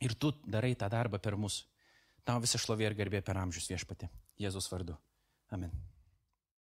ir 0.00 0.16
tu 0.16 0.32
darai 0.46 0.74
tą 0.74 0.88
darbą 0.92 1.20
per 1.22 1.36
mus. 1.36 1.62
Tau 2.24 2.40
visą 2.42 2.60
šlovė 2.60 2.90
ir 2.90 2.98
garbė 2.98 3.22
per 3.24 3.40
amžius 3.40 3.70
viešpate. 3.72 4.10
Jėzus 4.40 4.68
vardu. 4.72 4.96
Amen. 5.50 5.89